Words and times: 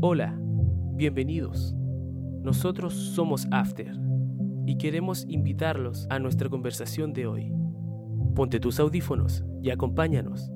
Hola, 0.00 0.38
bienvenidos. 0.94 1.74
Nosotros 2.44 2.94
somos 2.94 3.48
After 3.50 3.90
y 4.64 4.78
queremos 4.78 5.26
invitarlos 5.28 6.06
a 6.08 6.20
nuestra 6.20 6.48
conversación 6.48 7.12
de 7.12 7.26
hoy. 7.26 7.52
Ponte 8.36 8.60
tus 8.60 8.78
audífonos 8.78 9.44
y 9.60 9.70
acompáñanos. 9.70 10.52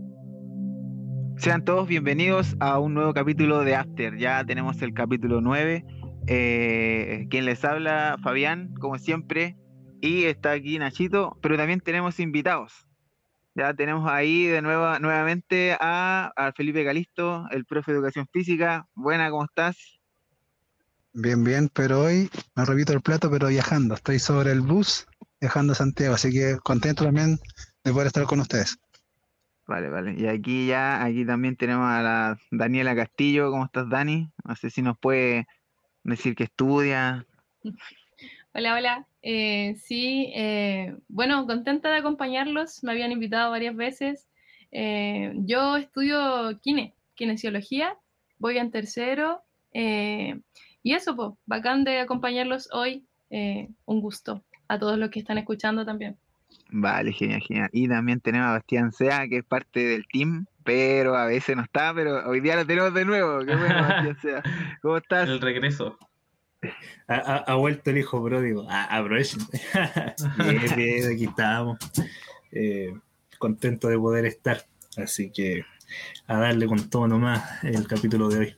Sean 1.39 1.65
todos 1.65 1.89
bienvenidos 1.89 2.55
a 2.61 2.79
un 2.79 2.95
nuevo 2.95 3.13
capítulo 3.15 3.65
de 3.65 3.75
After. 3.75 4.17
Ya 4.17 4.45
tenemos 4.45 4.81
el 4.81 4.95
capítulo 4.95 5.41
9. 5.41 5.85
Eh, 6.29 7.27
quien 7.29 7.45
les 7.45 7.65
habla, 7.65 8.19
Fabián, 8.23 8.73
como 8.75 8.97
siempre. 8.97 9.57
Y 10.01 10.23
está 10.27 10.53
aquí 10.53 10.79
Nachito, 10.79 11.37
pero 11.43 11.57
también 11.57 11.81
tenemos 11.81 12.21
invitados. 12.21 12.87
Ya 13.55 13.75
tenemos 13.75 14.11
ahí 14.11 14.47
de 14.47 14.63
nuevo 14.63 14.99
nuevamente 14.99 15.77
a, 15.79 16.33
a 16.37 16.53
Felipe 16.53 16.85
Calisto, 16.85 17.47
el 17.51 17.65
profe 17.67 17.93
de 17.93 17.99
educación 17.99 18.27
física. 18.33 18.87
Buena, 18.95 19.31
¿cómo 19.31 19.45
estás? 19.45 20.01
Bien, 21.13 21.45
bien, 21.45 21.69
pero 21.69 22.03
hoy 22.03 22.31
me 22.55 22.65
repito 22.65 22.95
el 22.95 23.03
plato, 23.03 23.31
pero 23.31 23.49
viajando. 23.49 23.95
Estoy 23.95 24.19
sobre 24.19 24.53
el 24.53 24.63
bus 24.63 25.07
viajando 25.41 25.73
a 25.73 25.77
Santiago, 25.77 26.15
así 26.15 26.33
que 26.33 26.57
contento 26.63 27.05
también 27.05 27.39
de 27.85 27.93
poder 27.93 28.07
estar 28.07 28.25
con 28.25 28.41
ustedes. 28.41 28.79
Vale, 29.67 29.91
vale. 29.91 30.15
Y 30.17 30.27
aquí 30.27 30.67
ya, 30.67 31.05
aquí 31.05 31.27
también 31.27 31.57
tenemos 31.57 31.87
a 31.87 32.03
la 32.03 32.39
Daniela 32.51 32.97
Castillo. 32.97 33.51
¿Cómo 33.51 33.67
estás, 33.67 33.89
Dani? 33.89 34.31
No 34.45 34.57
sé 34.57 34.71
si 34.71 34.83
nos 34.83 34.99
puede 34.99 35.47
decir 36.03 36.35
que 36.35 36.45
estudia. 36.45 37.27
Hola, 38.55 38.75
hola. 38.75 39.07
Eh, 39.23 39.77
sí, 39.77 40.31
eh, 40.35 40.95
bueno, 41.09 41.47
contenta 41.47 41.91
de 41.91 41.97
acompañarlos. 41.97 42.85
Me 42.85 42.93
habían 42.93 43.11
invitado 43.11 43.51
varias 43.51 43.75
veces. 43.75 44.29
Eh, 44.71 45.33
yo 45.37 45.79
estudio 45.79 46.61
kine, 46.61 46.95
kinesiología. 47.15 47.97
Voy 48.39 48.59
en 48.59 48.71
tercero. 48.71 49.43
y 49.73 50.93
eso, 50.95 51.17
pues, 51.17 51.31
bacán 51.47 51.85
de 51.85 52.01
acompañarlos 52.01 52.69
hoy. 52.73 53.07
un 53.31 54.01
gusto 54.03 54.45
a 54.69 54.79
todos 54.79 54.99
los 54.99 55.09
que 55.11 55.21
están 55.21 55.39
escuchando 55.39 55.87
también. 55.87 56.19
Vale, 56.71 57.13
genial, 57.13 57.41
genial. 57.41 57.71
Y 57.73 57.89
también 57.89 58.21
tenemos 58.21 58.49
a 58.49 58.53
Bastián 58.53 58.93
Sea, 58.93 59.29
que 59.29 59.39
es 59.39 59.45
parte 59.45 59.81
del 59.81 60.07
team, 60.07 60.45
pero 60.63 61.17
a 61.17 61.25
veces 61.25 61.57
no 61.57 61.63
está, 61.63 61.95
pero 61.95 62.29
hoy 62.29 62.41
día 62.41 62.57
lo 62.57 62.67
tenemos 62.67 62.93
de 62.93 63.07
nuevo. 63.07 63.39
Qué 63.47 63.57
bueno, 63.57 63.75
Bastián 63.89 64.19
Sea. 64.21 64.43
¿Cómo 64.83 64.99
estás? 64.99 65.27
El 65.27 65.41
regreso. 65.41 65.97
Ha, 67.09 67.15
ha, 67.15 67.37
ha, 67.39 67.55
vuelto 67.55 67.91
el 67.91 67.99
hijo 67.99 68.23
pródigo. 68.25 68.67
Aprovechen. 68.71 69.41
bien, 70.39 70.63
bien, 70.77 71.13
aquí 71.13 71.25
estamos. 71.25 71.79
Eh, 72.53 72.95
contento 73.39 73.89
de 73.89 73.99
poder 73.99 74.27
estar. 74.27 74.65
Así 74.97 75.31
que 75.31 75.65
a 76.27 76.39
darle 76.39 76.67
con 76.67 76.89
todo 76.89 77.09
nomás 77.09 77.65
el 77.65 77.87
capítulo 77.87 78.29
de 78.29 78.39
hoy. 78.39 78.57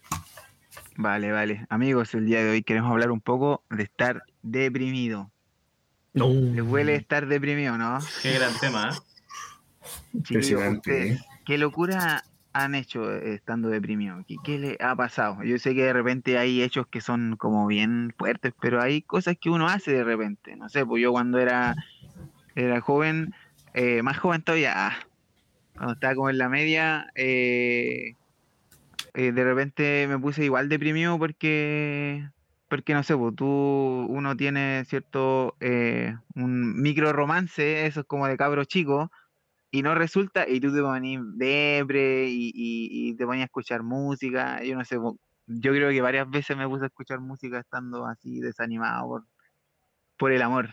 Vale, 0.97 1.33
vale. 1.33 1.67
Amigos, 1.71 2.15
el 2.15 2.27
día 2.27 2.45
de 2.45 2.51
hoy 2.51 2.63
queremos 2.63 2.91
hablar 2.91 3.11
un 3.11 3.21
poco 3.21 3.65
de 3.71 3.85
estar 3.85 4.23
deprimido. 4.43 5.31
No. 6.13 6.29
¿Les 6.29 6.63
huele 6.63 6.95
estar 6.95 7.27
deprimido, 7.27 7.77
no? 7.77 7.99
Qué 8.23 8.35
gran 8.35 8.53
tema, 8.61 8.91
¿eh? 8.91 8.99
Impresionante. 10.13 11.19
¿Qué 11.45 11.59
locura 11.59 12.25
han 12.55 12.75
hecho 12.75 13.13
estando 13.13 13.69
deprimido? 13.69 14.25
¿Qué, 14.27 14.37
¿Qué, 14.43 14.59
le 14.59 14.77
ha 14.81 14.95
pasado? 14.95 15.43
Yo 15.43 15.59
sé 15.59 15.75
que 15.75 15.83
de 15.83 15.93
repente 15.93 16.39
hay 16.39 16.63
hechos 16.63 16.87
que 16.87 17.01
son 17.01 17.37
como 17.37 17.67
bien 17.67 18.15
fuertes, 18.17 18.55
pero 18.61 18.81
hay 18.81 19.03
cosas 19.03 19.37
que 19.39 19.51
uno 19.51 19.69
hace 19.69 19.93
de 19.93 20.05
repente. 20.05 20.57
No 20.57 20.69
sé, 20.69 20.87
pues 20.87 21.03
yo 21.03 21.13
cuando 21.13 21.39
era, 21.39 21.75
era 22.55 22.81
joven, 22.81 23.35
eh, 23.75 24.03
más 24.03 24.19
joven 24.19 24.43
todavía, 24.43 24.73
ah, 24.77 24.97
cuando 25.75 25.95
estaba 25.95 26.15
como 26.15 26.31
en 26.31 26.39
la 26.39 26.49
media, 26.49 27.11
eh, 27.17 28.15
eh, 29.15 29.33
de 29.33 29.45
repente 29.45 30.07
me 30.09 30.19
puse 30.19 30.45
igual 30.45 30.69
deprimido 30.69 31.19
porque, 31.19 32.29
porque 32.69 32.95
no 32.95 33.03
sé, 33.03 33.17
pues 33.17 33.35
tú, 33.35 33.47
uno 34.09 34.37
tiene 34.37 34.85
cierto, 34.87 35.57
eh, 35.59 36.17
un 36.37 36.81
micro 36.81 37.13
romance, 37.13 37.87
eso 37.87 38.01
es 38.01 38.07
como 38.07 38.29
de 38.29 38.37
cabro 38.37 38.65
chico, 38.65 39.11
y 39.75 39.83
no 39.83 39.93
resulta, 39.97 40.49
y 40.49 40.61
tú 40.61 40.73
te 40.73 40.81
ponías 40.81 41.21
depre 41.35 42.29
y, 42.29 42.53
y, 42.55 43.11
y, 43.11 43.15
te 43.17 43.27
ponías 43.27 43.43
a 43.43 43.47
escuchar 43.47 43.83
música, 43.83 44.63
yo 44.63 44.77
no 44.77 44.85
sé, 44.85 44.95
yo 44.95 45.73
creo 45.73 45.91
que 45.91 46.01
varias 46.01 46.31
veces 46.31 46.57
me 46.57 46.69
puse 46.69 46.85
a 46.85 46.87
escuchar 46.87 47.19
música 47.19 47.59
estando 47.59 48.07
así 48.07 48.39
desanimado 48.39 49.09
por, 49.09 49.25
por 50.17 50.31
el 50.31 50.43
amor. 50.43 50.69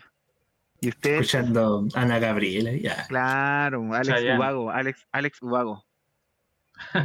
¿Y 0.80 0.90
usted? 0.90 1.14
Escuchando 1.14 1.88
Ana 1.94 2.20
Gabriela, 2.20 2.70
ya. 2.74 3.08
Claro, 3.08 3.92
Alex 3.92 4.06
Chayanne. 4.06 4.38
Ubago, 4.38 4.70
Alex, 4.70 5.04
Alex 5.10 5.42
Ubago. 5.42 5.84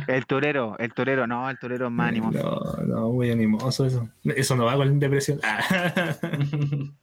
El 0.08 0.28
torero, 0.28 0.76
el 0.78 0.94
torero, 0.94 1.26
no, 1.26 1.50
el 1.50 1.58
torero 1.58 1.88
es 1.88 1.92
más 1.92 2.10
animoso. 2.10 2.38
No, 2.38 2.84
no, 2.86 3.10
muy 3.10 3.32
animoso 3.32 3.88
eso. 3.88 4.08
Eso 4.24 4.56
no 4.56 4.66
va 4.66 4.76
con 4.76 5.00
depresión. 5.00 5.40
Ah. 5.42 6.16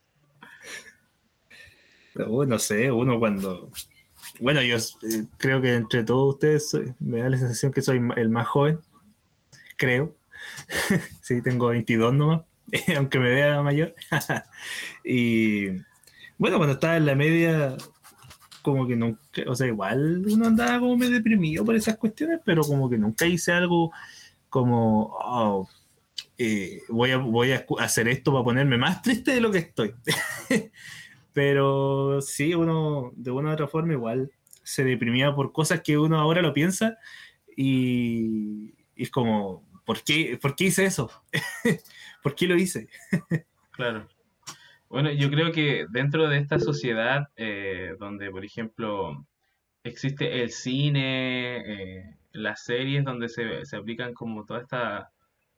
Pero, 2.15 2.47
no 2.47 2.61
sé, 2.61 2.93
uno 2.93 3.19
cuando 3.19 3.73
bueno, 4.41 4.63
yo 4.63 4.77
eh, 4.77 5.25
creo 5.37 5.61
que 5.61 5.75
entre 5.75 6.05
todos 6.05 6.35
ustedes 6.35 6.77
me 7.01 7.21
da 7.21 7.31
la 7.31 7.39
sensación 7.39 7.73
que 7.73 7.83
soy 7.83 8.01
el 8.17 8.29
más 8.29 8.47
joven, 8.47 8.81
creo. 9.77 10.15
sí, 11.23 11.41
tengo 11.43 11.69
22 11.69 12.15
nomás, 12.15 12.43
aunque 12.97 13.19
me 13.19 13.31
vea 13.31 13.63
mayor. 13.63 13.95
y 15.05 15.69
bueno, 16.39 16.57
cuando 16.57 16.75
estaba 16.75 16.97
en 16.97 17.07
la 17.07 17.15
media, 17.15 17.77
como 18.63 18.87
que 18.87 18.97
nunca, 18.97 19.21
o 19.47 19.55
sea, 19.55 19.67
igual 19.67 20.25
uno 20.27 20.47
andaba 20.47 20.81
como 20.81 20.97
medio 20.97 21.15
deprimido 21.15 21.65
por 21.65 21.77
esas 21.77 21.97
cuestiones, 21.97 22.41
pero 22.45 22.63
como 22.63 22.91
que 22.91 22.99
nunca 22.99 23.27
hice 23.27 23.53
algo 23.53 23.93
como, 24.49 25.17
oh, 25.21 25.69
eh, 26.39 26.83
voy, 26.89 27.13
a, 27.13 27.19
voy 27.19 27.53
a 27.53 27.65
hacer 27.79 28.09
esto 28.09 28.33
para 28.33 28.45
ponerme 28.45 28.77
más 28.77 29.03
triste 29.03 29.33
de 29.33 29.41
lo 29.41 29.51
que 29.51 29.59
estoy. 29.59 29.95
Pero 31.35 32.23
sí, 32.23 32.55
uno 32.55 33.13
de 33.17 33.31
una 33.31 33.51
u 33.51 33.53
otra 33.53 33.69
forma 33.69 33.93
igual 33.93 34.31
se 34.63 34.85
deprimía 34.85 35.35
por 35.35 35.53
cosas 35.53 35.83
que 35.83 35.99
uno 35.99 36.19
ahora 36.19 36.41
lo 36.41 36.55
piensa 36.55 36.97
y, 37.57 38.73
es 38.97 39.11
como, 39.11 39.69
¿por 39.85 40.03
qué, 40.03 40.39
¿por 40.41 40.57
qué 40.57 40.65
hice 40.65 40.87
eso? 40.87 41.11
¿Por 42.23 42.35
qué 42.35 42.47
lo 42.47 42.57
hice? 42.57 42.89
claro. 43.73 44.09
Bueno, 44.89 45.11
yo 45.11 45.29
creo 45.29 45.51
que 45.51 45.87
dentro 45.91 46.29
de 46.29 46.39
esta 46.39 46.59
sociedad 46.59 47.29
eh, 47.37 47.97
donde, 47.99 48.31
por 48.31 48.45
ejemplo, 48.45 49.27
existe 49.83 50.43
el 50.43 50.51
cine, 50.53 51.57
eh, 51.67 52.17
las 52.33 52.65
series 52.65 53.05
donde 53.05 53.29
se, 53.29 53.65
se 53.65 53.77
aplican 53.77 54.15
como 54.15 54.45
toda 54.45 54.61
esta 54.61 55.11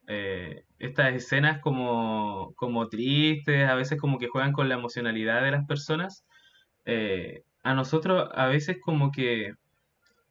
eh, 0.07 0.63
estas 0.79 1.13
escenas 1.13 1.59
como, 1.61 2.53
como 2.55 2.89
tristes, 2.89 3.69
a 3.69 3.75
veces 3.75 3.99
como 3.99 4.19
que 4.19 4.27
juegan 4.27 4.53
con 4.53 4.69
la 4.69 4.75
emocionalidad 4.75 5.43
de 5.43 5.51
las 5.51 5.65
personas, 5.67 6.25
eh, 6.85 7.43
a 7.63 7.73
nosotros 7.73 8.29
a 8.33 8.47
veces 8.47 8.77
como 8.81 9.11
que 9.11 9.53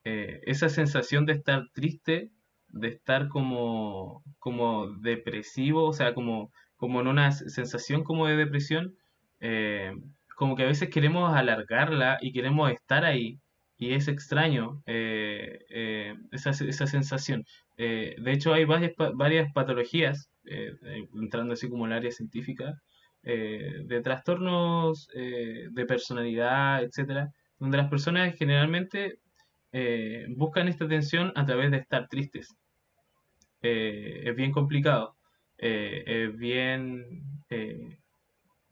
eh, 0.05 0.41
esa 0.45 0.69
sensación 0.69 1.27
de 1.27 1.35
estar 1.35 1.69
triste, 1.73 2.31
de 2.69 2.89
estar 2.89 3.29
como, 3.29 4.23
como 4.39 4.89
depresivo, 4.89 5.85
o 5.87 5.93
sea, 5.93 6.15
como, 6.15 6.51
como 6.77 7.01
en 7.01 7.09
una 7.09 7.33
sensación 7.33 8.05
como 8.05 8.27
de 8.27 8.37
depresión, 8.37 8.97
eh, 9.41 9.93
como 10.37 10.57
que 10.57 10.65
a 10.65 10.67
veces 10.67 10.91
queremos 10.91 11.35
alargarla 11.35 12.19
y 12.21 12.33
queremos 12.33 12.71
estar 12.71 13.05
ahí, 13.05 13.41
y 13.79 13.95
es 13.95 14.09
extraño 14.09 14.83
eh, 14.87 15.65
eh, 15.71 16.15
esa, 16.33 16.51
esa, 16.51 16.87
sensación. 16.87 17.45
Eh, 17.77 18.17
de 18.19 18.33
hecho, 18.33 18.55
hay 18.55 18.65
varias, 18.65 18.93
varias 19.15 19.53
patologías, 19.53 20.31
entrando 21.15 21.55
así 21.55 21.69
como 21.69 21.87
en 21.87 21.93
el 21.93 21.99
área 21.99 22.11
científica, 22.13 22.75
de 23.23 24.01
trastornos 24.05 25.09
de 25.09 25.85
personalidad, 25.89 26.85
etcétera, 26.85 27.31
donde 27.59 27.79
las 27.79 27.91
personas 27.91 28.37
generalmente 28.37 29.19
buscan 30.37 30.69
esta 30.69 30.85
atención 30.85 31.33
a 31.35 31.45
través 31.45 31.73
de 31.73 31.79
estar 31.79 32.07
tristes. 32.07 32.55
es 33.61 34.37
bien 34.37 34.53
complicado, 34.53 35.17
es 35.59 36.37
bien 36.37 37.25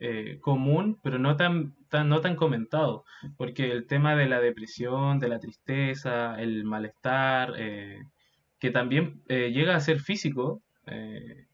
eh, 0.06 0.38
común, 0.40 0.99
pero 1.02 1.19
no 1.19 1.37
tan, 1.37 1.75
tan, 1.88 2.08
no 2.08 2.20
tan 2.20 2.37
comentado, 2.37 3.05
porque 3.38 3.70
el 3.70 3.87
tema 3.87 4.14
de 4.17 4.26
la 4.26 4.40
depresión, 4.40 5.19
de 5.19 5.29
la 5.29 5.38
tristeza, 5.38 6.38
el 6.38 6.64
malestar, 6.64 7.55
eh, 7.56 8.02
que 8.64 8.70
también 8.70 9.20
eh, 9.28 9.50
llega 9.52 9.76
a 9.76 9.81
ser 9.81 10.00
físico, 10.00 10.62
eh, 10.87 11.46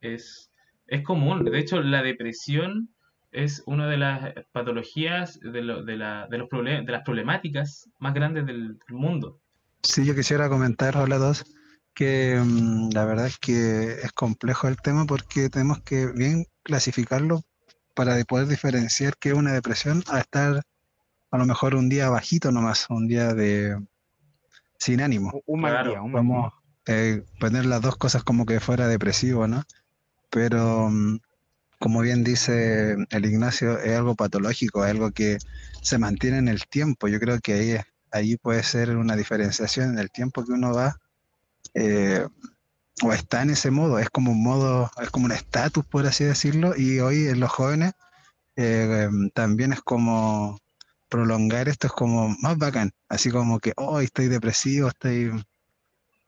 es, 0.00 0.50
es 0.86 1.02
común. 1.02 1.44
De 1.44 1.58
hecho, 1.58 1.82
la 1.82 2.02
depresión 2.02 2.88
es 3.30 3.62
una 3.66 3.86
de 3.86 3.98
las 3.98 4.32
patologías, 4.52 5.38
de, 5.40 5.60
lo, 5.60 5.84
de, 5.84 5.98
la, 5.98 6.26
de, 6.28 6.38
los 6.38 6.48
de 6.48 6.92
las 6.92 7.02
problemáticas 7.02 7.90
más 7.98 8.14
grandes 8.14 8.46
del, 8.46 8.78
mundo. 8.88 9.38
Sí, 9.82 10.06
yo 10.06 10.14
quisiera 10.14 10.48
comentar, 10.48 10.96
hola 10.96 11.16
a 11.16 11.18
todos, 11.18 11.44
que 11.92 12.40
um, 12.40 12.88
la 12.88 13.04
verdad 13.04 13.26
es 13.26 13.36
que 13.36 14.00
es 14.02 14.12
complejo 14.12 14.66
el 14.66 14.78
tema 14.78 15.04
porque 15.04 15.50
tenemos 15.50 15.82
que 15.82 16.06
bien 16.06 16.46
clasificarlo 16.62 17.42
para 17.94 18.16
poder 18.24 18.46
diferenciar 18.46 19.18
qué 19.20 19.28
es 19.28 19.34
una 19.34 19.52
depresión 19.52 20.02
a 20.08 20.20
estar 20.20 20.62
a 21.30 21.36
lo 21.36 21.44
mejor 21.44 21.74
un 21.74 21.90
día 21.90 22.08
bajito 22.08 22.50
nomás, 22.50 22.86
un 22.88 23.08
día 23.08 23.34
de 23.34 23.76
sin 24.78 25.00
ánimo. 25.00 25.32
Un 25.46 25.60
mal 25.60 25.72
claro, 25.72 25.90
día, 25.90 26.02
un 26.02 26.12
vamos, 26.12 26.52
eh, 26.86 27.24
poner 27.40 27.66
las 27.66 27.82
dos 27.82 27.96
cosas 27.96 28.22
como 28.22 28.46
que 28.46 28.60
fuera 28.60 28.86
depresivo, 28.88 29.48
¿no? 29.48 29.64
Pero 30.30 30.88
mm, 30.90 31.18
como 31.78 32.00
bien 32.00 32.24
dice 32.24 32.96
el 33.10 33.24
Ignacio, 33.24 33.78
es 33.78 33.96
algo 33.96 34.14
patológico, 34.14 34.84
es 34.84 34.90
algo 34.92 35.10
que 35.10 35.38
se 35.82 35.98
mantiene 35.98 36.38
en 36.38 36.48
el 36.48 36.66
tiempo. 36.66 37.08
Yo 37.08 37.18
creo 37.20 37.40
que 37.40 37.52
ahí, 37.54 37.76
ahí 38.12 38.36
puede 38.36 38.62
ser 38.62 38.96
una 38.96 39.16
diferenciación 39.16 39.90
en 39.90 39.98
el 39.98 40.10
tiempo 40.10 40.44
que 40.44 40.52
uno 40.52 40.72
va 40.72 40.96
eh, 41.74 42.26
o 43.02 43.12
está 43.12 43.42
en 43.42 43.50
ese 43.50 43.70
modo. 43.70 43.98
Es 43.98 44.08
como 44.10 44.32
un 44.32 44.42
modo, 44.42 44.90
es 45.02 45.10
como 45.10 45.26
un 45.26 45.32
estatus, 45.32 45.84
por 45.84 46.06
así 46.06 46.24
decirlo, 46.24 46.74
y 46.76 47.00
hoy 47.00 47.28
en 47.28 47.40
los 47.40 47.50
jóvenes 47.50 47.92
eh, 48.56 49.08
también 49.34 49.72
es 49.72 49.82
como 49.82 50.58
prolongar 51.08 51.68
esto 51.68 51.86
es 51.86 51.92
como 51.92 52.28
más 52.40 52.58
bacán, 52.58 52.92
así 53.08 53.30
como 53.30 53.58
que 53.60 53.72
hoy 53.76 54.06
estoy 54.06 54.28
depresivo, 54.28 54.88
estoy 54.88 55.32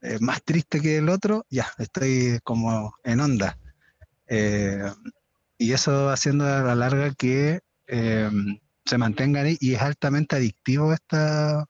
eh, 0.02 0.18
más 0.20 0.42
triste 0.42 0.80
que 0.80 0.98
el 0.98 1.08
otro, 1.08 1.46
ya, 1.50 1.68
estoy 1.78 2.38
como 2.44 2.94
en 3.04 3.20
onda. 3.20 3.58
Eh, 4.26 4.90
y 5.58 5.72
eso 5.72 6.10
haciendo 6.10 6.44
a 6.46 6.62
la 6.62 6.74
larga 6.74 7.12
que 7.14 7.60
se 8.84 8.98
mantengan 8.98 9.46
ahí 9.46 9.56
y 9.60 9.74
es 9.74 9.80
altamente 9.80 10.36
adictivo 10.36 10.92
esta, 10.92 11.66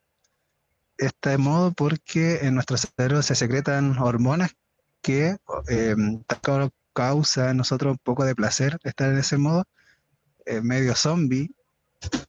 este 0.96 1.38
modo 1.38 1.72
porque 1.72 2.40
en 2.42 2.54
nuestro 2.54 2.76
cerebro 2.76 3.22
se 3.22 3.36
secretan 3.36 3.96
hormonas 3.98 4.50
que 5.00 5.36
causa 6.98 7.50
en 7.50 7.56
nosotros 7.58 7.92
un 7.92 7.98
poco 7.98 8.24
de 8.24 8.34
placer 8.34 8.76
estar 8.82 9.12
en 9.12 9.18
ese 9.18 9.38
modo 9.38 9.64
eh, 10.46 10.60
medio 10.60 10.96
zombie 10.96 11.48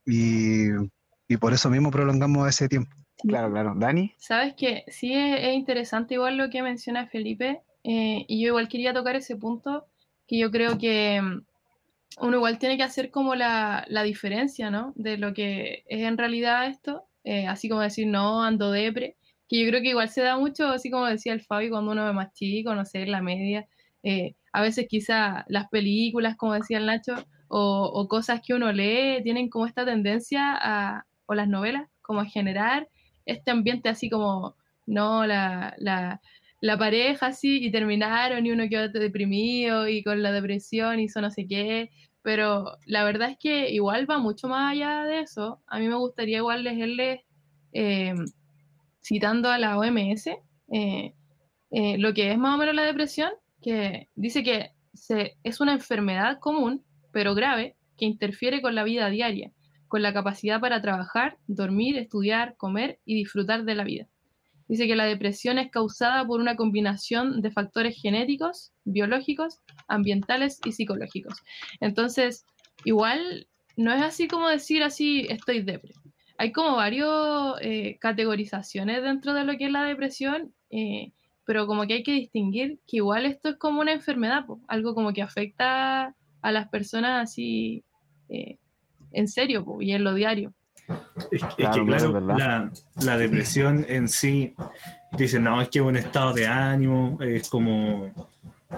y, 0.05 1.37
por 1.37 1.53
eso 1.53 1.69
mismo 1.69 1.91
prolongamos 1.91 2.47
ese 2.47 2.67
tiempo. 2.67 2.95
Claro, 3.17 3.51
claro. 3.51 3.73
Dani. 3.75 4.13
Sabes 4.17 4.53
que 4.55 4.83
sí 4.87 5.13
es, 5.13 5.53
interesante 5.53 6.15
igual 6.15 6.37
lo 6.37 6.49
que 6.49 6.63
menciona 6.63 7.07
Felipe 7.07 7.61
eh, 7.83 8.25
y 8.27 8.41
yo 8.41 8.47
igual 8.47 8.69
quería 8.69 8.93
tocar 8.93 9.15
ese 9.15 9.35
punto 9.35 9.85
que 10.27 10.37
yo 10.37 10.51
creo 10.51 10.77
que 10.77 11.21
mm, 11.21 11.41
uno 12.21 12.37
igual 12.37 12.59
tiene 12.59 12.77
que 12.77 12.83
hacer 12.83 13.11
como 13.11 13.35
la, 13.35 13.85
diferencia, 14.03 14.71
¿no? 14.71 14.93
De 14.95 15.17
lo 15.17 15.33
que 15.33 15.83
es 15.87 16.01
en 16.01 16.17
realidad 16.17 16.67
esto, 16.67 17.05
eh, 17.23 17.45
así 17.47 17.67
como 17.69 17.81
decir, 17.81 18.07
no, 18.07 18.43
ando 18.43 18.71
depre, 18.71 19.17
que 19.47 19.61
yo 19.61 19.69
creo 19.69 19.81
que 19.81 19.89
igual 19.89 20.09
se 20.09 20.21
da 20.21 20.37
mucho, 20.37 20.67
así 20.67 20.89
como 20.89 21.05
decía 21.05 21.33
el 21.33 21.41
Fabi, 21.41 21.69
cuando 21.69 21.91
uno 21.91 22.05
ve 22.05 22.13
más 22.13 22.33
chico, 22.33 22.73
no 22.73 22.85
sé, 22.85 23.05
la 23.05 23.21
media, 23.21 23.67
a 24.53 24.61
veces 24.61 24.87
quizá 24.87 25.45
las 25.47 25.67
películas, 25.69 26.37
como 26.37 26.53
decía 26.53 26.77
el 26.77 26.85
Nacho, 26.85 27.15
o, 27.49 28.07
cosas 28.07 28.41
que 28.45 28.53
uno 28.53 28.71
lee 28.71 29.21
tienen 29.23 29.49
como 29.49 29.65
esta 29.65 29.85
tendencia 29.85 30.55
a, 30.55 31.05
o 31.25 31.33
las 31.33 31.47
novelas, 31.47 31.89
como 32.01 32.21
a 32.21 32.25
generar 32.25 32.87
este 33.25 33.51
ambiente 33.51 33.89
así 33.89 34.09
como, 34.09 34.55
no, 34.85 35.25
la, 35.25 35.75
la, 35.79 36.77
pareja 36.77 37.27
así 37.27 37.65
y 37.65 37.71
terminaron 37.71 38.45
y 38.45 38.51
uno 38.51 38.69
quedó 38.69 38.89
deprimido 38.89 39.87
y 39.87 40.03
con 40.03 40.21
la 40.23 40.31
depresión 40.31 40.99
hizo 40.99 41.21
no 41.21 41.31
sé 41.31 41.47
qué, 41.47 41.89
pero 42.21 42.77
la 42.85 43.03
verdad 43.03 43.31
es 43.31 43.37
que 43.39 43.71
igual 43.71 44.09
va 44.09 44.19
mucho 44.19 44.47
más 44.47 44.71
allá 44.73 45.03
de 45.05 45.21
eso. 45.21 45.61
A 45.67 45.79
mí 45.79 45.87
me 45.87 45.95
gustaría 45.95 46.37
igual 46.37 46.63
leerles, 46.63 47.21
eh, 47.73 48.13
citando 49.01 49.49
a 49.49 49.57
la 49.57 49.77
OMS, 49.77 50.27
eh, 50.71 51.13
eh, 51.71 51.97
lo 51.97 52.13
que 52.13 52.31
es 52.31 52.37
más 52.37 52.55
o 52.55 52.57
menos 52.57 52.75
la 52.75 52.83
depresión, 52.83 53.31
que 53.61 54.07
dice 54.15 54.43
que 54.43 54.71
se, 54.93 55.37
es 55.43 55.61
una 55.61 55.73
enfermedad 55.73 56.39
común 56.39 56.83
pero 57.11 57.35
grave, 57.35 57.75
que 57.97 58.05
interfiere 58.05 58.61
con 58.61 58.75
la 58.75 58.83
vida 58.83 59.09
diaria, 59.09 59.51
con 59.87 60.01
la 60.01 60.13
capacidad 60.13 60.59
para 60.59 60.81
trabajar, 60.81 61.37
dormir, 61.47 61.97
estudiar, 61.97 62.55
comer 62.57 62.99
y 63.05 63.15
disfrutar 63.15 63.63
de 63.65 63.75
la 63.75 63.83
vida. 63.83 64.07
Dice 64.69 64.85
que 64.85 64.95
la 64.95 65.05
depresión 65.05 65.57
es 65.57 65.71
causada 65.71 66.25
por 66.25 66.39
una 66.39 66.55
combinación 66.55 67.41
de 67.41 67.51
factores 67.51 67.99
genéticos, 67.99 68.71
biológicos, 68.85 69.59
ambientales 69.87 70.59
y 70.63 70.73
psicológicos. 70.73 71.33
Entonces, 71.81 72.45
igual 72.85 73.47
no 73.75 73.91
es 73.91 74.01
así 74.01 74.27
como 74.27 74.47
decir 74.47 74.83
así 74.83 75.25
estoy 75.27 75.63
depre. 75.63 75.93
Hay 76.37 76.51
como 76.51 76.75
varias 76.75 77.07
eh, 77.61 77.97
categorizaciones 77.99 79.01
dentro 79.01 79.33
de 79.33 79.43
lo 79.43 79.57
que 79.57 79.65
es 79.65 79.71
la 79.71 79.83
depresión, 79.85 80.53
eh, 80.69 81.13
pero 81.45 81.65
como 81.65 81.87
que 81.87 81.95
hay 81.95 82.03
que 82.03 82.13
distinguir 82.13 82.79
que 82.87 82.97
igual 82.97 83.25
esto 83.25 83.49
es 83.49 83.55
como 83.57 83.81
una 83.81 83.91
enfermedad, 83.91 84.45
algo 84.67 84.93
como 84.93 85.13
que 85.13 85.23
afecta 85.23 86.15
a 86.41 86.51
las 86.51 86.69
personas 86.69 87.29
así 87.29 87.83
eh, 88.29 88.57
en 89.11 89.27
serio 89.27 89.65
y 89.79 89.91
en 89.91 90.03
lo 90.03 90.13
diario. 90.13 90.53
Es, 91.31 91.43
que, 91.55 91.63
claro, 91.85 92.19
la, 92.19 92.71
la, 93.03 93.17
depresión 93.17 93.85
en 93.87 94.07
sí, 94.07 94.55
dicen, 95.11 95.43
no, 95.43 95.61
es 95.61 95.69
que 95.69 95.79
es 95.79 95.85
un 95.85 95.97
estado 95.97 96.33
de 96.33 96.47
ánimo, 96.47 97.19
es 97.21 97.47
como, 97.47 98.11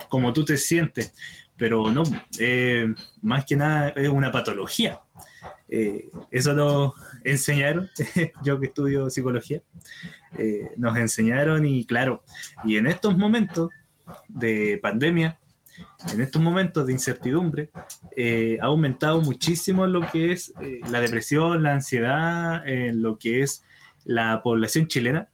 como 0.10 0.34
tú 0.34 0.44
te 0.44 0.58
sientes, 0.58 1.13
pero 1.56 1.90
no, 1.90 2.04
eh, 2.38 2.94
más 3.22 3.46
que 3.46 3.56
nada 3.56 3.90
es 3.90 4.10
una 4.10 4.31
patología. 4.31 5.00
Eh, 5.69 6.10
eso 6.31 6.54
lo 6.54 6.96
enseñaron, 7.24 7.90
yo 8.44 8.60
que 8.60 8.66
estudio 8.66 9.10
psicología, 9.10 9.62
nos 10.75 10.98
enseñaron 10.98 11.66
y 11.66 11.86
claro, 11.86 12.24
y 12.66 12.75
en 12.75 12.88
estos 12.88 13.18
momentos 13.18 13.69
de 14.28 14.80
pandemia, 14.81 15.40
en 16.13 16.21
estos 16.21 16.41
momentos 16.41 16.85
de 16.85 16.94
incertidumbre, 16.94 17.69
eh, 18.15 18.57
ha 18.62 18.65
aumentado 18.65 19.21
muchísimo 19.21 19.88
lo 19.88 20.09
que 20.12 20.31
es 20.31 20.53
eh, 20.62 20.81
la 20.89 21.00
depresión, 21.01 21.63
la 21.63 21.73
ansiedad, 21.73 22.68
en 22.68 23.01
lo 23.01 23.18
que 23.18 23.41
es 23.41 23.63
la 24.06 24.41
población 24.44 24.88
chilena. 24.88 25.27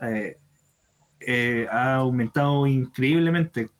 Eh, 0.00 1.66
ha 1.70 1.94
aumentado 1.94 2.66
increíblemente, 2.66 3.70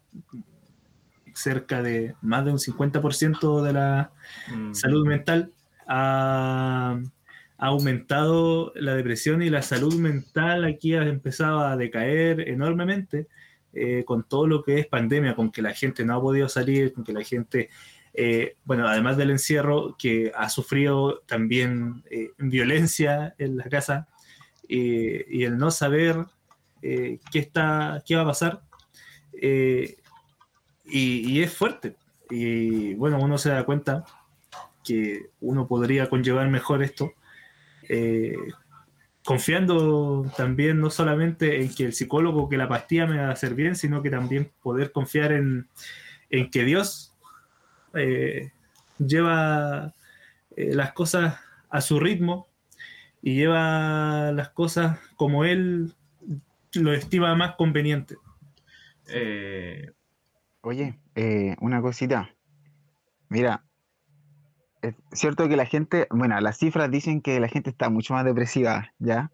cerca 1.34 1.82
de 1.82 2.14
más 2.20 2.44
de 2.44 2.52
un 2.52 2.58
50% 2.58 3.62
de 3.62 3.72
la 3.72 4.10
mm. 4.54 4.75
salud 4.75 5.06
mental. 5.06 5.50
Ha, 5.87 7.00
ha 7.58 7.66
aumentado 7.66 8.72
la 8.75 8.94
depresión 8.94 9.43
y 9.43 9.49
la 9.49 9.62
salud 9.62 9.94
mental 9.94 10.64
aquí 10.64 10.94
ha 10.94 11.04
empezado 11.04 11.60
a 11.60 11.76
decaer 11.76 12.49
enormemente 12.49 13.28
eh, 13.75 14.05
con 14.05 14.25
todo 14.25 14.47
lo 14.47 14.63
que 14.63 14.79
es 14.79 14.87
pandemia, 14.87 15.35
con 15.35 15.51
que 15.51 15.63
la 15.63 15.73
gente 15.73 16.05
no 16.05 16.15
ha 16.15 16.21
podido 16.21 16.49
salir, 16.49 16.93
con 16.93 17.05
que 17.05 17.13
la 17.13 17.25
gente, 17.25 17.71
eh, 18.13 18.57
bueno, 18.65 18.87
además 18.87 19.17
del 19.17 19.31
encierro, 19.31 19.97
que 19.99 20.31
ha 20.37 20.51
sufrido 20.51 21.21
también 21.27 22.05
eh, 22.11 22.33
violencia 22.39 23.35
en 23.39 23.57
la 23.57 23.65
casa 23.65 24.09
y 24.69 25.45
el 25.45 25.59
no 25.59 25.71
saber 25.71 26.17
qué, 26.81 27.21
está, 27.35 28.03
qué 28.07 28.17
va 28.17 28.23
a 28.23 28.27
pasar. 28.27 28.63
Y, 30.85 31.41
es 31.43 31.52
fuerte. 31.52 31.97
Y 32.31 32.95
bueno, 32.95 33.21
uno 33.21 33.37
se 33.37 33.50
da 33.50 33.64
cuenta 33.64 34.07
que 34.83 35.26
uno 35.43 35.67
podría 35.67 36.09
conllevar 36.09 36.49
mejor 36.49 36.83
esto 36.83 37.12
confiando 39.25 40.31
también 40.37 40.81
no 40.81 40.91
solamente 40.91 41.62
en 41.62 41.73
que 41.73 41.85
el 41.85 41.93
psicólogo, 41.93 42.49
que 42.49 42.57
la 42.57 42.69
pastilla 42.69 43.07
me 43.07 43.19
va 43.19 43.29
a 43.29 43.33
hacer 43.33 43.55
bien, 43.55 43.76
sino 43.76 44.02
que 44.02 44.11
también 44.11 44.50
poder 44.62 44.93
confiar 44.93 45.33
en, 45.33 45.69
que 46.29 46.64
Dios 46.64 47.14
eh, 47.95 48.52
lleva 48.99 49.95
eh, 50.57 50.75
las 50.75 50.93
cosas 50.93 51.38
a 51.69 51.81
su 51.81 52.00
ritmo 52.00 52.49
y 53.21 53.35
lleva 53.35 54.33
las 54.33 54.49
cosas 54.50 54.99
como 55.17 55.45
Él 55.45 55.95
lo 56.75 56.93
estima 56.93 57.35
más 57.37 57.55
conveniente. 57.57 58.17
Eh, 59.09 59.91
Oye, 60.62 60.99
una 61.61 61.83
cosita. 61.83 62.35
Mira, 63.29 63.64
es 64.83 64.95
cierto 65.12 65.49
que 65.49 65.57
la 65.57 65.67
gente, 65.67 66.07
bueno, 66.11 66.39
las 66.41 66.59
cifras 66.59 66.91
dicen 66.91 67.23
que 67.23 67.41
la 67.41 67.49
gente 67.49 67.71
está 67.71 67.89
mucho 67.89 68.15
más 68.15 68.25
depresiva, 68.25 68.93
¿ya? 68.99 69.31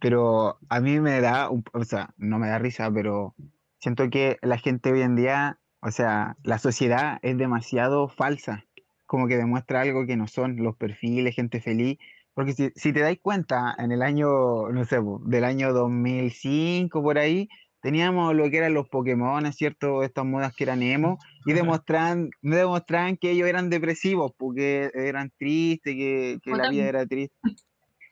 Pero 0.00 0.58
a 0.68 0.80
mí 0.80 0.98
me 1.00 1.20
da, 1.20 1.50
o 1.50 1.84
sea, 1.84 2.10
no 2.16 2.38
me 2.38 2.48
da 2.48 2.58
risa, 2.58 2.90
pero 2.90 3.34
siento 3.78 4.08
que 4.10 4.38
la 4.42 4.58
gente 4.58 4.90
hoy 4.92 5.02
en 5.02 5.16
día, 5.16 5.58
o 5.80 5.90
sea, 5.90 6.36
la 6.42 6.58
sociedad 6.58 7.18
es 7.22 7.36
demasiado 7.36 8.08
falsa, 8.08 8.64
como 9.06 9.28
que 9.28 9.36
demuestra 9.36 9.82
algo 9.82 10.06
que 10.06 10.16
no 10.16 10.26
son 10.26 10.56
los 10.56 10.76
perfiles, 10.76 11.34
gente 11.34 11.60
feliz, 11.60 11.98
porque 12.34 12.52
si, 12.52 12.70
si 12.76 12.92
te 12.92 13.00
dais 13.00 13.18
cuenta, 13.20 13.74
en 13.78 13.92
el 13.92 14.02
año, 14.02 14.70
no 14.70 14.84
sé, 14.84 14.98
del 15.26 15.44
año 15.44 15.72
2005 15.72 17.02
por 17.02 17.18
ahí, 17.18 17.48
teníamos 17.80 18.34
lo 18.34 18.50
que 18.50 18.58
eran 18.58 18.74
los 18.74 18.88
Pokémon, 18.88 19.52
¿cierto? 19.52 20.02
Estas 20.02 20.24
modas 20.24 20.54
que 20.54 20.64
eran 20.64 20.82
emo, 20.82 21.18
y 21.46 21.52
demostraban, 21.52 22.30
demostraban 22.42 23.16
que 23.16 23.30
ellos 23.30 23.48
eran 23.48 23.70
depresivos, 23.70 24.32
porque 24.36 24.90
eran 24.94 25.32
tristes, 25.38 25.94
que, 25.94 26.40
la 26.44 26.70
vida 26.70 26.88
era 26.88 27.06
triste. 27.06 27.36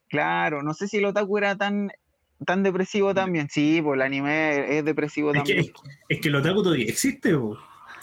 Claro, 0.08 0.62
no 0.62 0.74
sé 0.74 0.88
si 0.88 0.98
el 0.98 1.04
otaku 1.06 1.38
era 1.38 1.56
tan, 1.56 1.90
tan 2.44 2.62
depresivo 2.62 3.14
también. 3.14 3.48
Sí, 3.50 3.80
pues 3.82 3.96
el 3.96 4.02
anime 4.02 4.78
es 4.78 4.84
depresivo 4.84 5.32
también. 5.32 5.64
Que, 5.64 5.72
es 6.08 6.20
que 6.20 6.28
el 6.28 6.36
otaku 6.36 6.62
todavía 6.62 6.86
existe, 6.86 7.36
pues. 7.36 7.58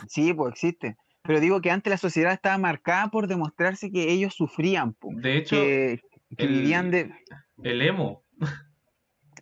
Sí, 0.07 0.33
pues 0.33 0.51
existe. 0.51 0.97
Pero 1.21 1.39
digo 1.39 1.61
que 1.61 1.71
antes 1.71 1.89
la 1.89 1.97
sociedad 1.97 2.33
estaba 2.33 2.57
marcada 2.57 3.07
por 3.07 3.27
demostrarse 3.27 3.89
que 3.89 4.11
ellos 4.11 4.33
sufrían, 4.33 4.93
pues. 4.93 5.17
De 5.21 5.37
hecho, 5.37 5.55
que, 5.55 6.01
vivían 6.37 6.91
de... 6.91 7.13
El 7.63 7.81
emo 7.81 8.23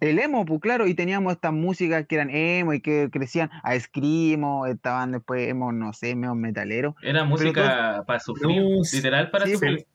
El 0.01 0.19
emo, 0.19 0.43
pues 0.45 0.59
claro, 0.59 0.87
y 0.87 0.95
teníamos 0.95 1.33
estas 1.33 1.53
músicas 1.53 2.05
que 2.07 2.15
eran 2.15 2.29
emo 2.31 2.73
y 2.73 2.81
que 2.81 3.09
crecían 3.11 3.49
a 3.63 3.75
escrimo, 3.75 4.65
estaban 4.65 5.11
después 5.13 5.47
emo, 5.47 5.71
no 5.71 5.93
sé, 5.93 6.09
emo 6.09 6.35
metalero. 6.35 6.95
Era 7.03 7.23
música 7.23 8.03
para 8.05 8.19
sufrir, 8.19 8.47
No, 8.61 8.81
literal 8.91 9.29
para 9.31 9.45
sí, 9.45 9.53
sufrir. 9.53 9.85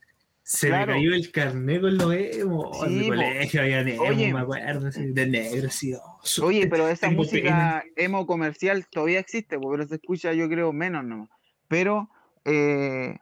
Se 0.44 0.68
Claro. 0.68 0.92
me 0.94 0.98
cayó 1.00 1.12
el 1.12 1.32
carnet 1.32 1.80
con 1.80 1.98
los 1.98 2.14
emos. 2.14 2.82
en 2.84 2.88
Sí, 2.88 2.94
mi 2.94 3.02
po. 3.08 3.14
colegio 3.16 3.60
había 3.62 3.80
emos, 3.80 4.08
Oye. 4.08 4.32
me 4.32 4.38
acuerdo, 4.40 4.86
así, 4.86 5.06
de 5.12 5.26
negro, 5.26 5.66
así. 5.66 5.92
oh, 5.94 6.20
Oye, 6.44 6.66
pero 6.70 6.88
esa 6.88 7.10
música 7.10 7.82
emo 7.96 8.26
comercial 8.28 8.86
todavía 8.88 9.18
existe, 9.18 9.58
pues, 9.58 9.76
pero 9.76 9.88
se 9.88 9.96
escucha 9.96 10.32
yo 10.34 10.48
creo 10.48 10.72
menos 10.72 11.04
nomás. 11.04 11.30
Pero 11.66 12.08
eh, 12.44 13.16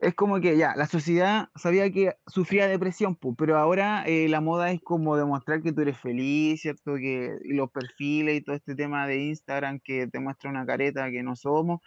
es 0.00 0.14
como 0.14 0.40
que 0.40 0.56
ya, 0.56 0.74
la 0.76 0.86
sociedad 0.86 1.48
sabía 1.56 1.90
que 1.90 2.14
sufría 2.26 2.68
depresión, 2.68 3.16
pues, 3.16 3.34
pero 3.36 3.58
ahora 3.58 4.04
eh, 4.06 4.28
la 4.28 4.40
moda 4.40 4.70
es 4.70 4.80
como 4.80 5.16
demostrar 5.16 5.62
que 5.62 5.72
tú 5.72 5.82
eres 5.82 5.98
feliz, 5.98 6.62
¿cierto? 6.62 6.94
Que 6.96 7.36
los 7.44 7.70
perfiles 7.70 8.36
y 8.36 8.42
todo 8.42 8.54
este 8.54 8.74
tema 8.76 9.06
de 9.06 9.24
Instagram 9.24 9.80
que 9.80 10.06
te 10.06 10.20
muestra 10.20 10.50
una 10.50 10.64
careta 10.64 11.10
que 11.10 11.22
no 11.22 11.34
somos, 11.36 11.80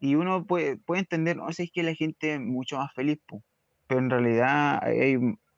y 0.00 0.16
uno 0.16 0.44
puede, 0.46 0.76
puede 0.76 1.00
entender, 1.00 1.36
no 1.36 1.50
sé, 1.52 1.64
es 1.64 1.70
que 1.72 1.82
la 1.82 1.94
gente 1.94 2.34
es 2.34 2.40
mucho 2.40 2.76
más 2.76 2.92
feliz, 2.94 3.18
pues, 3.26 3.42
pero 3.86 4.00
en 4.00 4.10
realidad 4.10 4.82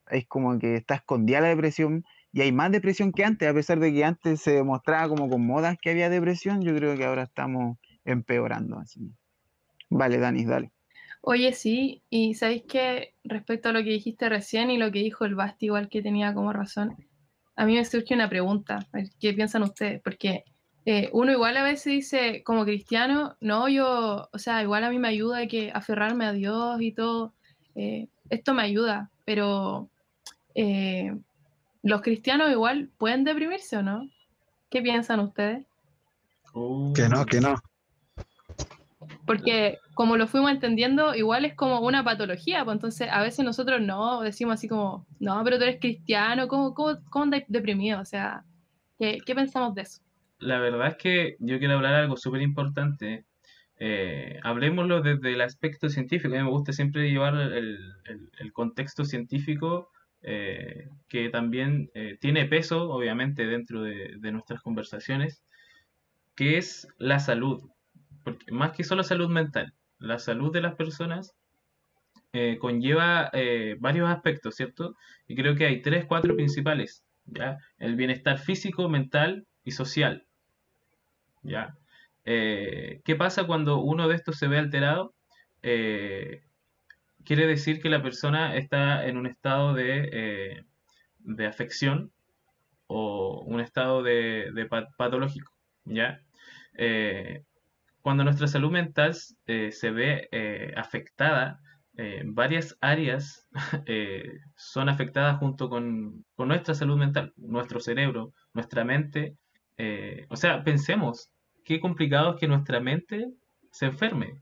es 0.09 0.27
como 0.27 0.57
que 0.59 0.75
está 0.75 0.95
escondida 0.95 1.41
la 1.41 1.49
depresión 1.49 2.05
y 2.31 2.41
hay 2.41 2.51
más 2.51 2.71
depresión 2.71 3.11
que 3.11 3.25
antes, 3.25 3.49
a 3.49 3.53
pesar 3.53 3.79
de 3.79 3.91
que 3.91 4.05
antes 4.05 4.41
se 4.41 4.51
demostraba 4.51 5.09
como 5.09 5.29
con 5.29 5.45
modas 5.45 5.77
que 5.81 5.89
había 5.89 6.09
depresión, 6.09 6.61
yo 6.61 6.75
creo 6.75 6.95
que 6.95 7.05
ahora 7.05 7.23
estamos 7.23 7.77
empeorando. 8.05 8.77
Así. 8.79 9.11
Vale, 9.89 10.17
Dani, 10.17 10.45
dale. 10.45 10.76
Oye, 11.21 11.53
sí, 11.53 12.03
y 12.09 12.35
sabéis 12.35 12.63
que 12.63 13.15
respecto 13.23 13.69
a 13.69 13.73
lo 13.73 13.83
que 13.83 13.89
dijiste 13.89 14.29
recién 14.29 14.71
y 14.71 14.77
lo 14.77 14.91
que 14.91 14.99
dijo 14.99 15.25
el 15.25 15.35
Basti, 15.35 15.67
igual 15.67 15.89
que 15.89 16.01
tenía 16.01 16.33
como 16.33 16.53
razón, 16.53 16.95
a 17.55 17.65
mí 17.65 17.75
me 17.75 17.85
surge 17.85 18.13
una 18.13 18.29
pregunta, 18.29 18.79
a 18.93 18.97
ver, 18.97 19.07
¿qué 19.19 19.33
piensan 19.33 19.63
ustedes? 19.63 20.01
Porque 20.01 20.45
eh, 20.85 21.09
uno 21.11 21.31
igual 21.31 21.57
a 21.57 21.63
veces 21.63 21.91
dice, 21.91 22.43
como 22.45 22.63
cristiano, 22.63 23.35
no, 23.41 23.67
yo, 23.67 24.29
o 24.31 24.39
sea, 24.39 24.61
igual 24.61 24.83
a 24.83 24.89
mí 24.89 24.99
me 24.99 25.09
ayuda 25.09 25.47
que 25.47 25.71
aferrarme 25.73 26.25
a 26.25 26.33
Dios 26.33 26.81
y 26.81 26.93
todo, 26.93 27.33
eh, 27.75 28.07
esto 28.29 28.53
me 28.53 28.63
ayuda, 28.63 29.11
pero 29.25 29.89
eh, 30.55 31.11
los 31.83 32.01
cristianos 32.01 32.51
igual 32.51 32.89
pueden 32.97 33.23
deprimirse 33.23 33.77
o 33.77 33.83
no? 33.83 34.09
¿Qué 34.69 34.81
piensan 34.81 35.19
ustedes? 35.19 35.65
Uh, 36.53 36.93
Que 36.93 37.09
no, 37.09 37.25
que 37.25 37.41
no. 37.41 37.55
Porque 39.27 39.79
como 39.95 40.17
lo 40.17 40.27
fuimos 40.27 40.51
entendiendo, 40.51 41.15
igual 41.15 41.45
es 41.45 41.55
como 41.55 41.81
una 41.81 42.03
patología, 42.03 42.65
pues 42.65 42.75
entonces 42.77 43.09
a 43.11 43.21
veces 43.23 43.45
nosotros 43.45 43.81
no, 43.81 44.21
decimos 44.21 44.55
así 44.55 44.67
como, 44.69 45.07
no, 45.19 45.43
pero 45.45 45.57
tú 45.59 45.65
eres 45.65 45.79
cristiano, 45.81 46.47
¿cómo, 46.49 46.73
cómo, 46.75 46.97
cómo 47.11 47.25
andas 47.25 47.43
deprimido? 47.49 48.01
O 48.01 48.05
sea, 48.05 48.45
¿qué, 48.99 49.19
qué 49.25 49.35
pensamos 49.35 49.75
de 49.75 49.83
eso? 49.83 50.01
La 50.39 50.59
verdad 50.59 50.87
es 50.89 50.97
que 50.97 51.35
yo 51.39 51.59
quiero 51.59 51.75
hablar 51.75 51.95
algo 51.95 52.17
súper 52.17 52.41
importante. 52.41 53.25
Eh, 53.79 54.39
hablemoslo 54.43 55.01
desde 55.01 55.33
el 55.33 55.41
aspecto 55.41 55.89
científico. 55.89 56.33
A 56.33 56.37
mí 56.39 56.43
me 56.43 56.49
gusta 56.51 56.73
siempre 56.73 57.09
llevar 57.09 57.35
el, 57.35 57.79
el- 58.05 58.31
el 58.39 58.53
contexto 58.53 59.05
científico 59.05 59.91
eh, 60.23 60.89
que 61.09 61.29
también 61.29 61.89
eh, 61.93 62.17
tiene 62.19 62.45
peso, 62.47 62.89
obviamente, 62.91 63.45
dentro 63.45 63.83
de, 63.83 64.15
de 64.19 64.31
nuestras 64.31 64.61
conversaciones, 64.61 65.43
que 66.35 66.57
es 66.57 66.87
la 66.99 67.19
salud. 67.19 67.61
Porque 68.27 68.51
más 68.51 68.73
que 68.73 68.83
solo 68.83 69.03
salud 69.03 69.29
mental, 69.29 69.73
la 69.99 70.19
salud 70.19 70.51
de 70.51 70.59
las 70.61 70.75
personas 70.75 71.33
eh, 72.33 72.57
conlleva 72.59 73.29
eh, 73.33 73.75
varios 73.79 74.09
aspectos, 74.09 74.55
¿cierto? 74.55 74.95
Y 75.27 75.35
creo 75.35 75.55
que 75.55 75.65
hay 75.65 75.81
tres, 75.81 76.05
cuatro 76.05 76.35
principales, 76.35 77.05
¿ya? 77.25 77.57
El 77.77 77.95
bienestar 77.95 78.39
físico, 78.39 78.89
mental 78.89 79.47
y 79.63 79.71
social, 79.71 80.27
¿ya? 81.43 81.77
Eh, 82.25 83.01
¿qué 83.05 83.15
pasa 83.15 83.45
cuando 83.47 83.79
uno 83.79 84.07
de 84.07 84.15
estos 84.15 84.37
se 84.37 84.47
ve 84.47 84.57
alterado? 84.57 85.13
Quiere 87.25 87.45
decir 87.45 87.81
que 87.81 87.89
la 87.89 88.01
persona 88.01 88.55
está 88.55 89.05
en 89.05 89.17
un 89.17 89.27
estado 89.27 89.73
de, 89.73 90.63
de 91.19 91.45
afección 91.45 92.11
o 92.87 93.43
un 93.45 93.59
estado 93.61 94.03
de, 94.03 94.51
de 94.53 94.65
pa- 94.65 94.89
patológico, 94.97 95.53
¿ya? 95.85 96.21
Cuando 98.07 98.23
nuestra 98.23 98.47
salud 98.47 98.71
mental 98.71 99.13
eh, 99.47 99.69
se 99.73 99.91
ve 99.91 100.29
eh, 100.31 100.73
afectada, 100.77 101.59
eh, 101.97 102.21
varias 102.23 102.77
áreas 102.79 103.49
son 104.55 104.87
afectadas 104.87 105.39
junto 105.39 105.67
con, 105.69 106.23
nuestra 106.37 106.73
salud 106.73 106.95
mental, 106.95 107.33
nuestro 107.35 107.81
cerebro, 107.81 108.31
nuestra 108.53 108.85
mente. 108.85 109.35
o 110.29 110.37
sea, 110.37 110.63
pensemos, 110.63 111.31
qué 111.65 111.81
complicado 111.81 112.29
es 112.31 112.39
que 112.39 112.47
nuestra 112.47 112.79
mente 112.79 113.27
se 113.73 113.87
enferme. 113.87 114.41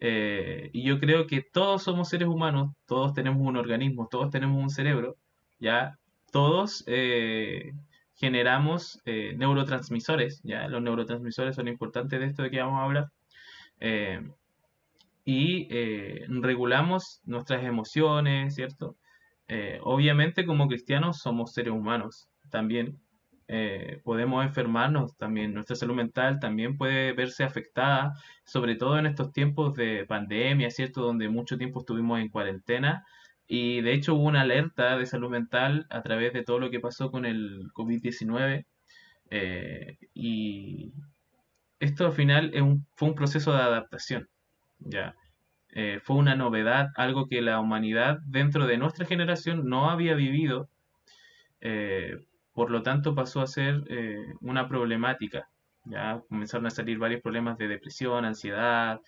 Y 0.00 0.82
yo 0.82 0.98
creo 0.98 1.28
que 1.28 1.42
todos 1.52 1.84
somos 1.84 2.08
seres 2.08 2.26
humanos, 2.26 2.72
todos 2.84 3.14
tenemos 3.14 3.46
un 3.46 3.56
organismo, 3.56 4.08
todos 4.10 4.28
tenemos 4.30 4.60
un 4.60 4.70
cerebro, 4.70 5.14
ya 5.60 5.96
todos 6.32 6.84
generamos 8.18 9.00
eh, 9.04 9.34
neurotransmisores, 9.36 10.40
ya 10.42 10.66
los 10.68 10.82
neurotransmisores 10.82 11.54
son 11.54 11.68
importantes 11.68 12.18
de 12.18 12.26
esto 12.26 12.42
de 12.42 12.50
que 12.50 12.60
vamos 12.60 12.80
a 12.80 12.84
hablar. 12.84 13.10
Eh, 13.80 14.20
y 15.24 15.68
eh, 15.70 16.24
regulamos 16.28 17.20
nuestras 17.24 17.64
emociones, 17.64 18.54
¿cierto? 18.54 18.96
Obviamente 19.82 20.44
como 20.44 20.68
cristianos 20.68 21.20
somos 21.20 21.54
seres 21.54 21.72
humanos 21.72 22.28
también. 22.50 22.98
podemos 24.04 24.44
enfermarnos 24.44 25.16
también, 25.16 25.54
nuestra 25.54 25.74
salud 25.76 25.94
mental 25.94 26.38
también 26.38 26.76
puede 26.76 27.12
verse 27.14 27.44
afectada, 27.44 28.12
sobre 28.44 28.76
todo 28.76 28.98
en 28.98 29.06
estos 29.06 29.32
tiempos 29.32 29.74
de 29.74 30.04
pandemia, 30.06 30.70
¿cierto? 30.70 31.00
Donde 31.02 31.30
mucho 31.30 31.56
tiempo 31.56 31.80
estuvimos 31.80 32.20
en 32.20 32.28
cuarentena 32.28 33.06
y 33.48 33.80
de 33.82 33.94
hecho 33.94 34.14
hubo 34.14 34.24
una 34.28 34.42
alerta 34.42 34.98
de 34.98 35.06
salud 35.06 35.30
mental 35.30 35.86
a 35.90 36.02
través 36.02 36.32
de 36.34 36.44
todo 36.44 36.58
lo 36.60 36.70
que 36.70 36.80
pasó 36.80 37.10
con 37.10 37.24
el 37.26 37.62
COVID-19 37.74 38.66
eh, 39.30 39.98
y 40.14 40.92
esto 41.80 42.06
al 42.06 42.12
final 42.12 42.50
es 42.54 42.62
un- 42.62 42.86
fue 42.96 43.08
un 43.08 43.14
proceso 43.14 43.52
de 43.54 43.62
adaptación, 43.62 44.28
¿ya? 44.80 45.14
Eh, 45.70 46.00
fue 46.02 46.16
una 46.16 46.36
novedad, 46.36 46.88
algo 46.96 47.28
que 47.28 47.42
la 47.42 47.60
humanidad 47.60 48.18
dentro 48.26 48.66
de 48.66 48.78
nuestra 48.78 49.06
generación 49.06 49.66
no 49.68 49.90
había 49.90 50.14
vivido, 50.14 50.70
eh, 51.60 52.18
por 52.52 52.70
lo 52.70 52.82
tanto 52.82 53.14
pasó 53.14 53.40
a 53.42 53.46
ser 53.46 53.82
una 54.40 54.68
problemática. 54.68 55.48
Ya 55.84 56.20
comenzaron 56.28 56.66
a 56.66 56.70
salir 56.70 56.98
varios 56.98 57.22
problemas 57.22 57.56
de 57.58 57.68
depresión, 57.68 58.24
ansiedad, 58.24 59.00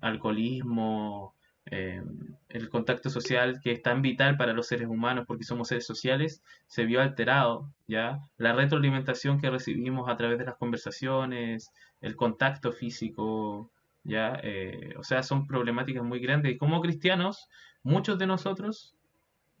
alcoholismo, 0.00 1.34
eh, 1.70 2.02
el 2.48 2.68
contacto 2.68 3.08
social 3.10 3.60
que 3.62 3.72
es 3.72 3.82
tan 3.82 4.02
vital 4.02 4.36
para 4.36 4.52
los 4.52 4.66
seres 4.66 4.88
humanos 4.88 5.24
porque 5.26 5.44
somos 5.44 5.68
seres 5.68 5.86
sociales, 5.86 6.42
se 6.66 6.84
vio 6.84 7.00
alterado, 7.00 7.70
¿ya? 7.86 8.18
La 8.36 8.52
retroalimentación 8.52 9.40
que 9.40 9.50
recibimos 9.50 10.08
a 10.08 10.16
través 10.16 10.38
de 10.38 10.44
las 10.44 10.56
conversaciones, 10.56 11.72
el 12.00 12.16
contacto 12.16 12.72
físico, 12.72 13.70
¿ya? 14.04 14.38
Eh, 14.42 14.94
o 14.98 15.02
sea, 15.02 15.22
son 15.22 15.46
problemáticas 15.46 16.04
muy 16.04 16.20
grandes 16.20 16.52
y 16.52 16.58
como 16.58 16.80
cristianos, 16.80 17.48
muchos 17.82 18.18
de 18.18 18.26
nosotros 18.26 18.94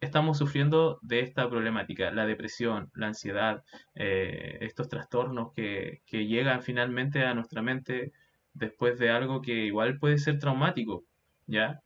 estamos 0.00 0.38
sufriendo 0.38 0.98
de 1.02 1.20
esta 1.20 1.48
problemática, 1.48 2.10
la 2.10 2.26
depresión, 2.26 2.90
la 2.94 3.08
ansiedad, 3.08 3.64
eh, 3.94 4.58
estos 4.60 4.88
trastornos 4.88 5.52
que, 5.52 6.02
que 6.06 6.26
llegan 6.26 6.62
finalmente 6.62 7.24
a 7.24 7.34
nuestra 7.34 7.62
mente 7.62 8.12
después 8.52 8.98
de 8.98 9.10
algo 9.10 9.40
que 9.40 9.66
igual 9.66 9.98
puede 9.98 10.18
ser 10.18 10.38
traumático, 10.38 11.04
¿ya? 11.46 11.80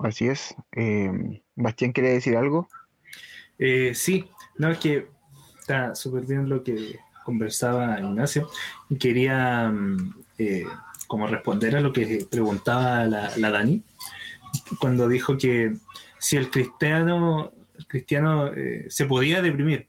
Así 0.00 0.28
es. 0.28 0.54
Eh, 0.72 1.42
Bastián, 1.54 1.92
¿quiere 1.92 2.10
decir 2.10 2.36
algo? 2.36 2.68
Eh, 3.58 3.92
sí, 3.94 4.26
no, 4.56 4.70
es 4.70 4.78
que 4.78 5.08
está 5.58 5.94
súper 5.94 6.24
bien 6.24 6.48
lo 6.48 6.62
que 6.62 6.98
conversaba 7.24 8.00
Ignacio. 8.00 8.48
Quería 8.98 9.68
mm, 9.68 10.14
eh, 10.38 10.64
como 11.06 11.26
responder 11.26 11.76
a 11.76 11.80
lo 11.80 11.92
que 11.92 12.26
preguntaba 12.30 13.04
la, 13.06 13.50
Dani, 13.50 13.82
cuando 14.78 15.08
dijo 15.08 15.36
que 15.36 15.74
si 16.18 16.36
el 16.36 16.50
cristiano, 16.50 17.52
cristiano 17.88 18.52
eh, 18.54 18.86
se 18.88 19.06
podía 19.06 19.42
deprimir, 19.42 19.88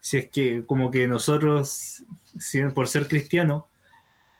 si 0.00 0.18
es 0.18 0.28
que 0.28 0.64
como 0.66 0.90
que 0.90 1.08
nosotros, 1.08 2.04
por 2.74 2.88
ser 2.88 3.08
cristiano, 3.08 3.68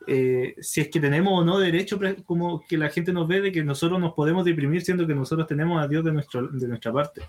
eh, 0.06 0.54
si 0.60 0.80
es 0.80 0.88
que 0.88 1.00
tenemos 1.00 1.32
o 1.40 1.44
no 1.44 1.58
derecho, 1.58 1.98
como 2.24 2.64
que 2.66 2.76
la 2.78 2.88
gente 2.90 3.12
nos 3.12 3.26
ve 3.28 3.40
de 3.40 3.52
que 3.52 3.62
nosotros 3.64 3.98
nos 4.00 4.14
podemos 4.14 4.44
deprimir 4.44 4.82
siendo 4.82 5.06
que 5.06 5.14
nosotros 5.14 5.46
tenemos 5.46 5.82
a 5.82 5.88
Dios 5.88 6.04
de, 6.04 6.12
nuestro, 6.12 6.46
de 6.48 6.68
nuestra 6.68 6.92
parte. 6.92 7.22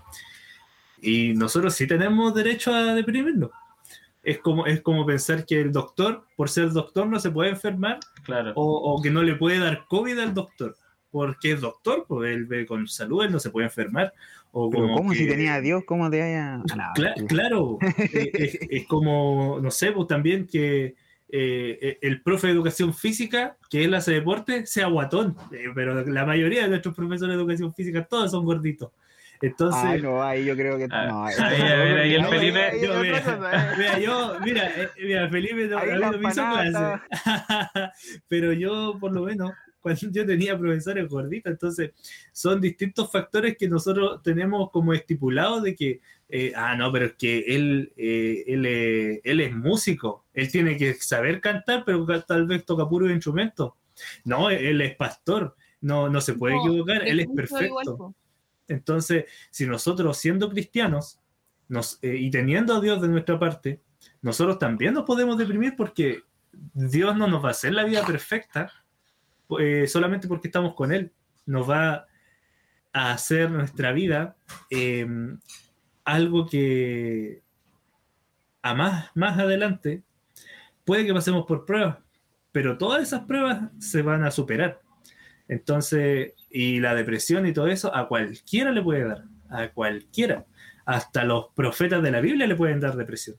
Y 1.00 1.32
nosotros 1.34 1.74
sí 1.74 1.86
tenemos 1.86 2.34
derecho 2.34 2.72
a 2.74 2.94
deprimirnos. 2.94 3.50
Es 4.22 4.38
como, 4.38 4.66
es 4.66 4.80
como 4.82 5.06
pensar 5.06 5.46
que 5.46 5.60
el 5.60 5.72
doctor, 5.72 6.24
por 6.36 6.48
ser 6.50 6.70
doctor, 6.70 7.06
no 7.06 7.18
se 7.20 7.30
puede 7.30 7.50
enfermar 7.50 7.98
Claro. 8.24 8.52
o, 8.56 8.92
o 8.94 9.00
que 9.02 9.10
no 9.10 9.22
le 9.22 9.36
puede 9.36 9.58
dar 9.58 9.86
COVID 9.88 10.18
al 10.18 10.34
doctor. 10.34 10.76
porque 11.10 11.52
es 11.52 11.60
doctor, 11.62 12.04
pues 12.06 12.34
él 12.34 12.44
ve 12.44 12.66
con 12.66 12.86
salud, 12.86 13.24
él 13.24 13.32
no 13.32 13.38
se 13.40 13.48
puede 13.50 13.66
enfermar. 13.68 14.12
O 14.52 14.68
Pero 14.68 14.82
como 14.84 14.96
¿cómo 14.96 15.12
si 15.14 15.20
que- 15.20 15.30
tenía 15.32 15.54
a 15.54 15.60
Dios? 15.60 15.82
¿Cómo 15.86 16.10
te 16.10 16.20
haya...? 16.22 16.56
Ah, 16.56 16.76
no, 16.76 16.84
Cla- 16.94 17.14
sí. 17.16 17.26
claro, 17.26 17.78
es, 18.12 18.58
es 18.68 18.86
como, 18.86 19.58
no 19.62 19.70
sé, 19.70 19.92
pues 19.92 20.06
también 20.08 20.46
que 20.46 20.94
eh, 21.30 21.98
el 22.02 22.22
profe 22.22 22.46
de 22.48 22.54
educación 22.54 22.94
física, 22.94 23.56
que 23.70 23.84
él 23.84 23.94
hace 23.94 24.12
deporte, 24.12 24.66
sea 24.66 24.86
guatón, 24.88 25.36
Eh, 25.52 25.66
pero 25.74 26.04
la 26.04 26.24
mayoría 26.24 26.62
de 26.62 26.68
nuestros 26.68 26.94
profesores 26.94 27.36
de 27.36 27.42
educación 27.42 27.74
física, 27.74 28.04
todos 28.04 28.30
son 28.30 28.44
gorditos. 28.44 28.90
Entonces, 29.40 29.80
Ay, 29.84 30.02
no, 30.02 30.20
ahí 30.20 30.44
yo 30.44 30.56
creo 30.56 30.76
que... 30.78 30.88
Ah, 30.90 31.06
no, 31.06 31.24
ahí, 31.24 31.34
a 31.38 31.48
ver, 31.76 31.98
ahí 31.98 32.14
el 32.14 32.24
Felipe- 32.26 32.80
yo, 32.82 33.00
mira, 33.00 33.22
cosa, 33.22 33.72
eh. 33.72 33.74
mira, 33.78 33.98
yo, 34.00 34.36
mira, 34.44 34.66
eh, 34.82 34.88
mira, 35.00 35.28
Felipe 35.28 35.68
no, 35.68 36.12
me 36.18 36.28
hizo 36.28 36.42
clase, 36.44 37.00
pero 38.28 38.52
yo 38.52 38.96
por 38.98 39.12
lo 39.12 39.22
menos 39.22 39.52
cuando 39.80 40.00
yo 40.10 40.26
tenía 40.26 40.58
profesores 40.58 41.08
gorditos, 41.08 41.52
entonces 41.52 41.92
son 42.32 42.60
distintos 42.60 43.12
factores 43.12 43.56
que 43.56 43.68
nosotros 43.68 44.20
tenemos 44.24 44.70
como 44.72 44.92
estipulados 44.92 45.62
de 45.62 45.76
que, 45.76 46.00
eh, 46.30 46.52
ah, 46.54 46.76
no, 46.76 46.92
pero 46.92 47.06
es 47.06 47.12
que 47.14 47.38
él, 47.38 47.92
eh, 47.96 48.44
él, 48.46 48.66
eh, 48.66 49.20
él 49.24 49.40
es 49.40 49.54
músico, 49.54 50.26
él 50.34 50.50
tiene 50.50 50.76
que 50.76 50.94
saber 50.94 51.40
cantar, 51.40 51.84
pero 51.86 52.04
tal 52.22 52.46
vez 52.46 52.66
toca 52.66 52.88
puros 52.88 53.10
instrumentos. 53.10 53.72
No, 54.24 54.50
él 54.50 54.80
es 54.80 54.94
pastor, 54.94 55.56
no, 55.80 56.08
no 56.08 56.20
se 56.20 56.34
puede 56.34 56.56
No, 56.56 56.66
equivocar, 56.66 57.08
él 57.08 57.20
es 57.20 57.28
perfecto. 57.34 58.14
Entonces, 58.68 59.24
si 59.50 59.66
nosotros 59.66 60.18
siendo 60.18 60.50
cristianos 60.50 61.18
nos, 61.68 61.98
eh, 62.02 62.16
y 62.16 62.30
teniendo 62.30 62.74
a 62.74 62.80
Dios 62.80 63.00
de 63.00 63.08
nuestra 63.08 63.38
parte, 63.38 63.80
nosotros 64.20 64.58
también 64.58 64.92
nos 64.94 65.04
podemos 65.04 65.38
deprimir 65.38 65.76
porque 65.76 66.22
Dios 66.74 67.16
no 67.16 67.26
nos 67.26 67.42
va 67.42 67.48
a 67.48 67.52
hacer 67.52 67.72
la 67.72 67.84
vida 67.84 68.04
perfecta 68.04 68.70
solamente 69.86 70.28
porque 70.28 70.48
estamos 70.48 70.74
con 70.74 70.92
Él. 70.92 71.10
Nos 71.46 71.68
va 71.68 72.06
a 72.92 73.12
hacer 73.12 73.50
nuestra 73.50 73.92
vida 73.92 74.36
eh, 74.70 75.06
algo 76.08 76.46
que 76.46 77.42
a 78.62 78.74
más, 78.74 79.10
más 79.14 79.38
adelante 79.38 80.02
puede 80.84 81.04
que 81.04 81.12
pasemos 81.12 81.44
por 81.44 81.66
pruebas, 81.66 81.98
pero 82.50 82.78
todas 82.78 83.02
esas 83.02 83.24
pruebas 83.26 83.70
se 83.78 84.00
van 84.00 84.24
a 84.24 84.30
superar. 84.30 84.80
Entonces, 85.48 86.32
y 86.50 86.80
la 86.80 86.94
depresión 86.94 87.46
y 87.46 87.52
todo 87.52 87.68
eso, 87.68 87.94
a 87.94 88.08
cualquiera 88.08 88.72
le 88.72 88.82
puede 88.82 89.04
dar, 89.04 89.24
a 89.50 89.68
cualquiera. 89.68 90.46
Hasta 90.86 91.24
los 91.24 91.48
profetas 91.54 92.02
de 92.02 92.10
la 92.10 92.20
Biblia 92.20 92.46
le 92.46 92.56
pueden 92.56 92.80
dar 92.80 92.96
depresión. 92.96 93.36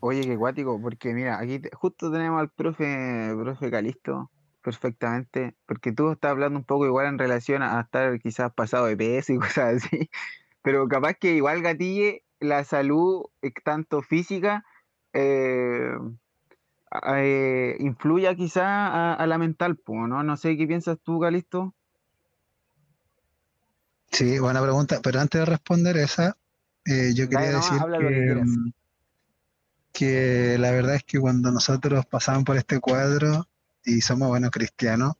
Oye, 0.00 0.22
qué 0.22 0.36
cuático, 0.36 0.80
porque 0.82 1.14
mira, 1.14 1.38
aquí 1.38 1.60
justo 1.72 2.10
tenemos 2.10 2.40
al 2.40 2.50
profe, 2.50 3.32
profe 3.40 3.70
Calisto 3.70 4.30
perfectamente, 4.60 5.54
porque 5.66 5.92
tú 5.92 6.10
estás 6.10 6.32
hablando 6.32 6.58
un 6.58 6.64
poco 6.64 6.86
igual 6.86 7.06
en 7.06 7.20
relación 7.20 7.62
a 7.62 7.80
estar 7.80 8.18
quizás 8.18 8.52
pasado 8.52 8.86
de 8.86 8.96
peso 8.96 9.32
y 9.32 9.38
cosas 9.38 9.84
así, 9.84 10.10
pero 10.66 10.88
capaz 10.88 11.14
que 11.14 11.36
igual 11.36 11.62
gatille 11.62 12.24
la 12.40 12.64
salud, 12.64 13.26
eh, 13.40 13.52
tanto 13.64 14.02
física, 14.02 14.64
eh, 15.12 15.92
eh, 17.14 17.76
influya 17.78 18.34
quizá 18.34 18.88
a, 18.88 19.14
a 19.14 19.26
la 19.28 19.38
mental, 19.38 19.78
¿no? 19.86 20.24
No 20.24 20.36
sé 20.36 20.56
qué 20.56 20.66
piensas 20.66 20.98
tú, 21.04 21.20
Calisto. 21.20 21.72
Sí, 24.10 24.40
buena 24.40 24.60
pregunta. 24.60 24.98
Pero 25.04 25.20
antes 25.20 25.40
de 25.40 25.44
responder 25.44 25.98
esa, 25.98 26.36
eh, 26.84 27.12
yo 27.14 27.28
quería 27.28 27.52
decir 27.52 27.78
que 28.00 28.34
mm, 28.34 28.72
que 29.92 30.58
la 30.58 30.72
verdad 30.72 30.96
es 30.96 31.04
que 31.04 31.20
cuando 31.20 31.52
nosotros 31.52 32.06
pasamos 32.06 32.42
por 32.42 32.56
este 32.56 32.80
cuadro 32.80 33.46
y 33.84 34.00
somos 34.00 34.26
buenos 34.26 34.50
cristianos, 34.50 35.14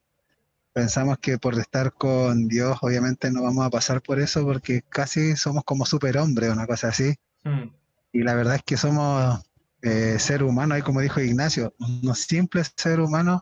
pensamos 0.76 1.16
que 1.16 1.38
por 1.38 1.58
estar 1.58 1.94
con 1.94 2.48
Dios, 2.48 2.76
obviamente 2.82 3.30
no 3.30 3.44
vamos 3.44 3.64
a 3.64 3.70
pasar 3.70 4.02
por 4.02 4.20
eso 4.20 4.44
porque 4.44 4.82
casi 4.82 5.34
somos 5.34 5.64
como 5.64 5.86
superhombres, 5.86 6.52
una 6.52 6.66
cosa 6.66 6.88
así. 6.88 7.14
Hmm. 7.44 7.70
Y 8.12 8.22
la 8.22 8.34
verdad 8.34 8.56
es 8.56 8.62
que 8.62 8.76
somos 8.76 9.42
eh, 9.80 10.18
seres 10.18 10.46
humanos, 10.46 10.76
ahí 10.76 10.82
como 10.82 11.00
dijo 11.00 11.18
Ignacio, 11.18 11.74
unos 11.78 12.18
simples 12.18 12.74
seres 12.76 13.06
humanos 13.06 13.40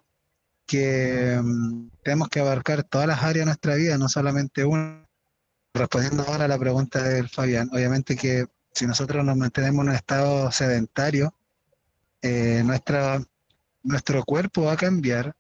que 0.65 1.41
mm, 1.43 1.89
tenemos 2.05 2.29
que 2.29 2.39
abarcar 2.39 2.85
todas 2.85 3.09
las 3.09 3.25
áreas 3.25 3.43
de 3.43 3.47
nuestra 3.47 3.75
vida, 3.75 3.99
no 3.99 4.09
solamente 4.09 4.65
una. 4.65 5.05
Respondiendo 5.75 6.23
ahora 6.29 6.45
a 6.45 6.49
la 6.49 6.59
pregunta 6.59 7.03
del 7.03 7.29
Fabián, 7.29 7.69
obviamente 7.73 8.15
que 8.15 8.47
si 8.73 8.87
nosotros 8.87 9.25
nos 9.25 9.37
mantenemos 9.37 9.83
en 9.83 9.89
un 9.89 9.97
estado 9.97 10.53
sedentario, 10.53 11.35
eh, 12.23 12.63
nuestra, 12.65 13.21
nuestro 13.83 14.23
cuerpo 14.23 14.67
va 14.67 14.75
a 14.75 14.77
cambiar, 14.77 15.35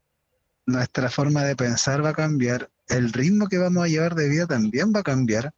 nuestra 0.66 1.10
forma 1.10 1.44
de 1.44 1.56
pensar 1.56 2.04
va 2.04 2.10
a 2.10 2.14
cambiar, 2.14 2.70
el 2.88 3.12
ritmo 3.12 3.48
que 3.48 3.58
vamos 3.58 3.84
a 3.84 3.88
llevar 3.88 4.14
de 4.14 4.28
vida 4.28 4.46
también 4.46 4.92
va 4.94 5.00
a 5.00 5.04
cambiar, 5.04 5.52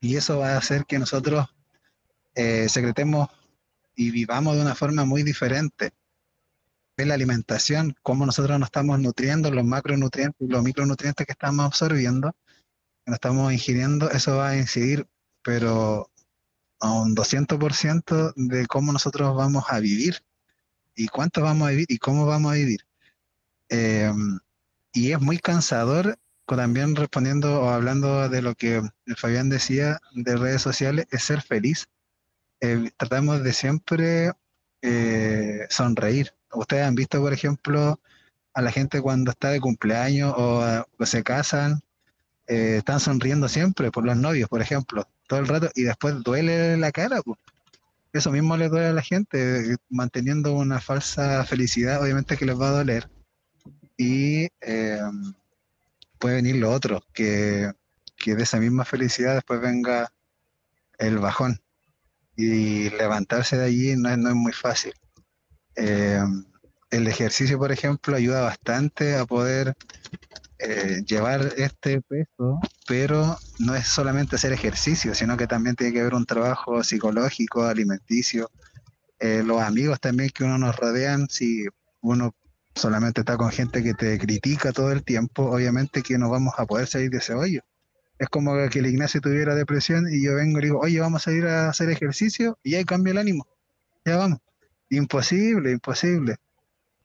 y 0.00 0.16
eso 0.16 0.38
va 0.38 0.54
a 0.54 0.58
hacer 0.58 0.86
que 0.86 0.98
nosotros 0.98 1.46
eh, 2.34 2.68
secretemos 2.68 3.28
y 3.94 4.10
vivamos 4.10 4.56
de 4.56 4.62
una 4.62 4.74
forma 4.74 5.04
muy 5.04 5.22
diferente. 5.22 5.92
En 6.96 7.08
la 7.08 7.14
alimentación, 7.14 7.94
cómo 8.02 8.26
nosotros 8.26 8.58
nos 8.58 8.68
estamos 8.68 8.98
nutriendo, 8.98 9.50
los 9.50 9.64
macronutrientes 9.64 10.40
y 10.40 10.50
los 10.50 10.62
micronutrientes 10.62 11.26
que 11.26 11.32
estamos 11.32 11.66
absorbiendo, 11.66 12.32
que 13.04 13.10
nos 13.10 13.16
estamos 13.16 13.52
ingiriendo, 13.52 14.10
eso 14.10 14.36
va 14.36 14.50
a 14.50 14.56
incidir, 14.56 15.06
pero 15.42 16.10
a 16.80 16.92
un 16.92 17.14
200% 17.14 18.32
de 18.36 18.66
cómo 18.66 18.92
nosotros 18.92 19.34
vamos 19.34 19.64
a 19.68 19.80
vivir 19.80 20.22
y 20.94 21.08
cuánto 21.08 21.42
vamos 21.42 21.68
a 21.68 21.70
vivir 21.70 21.86
y 21.88 21.98
cómo 21.98 22.26
vamos 22.26 22.52
a 22.52 22.56
vivir. 22.56 22.80
Eh, 23.70 24.12
y 24.92 25.12
es 25.12 25.20
muy 25.20 25.38
cansador, 25.38 26.18
también 26.46 26.96
respondiendo 26.96 27.62
o 27.62 27.68
hablando 27.68 28.28
de 28.28 28.42
lo 28.42 28.54
que 28.54 28.82
Fabián 29.16 29.48
decía 29.48 30.00
de 30.12 30.36
redes 30.36 30.62
sociales, 30.62 31.06
es 31.10 31.22
ser 31.22 31.42
feliz. 31.42 31.88
Eh, 32.60 32.90
tratamos 32.96 33.42
de 33.42 33.52
siempre 33.52 34.32
eh, 34.82 35.66
sonreír. 35.70 36.32
Ustedes 36.52 36.84
han 36.84 36.94
visto, 36.94 37.20
por 37.20 37.32
ejemplo, 37.32 38.00
a 38.54 38.62
la 38.62 38.72
gente 38.72 39.00
cuando 39.00 39.30
está 39.30 39.50
de 39.50 39.60
cumpleaños 39.60 40.34
o, 40.36 40.84
se 41.04 41.22
casan, 41.22 41.80
eh, 42.48 42.76
están 42.78 43.00
sonriendo 43.00 43.48
siempre 43.48 43.90
por 43.90 44.04
los 44.04 44.16
novios, 44.16 44.48
por 44.48 44.60
ejemplo, 44.60 45.06
todo 45.28 45.40
el 45.40 45.46
rato, 45.46 45.70
y 45.74 45.82
después 45.82 46.22
duele 46.22 46.76
la 46.76 46.90
cara. 46.90 47.20
Eso 48.12 48.32
mismo 48.32 48.56
le 48.56 48.68
duele 48.68 48.88
a 48.88 48.92
la 48.92 49.02
gente, 49.02 49.72
eh, 49.72 49.76
manteniendo 49.88 50.52
una 50.52 50.80
falsa 50.80 51.44
felicidad, 51.44 52.02
obviamente 52.02 52.36
que 52.36 52.46
les 52.46 52.60
va 52.60 52.68
a 52.68 52.78
doler. 52.78 53.08
Y 54.00 54.48
eh, 54.62 54.98
puede 56.18 56.36
venir 56.36 56.56
lo 56.56 56.70
otro, 56.70 57.04
que, 57.12 57.70
que 58.16 58.34
de 58.34 58.44
esa 58.44 58.56
misma 58.56 58.86
felicidad 58.86 59.34
después 59.34 59.60
venga 59.60 60.10
el 60.96 61.18
bajón. 61.18 61.60
Y 62.34 62.88
levantarse 62.88 63.58
de 63.58 63.66
allí 63.66 63.96
no 63.96 64.08
es, 64.08 64.16
no 64.16 64.30
es 64.30 64.34
muy 64.34 64.52
fácil. 64.52 64.94
Eh, 65.76 66.24
el 66.90 67.08
ejercicio, 67.08 67.58
por 67.58 67.72
ejemplo, 67.72 68.16
ayuda 68.16 68.40
bastante 68.40 69.16
a 69.16 69.26
poder 69.26 69.76
eh, 70.58 71.02
llevar 71.06 71.52
este 71.58 72.00
peso, 72.00 72.58
pero 72.86 73.36
no 73.58 73.74
es 73.74 73.86
solamente 73.86 74.36
hacer 74.36 74.54
ejercicio, 74.54 75.14
sino 75.14 75.36
que 75.36 75.46
también 75.46 75.76
tiene 75.76 75.92
que 75.92 76.00
haber 76.00 76.14
un 76.14 76.24
trabajo 76.24 76.82
psicológico, 76.82 77.64
alimenticio, 77.64 78.50
eh, 79.18 79.42
los 79.44 79.60
amigos 79.60 80.00
también 80.00 80.30
que 80.30 80.44
uno 80.44 80.56
nos 80.56 80.74
rodean, 80.74 81.28
si 81.28 81.66
uno 82.00 82.34
solamente 82.74 83.20
está 83.20 83.36
con 83.36 83.50
gente 83.50 83.82
que 83.82 83.94
te 83.94 84.18
critica 84.18 84.72
todo 84.72 84.92
el 84.92 85.04
tiempo, 85.04 85.50
obviamente 85.50 86.02
que 86.02 86.18
no 86.18 86.30
vamos 86.30 86.54
a 86.58 86.66
poder 86.66 86.86
salir 86.86 87.10
de 87.10 87.18
ese 87.18 87.34
hoyo. 87.34 87.62
Es 88.18 88.28
como 88.28 88.52
que 88.68 88.80
el 88.80 88.86
Ignacio 88.86 89.20
tuviera 89.20 89.54
depresión 89.54 90.06
y 90.12 90.24
yo 90.24 90.34
vengo 90.34 90.58
y 90.58 90.62
le 90.62 90.66
digo, 90.68 90.80
oye, 90.80 91.00
vamos 91.00 91.26
a 91.26 91.32
ir 91.32 91.46
a 91.46 91.68
hacer 91.70 91.90
ejercicio 91.90 92.58
y 92.62 92.74
ahí 92.74 92.84
cambia 92.84 93.12
el 93.12 93.18
ánimo. 93.18 93.46
Ya 94.04 94.16
vamos. 94.16 94.40
Imposible, 94.90 95.70
imposible. 95.70 96.36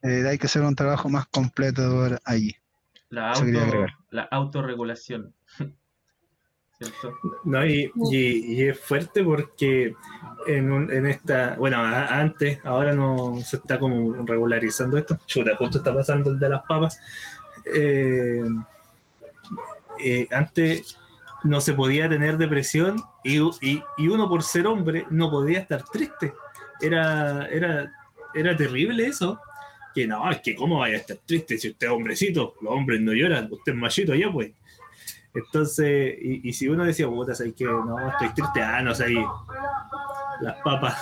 Eh, 0.01 0.27
hay 0.27 0.37
que 0.37 0.47
hacer 0.47 0.61
un 0.61 0.75
trabajo 0.75 1.09
más 1.09 1.25
completo 1.27 2.05
allí. 2.25 2.55
La, 3.09 3.31
auto, 3.31 3.85
la 4.09 4.23
autorregulación. 4.23 5.33
¿Cierto? 6.77 7.13
No, 7.45 7.65
y, 7.65 7.91
y- 8.11 8.53
y 8.55 8.67
es 8.67 8.79
fuerte 8.79 9.23
porque 9.23 9.95
en, 10.47 10.71
un- 10.71 10.91
en 10.91 11.05
esta, 11.05 11.55
bueno, 11.57 11.77
a- 11.77 12.19
antes, 12.19 12.59
ahora 12.65 12.93
no 12.93 13.39
se 13.41 13.57
está 13.57 13.79
como 13.79 14.13
regularizando 14.25 14.97
esto. 14.97 15.17
Chuta, 15.25 15.55
justo 15.55 15.77
está 15.77 15.93
pasando 15.93 16.31
el 16.31 16.39
de 16.39 16.49
las 16.49 16.63
papas. 16.63 16.99
Eh, 17.73 18.43
eh, 20.03 20.27
antes 20.31 20.97
no 21.43 21.61
se 21.61 21.73
podía 21.73 22.09
tener 22.09 22.37
depresión 22.37 23.01
y, 23.23 23.39
y- 23.39 23.83
y 23.97 24.07
uno 24.07 24.27
por 24.27 24.43
ser 24.43 24.67
hombre 24.67 25.05
no 25.09 25.29
podía 25.31 25.59
estar 25.59 25.83
triste. 25.83 26.33
Era, 26.81 27.47
era, 27.47 27.91
era 28.33 28.55
terrible 28.57 29.05
eso. 29.07 29.39
Que 29.93 30.05
no, 30.05 30.29
es 30.29 30.41
que 30.41 30.55
cómo 30.55 30.79
vaya 30.79 30.95
a 30.95 30.99
estar 30.99 31.15
triste 31.25 31.57
si 31.57 31.69
usted 31.69 31.87
es 31.87 31.93
hombrecito, 31.93 32.55
los 32.61 32.73
hombres 32.73 32.99
no 32.99 33.13
lloran, 33.13 33.47
usted 33.49 33.71
es 33.71 33.77
machito 33.77 34.13
ya 34.13 34.29
pues. 34.29 34.51
Entonces, 35.35 36.15
y, 36.21 36.47
y 36.49 36.53
si 36.53 36.67
uno 36.69 36.85
decía, 36.85 37.07
puta, 37.07 37.35
¿sabes 37.35 37.53
que 37.55 37.65
No, 37.65 38.09
estoy 38.09 38.29
triste, 38.33 38.61
ah, 38.61 38.81
no 38.81 38.95
sé, 38.95 39.05
ahí, 39.05 39.25
las 40.41 40.55
papas. 40.63 40.97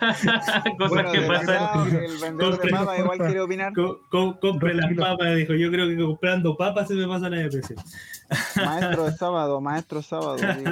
Cosas 0.78 0.88
Bueno, 0.90 1.12
que 1.12 1.20
pasan. 1.22 1.46
verdad, 1.46 1.88
el 2.04 2.18
vendedor 2.18 2.58
de 2.58 2.68
Compre- 2.68 2.70
papas 2.70 2.98
igual 2.98 3.18
quiere 3.18 3.40
opinar. 3.40 3.72
Co- 3.74 4.38
compre 4.40 4.74
las 4.74 4.92
papas, 4.94 5.36
dijo. 5.36 5.54
Yo 5.54 5.70
creo 5.70 5.88
que 5.88 5.96
comprando 5.96 6.56
papas 6.56 6.88
se 6.88 6.94
me 6.94 7.06
pasa 7.06 7.30
la 7.30 7.38
depresión. 7.38 7.78
Maestro 8.56 9.04
de 9.04 9.12
sábado, 9.16 9.60
maestro 9.60 10.02
sábado. 10.02 10.36
digo. 10.36 10.70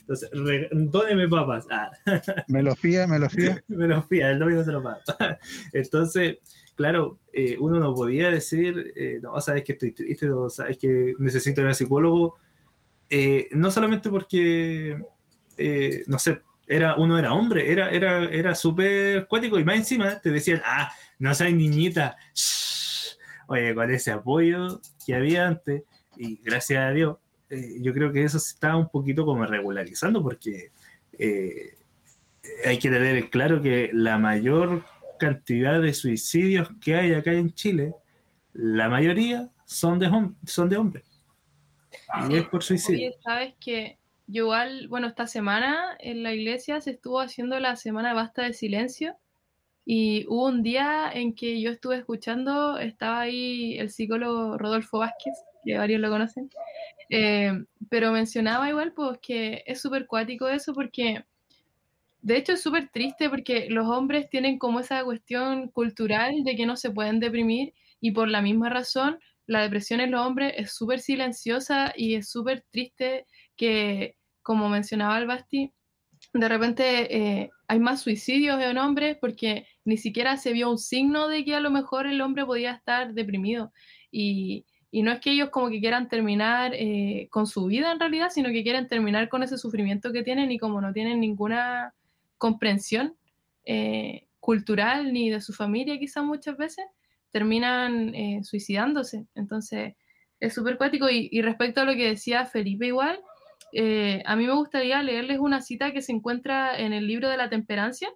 Entonces, 0.00 0.30
dóneme 0.72 1.28
papas. 1.28 1.66
Ah, 1.70 1.90
Me 2.48 2.62
lo 2.62 2.74
fía, 2.76 3.06
me 3.06 3.18
lo 3.18 3.28
fía. 3.30 3.62
me 3.68 3.86
los 3.88 4.04
fía, 4.06 4.30
el 4.30 4.38
domingo 4.38 4.62
se 4.64 4.72
los 4.72 4.82
paga. 4.82 5.38
Entonces, 5.72 6.38
claro, 6.74 7.18
eh, 7.32 7.56
uno 7.58 7.78
no 7.78 7.94
podía 7.94 8.30
decir, 8.30 8.92
eh, 8.96 9.18
no, 9.22 9.40
sabes 9.40 9.64
que 9.64 9.72
estoy 9.72 9.92
triste, 9.92 10.30
o 10.30 10.48
sabes 10.50 10.78
que 10.78 11.14
necesito 11.18 11.60
ir 11.60 11.68
al 11.68 11.74
psicólogo, 11.74 12.36
eh, 13.10 13.48
no 13.52 13.70
solamente 13.70 14.10
porque, 14.10 14.98
no 16.06 16.18
sé, 16.18 16.40
era, 16.66 16.96
uno 16.96 17.18
era 17.18 17.34
hombre, 17.34 17.70
era, 17.70 17.90
era, 17.90 18.24
era 18.24 18.54
súper 18.54 19.26
cuático 19.26 19.58
y 19.58 19.64
más 19.64 19.76
encima 19.76 20.20
te 20.20 20.30
decían, 20.30 20.62
ah, 20.64 20.90
no 21.18 21.34
seas 21.34 21.52
niñita, 21.52 22.16
Shh. 22.34 23.16
oye, 23.48 23.74
con 23.74 23.90
ese 23.90 24.10
apoyo 24.10 24.80
que 25.06 25.14
había 25.14 25.46
antes, 25.46 25.82
y 26.16 26.36
gracias 26.42 26.82
a 26.82 26.90
Dios, 26.90 27.18
yo 27.80 27.92
creo 27.92 28.12
que 28.12 28.24
eso 28.24 28.38
se 28.38 28.54
está 28.54 28.76
un 28.76 28.88
poquito 28.88 29.24
como 29.24 29.44
regularizando 29.46 30.22
porque 30.22 30.70
hay 32.64 32.78
que 32.78 32.90
tener 32.90 33.30
claro 33.30 33.62
que 33.62 33.90
la 33.92 34.18
mayor 34.18 34.82
cantidad 35.18 35.80
de 35.80 35.94
suicidios 35.94 36.68
que 36.80 36.94
hay 36.96 37.14
acá 37.14 37.32
en 37.32 37.52
Chile, 37.52 37.94
la 38.52 38.88
mayoría 38.88 39.50
son 39.64 39.98
de, 39.98 40.08
hom- 40.08 40.34
son 40.46 40.68
de 40.68 40.76
hombres. 40.76 41.22
Y 42.28 42.36
es 42.36 42.46
por 42.48 42.62
suicidio. 42.62 43.08
Oye, 43.08 43.16
sabes 43.22 43.54
que 43.60 43.98
yo 44.26 44.44
igual, 44.44 44.88
bueno, 44.88 45.06
esta 45.06 45.26
semana 45.26 45.96
en 45.98 46.22
la 46.22 46.32
iglesia 46.32 46.80
se 46.80 46.92
estuvo 46.92 47.20
haciendo 47.20 47.58
la 47.60 47.76
semana 47.76 48.14
basta 48.14 48.42
de 48.42 48.52
silencio 48.52 49.16
y 49.84 50.24
hubo 50.28 50.46
un 50.46 50.62
día 50.62 51.10
en 51.12 51.34
que 51.34 51.60
yo 51.60 51.70
estuve 51.70 51.96
escuchando, 51.98 52.78
estaba 52.78 53.20
ahí 53.20 53.78
el 53.78 53.90
psicólogo 53.90 54.56
Rodolfo 54.56 54.98
Vázquez, 54.98 55.34
que 55.64 55.76
varios 55.76 56.00
lo 56.00 56.10
conocen, 56.10 56.50
eh, 57.10 57.52
pero 57.90 58.12
mencionaba 58.12 58.68
igual 58.70 58.92
pues 58.92 59.18
que 59.18 59.62
es 59.66 59.80
súper 59.80 60.06
cuático 60.06 60.48
eso 60.48 60.72
porque 60.72 61.24
de 62.24 62.38
hecho 62.38 62.52
es 62.52 62.62
súper 62.62 62.88
triste 62.88 63.28
porque 63.28 63.68
los 63.68 63.86
hombres 63.86 64.30
tienen 64.30 64.58
como 64.58 64.80
esa 64.80 65.04
cuestión 65.04 65.68
cultural 65.68 66.42
de 66.42 66.56
que 66.56 66.64
no 66.64 66.74
se 66.74 66.90
pueden 66.90 67.20
deprimir 67.20 67.74
y 68.00 68.12
por 68.12 68.28
la 68.28 68.40
misma 68.40 68.70
razón 68.70 69.18
la 69.46 69.60
depresión 69.60 70.00
en 70.00 70.10
los 70.10 70.26
hombres 70.26 70.54
es 70.56 70.74
súper 70.74 71.00
silenciosa 71.00 71.92
y 71.94 72.14
es 72.14 72.30
súper 72.30 72.64
triste 72.70 73.26
que, 73.56 74.16
como 74.40 74.70
mencionaba 74.70 75.18
el 75.18 75.26
Basti, 75.26 75.74
de 76.32 76.48
repente 76.48 77.14
eh, 77.14 77.50
hay 77.68 77.78
más 77.78 78.00
suicidios 78.00 78.58
en 78.62 78.78
hombres 78.78 79.18
porque 79.20 79.66
ni 79.84 79.98
siquiera 79.98 80.38
se 80.38 80.54
vio 80.54 80.70
un 80.70 80.78
signo 80.78 81.28
de 81.28 81.44
que 81.44 81.54
a 81.54 81.60
lo 81.60 81.70
mejor 81.70 82.06
el 82.06 82.22
hombre 82.22 82.46
podía 82.46 82.72
estar 82.72 83.12
deprimido. 83.12 83.70
Y, 84.10 84.64
y 84.90 85.02
no 85.02 85.12
es 85.12 85.20
que 85.20 85.32
ellos 85.32 85.50
como 85.50 85.68
que 85.68 85.80
quieran 85.80 86.08
terminar 86.08 86.72
eh, 86.74 87.28
con 87.30 87.46
su 87.46 87.66
vida 87.66 87.92
en 87.92 88.00
realidad, 88.00 88.30
sino 88.30 88.48
que 88.48 88.62
quieren 88.62 88.88
terminar 88.88 89.28
con 89.28 89.42
ese 89.42 89.58
sufrimiento 89.58 90.10
que 90.10 90.22
tienen 90.22 90.50
y 90.50 90.58
como 90.58 90.80
no 90.80 90.94
tienen 90.94 91.20
ninguna 91.20 91.92
comprensión 92.44 93.16
eh, 93.64 94.26
cultural 94.38 95.14
ni 95.14 95.30
de 95.30 95.40
su 95.40 95.54
familia 95.54 95.98
quizás 95.98 96.22
muchas 96.22 96.58
veces, 96.58 96.84
terminan 97.30 98.14
eh, 98.14 98.40
suicidándose. 98.44 99.26
Entonces, 99.34 99.94
es 100.40 100.52
súper 100.52 100.76
cuático. 100.76 101.08
Y, 101.08 101.30
y 101.32 101.40
respecto 101.40 101.80
a 101.80 101.86
lo 101.86 101.94
que 101.94 102.08
decía 102.08 102.44
Felipe 102.44 102.86
igual, 102.88 103.18
eh, 103.72 104.22
a 104.26 104.36
mí 104.36 104.46
me 104.46 104.52
gustaría 104.52 105.02
leerles 105.02 105.38
una 105.38 105.62
cita 105.62 105.92
que 105.94 106.02
se 106.02 106.12
encuentra 106.12 106.78
en 106.78 106.92
el 106.92 107.06
libro 107.06 107.30
de 107.30 107.38
la 107.38 107.48
temperancia, 107.48 108.10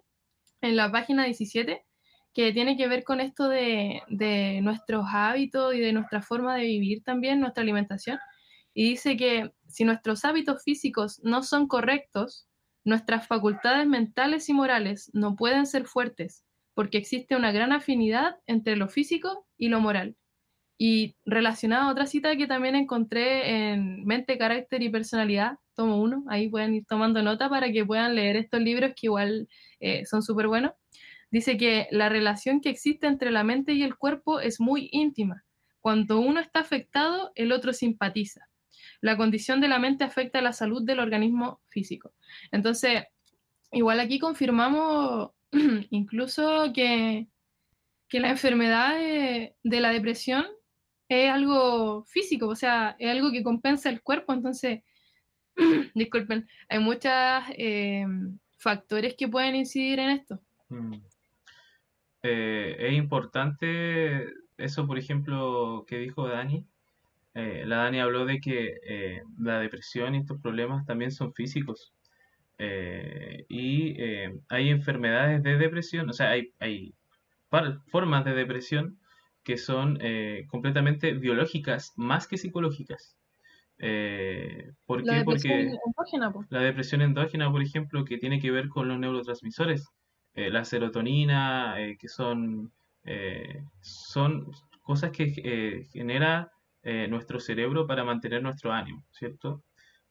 en 0.61 0.75
la 0.75 0.91
página 0.91 1.25
17, 1.25 1.83
que 2.35 2.53
tiene 2.53 2.77
que 2.77 2.87
ver 2.87 3.03
con 3.03 3.21
esto 3.21 3.49
de, 3.49 4.03
de 4.09 4.61
nuestros 4.61 5.07
hábitos 5.11 5.73
y 5.73 5.79
de 5.79 5.91
nuestra 5.91 6.21
forma 6.21 6.55
de 6.55 6.65
vivir 6.65 7.01
también, 7.03 7.39
nuestra 7.39 7.63
alimentación. 7.63 8.19
Y 8.75 8.91
dice 8.91 9.17
que 9.17 9.51
si 9.67 9.85
nuestros 9.85 10.23
hábitos 10.23 10.63
físicos 10.63 11.19
no 11.23 11.41
son 11.41 11.67
correctos, 11.67 12.48
nuestras 12.83 13.27
facultades 13.27 13.87
mentales 13.87 14.49
y 14.49 14.53
morales 14.53 15.09
no 15.13 15.35
pueden 15.35 15.65
ser 15.65 15.85
fuertes, 15.85 16.43
porque 16.73 16.97
existe 16.97 17.35
una 17.35 17.51
gran 17.51 17.71
afinidad 17.71 18.37
entre 18.47 18.75
lo 18.75 18.87
físico 18.87 19.45
y 19.57 19.69
lo 19.69 19.79
moral. 19.79 20.15
Y 20.77 21.17
relacionado 21.25 21.89
a 21.89 21.91
otra 21.91 22.05
cita 22.05 22.37
que 22.37 22.47
también 22.47 22.75
encontré 22.75 23.71
en 23.71 24.05
Mente, 24.05 24.37
Carácter 24.37 24.81
y 24.81 24.89
Personalidad, 24.89 25.57
tomo 25.75 26.01
uno, 26.01 26.23
ahí 26.29 26.49
pueden 26.49 26.73
ir 26.73 26.85
tomando 26.85 27.21
nota 27.21 27.49
para 27.49 27.71
que 27.71 27.85
puedan 27.85 28.15
leer 28.15 28.37
estos 28.37 28.61
libros 28.61 28.91
que 28.95 29.07
igual 29.07 29.49
eh, 29.79 30.05
son 30.05 30.21
súper 30.23 30.47
buenos. 30.47 30.71
Dice 31.31 31.57
que 31.57 31.87
la 31.91 32.09
relación 32.09 32.59
que 32.59 32.69
existe 32.69 33.07
entre 33.07 33.29
la 33.31 33.43
mente 33.43 33.73
y 33.73 33.83
el 33.83 33.97
cuerpo 33.97 34.39
es 34.39 34.59
muy 34.59 34.89
íntima. 34.91 35.43
Cuando 35.79 36.19
uno 36.19 36.39
está 36.39 36.59
afectado, 36.59 37.31
el 37.35 37.51
otro 37.51 37.71
simpatiza. 37.71 38.48
La 39.01 39.17
condición 39.17 39.61
de 39.61 39.67
la 39.67 39.79
mente 39.79 40.03
afecta 40.03 40.41
la 40.41 40.53
salud 40.53 40.83
del 40.83 40.99
organismo 40.99 41.61
físico. 41.69 42.13
Entonces, 42.51 43.03
igual 43.71 43.99
aquí 43.99 44.19
confirmamos 44.19 45.31
incluso 45.89 46.71
que, 46.73 47.27
que 48.07 48.19
la 48.19 48.29
enfermedad 48.29 48.95
de, 48.95 49.55
de, 49.63 49.79
la 49.79 49.91
depresión 49.91 50.45
es 51.07 51.31
algo 51.31 52.03
físico, 52.05 52.47
o 52.47 52.55
sea, 52.55 52.95
es 52.99 53.09
algo 53.09 53.31
que 53.31 53.43
compensa 53.43 53.89
el 53.89 54.01
cuerpo. 54.01 54.33
Entonces, 54.33 54.81
disculpen, 55.95 56.47
hay 56.67 56.79
muchos 56.79 57.11
eh, 57.57 58.05
factores 58.57 59.15
que 59.15 59.27
pueden 59.27 59.55
incidir 59.55 59.99
en 59.99 60.09
esto. 60.11 60.39
Mm. 60.69 60.95
Eh, 62.21 62.75
es 62.79 62.93
importante 62.93 64.27
eso, 64.57 64.85
por 64.85 64.97
ejemplo, 64.97 65.85
que 65.87 65.97
dijo 65.97 66.27
Dani. 66.27 66.65
Eh, 67.33 67.63
la 67.65 67.77
Dani 67.77 67.99
habló 67.99 68.25
de 68.25 68.39
que 68.39 68.79
eh, 68.83 69.21
la 69.37 69.59
depresión 69.59 70.15
y 70.15 70.19
estos 70.19 70.41
problemas 70.41 70.85
también 70.85 71.11
son 71.11 71.33
físicos. 71.33 71.93
Eh, 72.57 73.45
y 73.47 73.97
hay 74.49 74.69
enfermedades 74.69 75.41
de 75.43 75.57
depresión, 75.57 76.09
o 76.09 76.13
sea, 76.13 76.31
hay, 76.31 76.53
hay 76.59 76.93
formas 77.87 78.25
de 78.25 78.33
depresión 78.33 78.99
que 79.43 79.57
son 79.57 79.97
completamente 80.47 81.13
biológicas 81.13 81.93
más 81.95 82.27
que 82.27 82.37
psicológicas. 82.37 83.17
¿Por 84.85 85.05
la 85.05 85.19
qué? 85.19 85.23
Porque 85.23 85.71
endógena, 85.85 86.33
la 86.49 86.59
depresión 86.59 87.01
endógena, 87.01 87.49
por 87.49 87.61
ejemplo, 87.61 88.03
que 88.03 88.17
tiene 88.17 88.41
que 88.41 88.51
ver 88.51 88.67
con 88.67 88.89
los 88.89 88.99
neurotransmisores, 88.99 89.87
eh, 90.35 90.49
la 90.49 90.63
serotonina, 90.63 91.81
eh, 91.81 91.97
que 91.97 92.07
son, 92.07 92.71
eh, 93.03 93.63
son 93.81 94.51
cosas 94.83 95.11
que 95.11 95.33
eh, 95.43 95.87
genera 95.91 96.51
eh, 96.83 97.07
nuestro 97.09 97.39
cerebro 97.39 97.87
para 97.87 98.03
mantener 98.03 98.41
nuestro 98.41 98.71
ánimo, 98.71 99.03
¿cierto? 99.11 99.63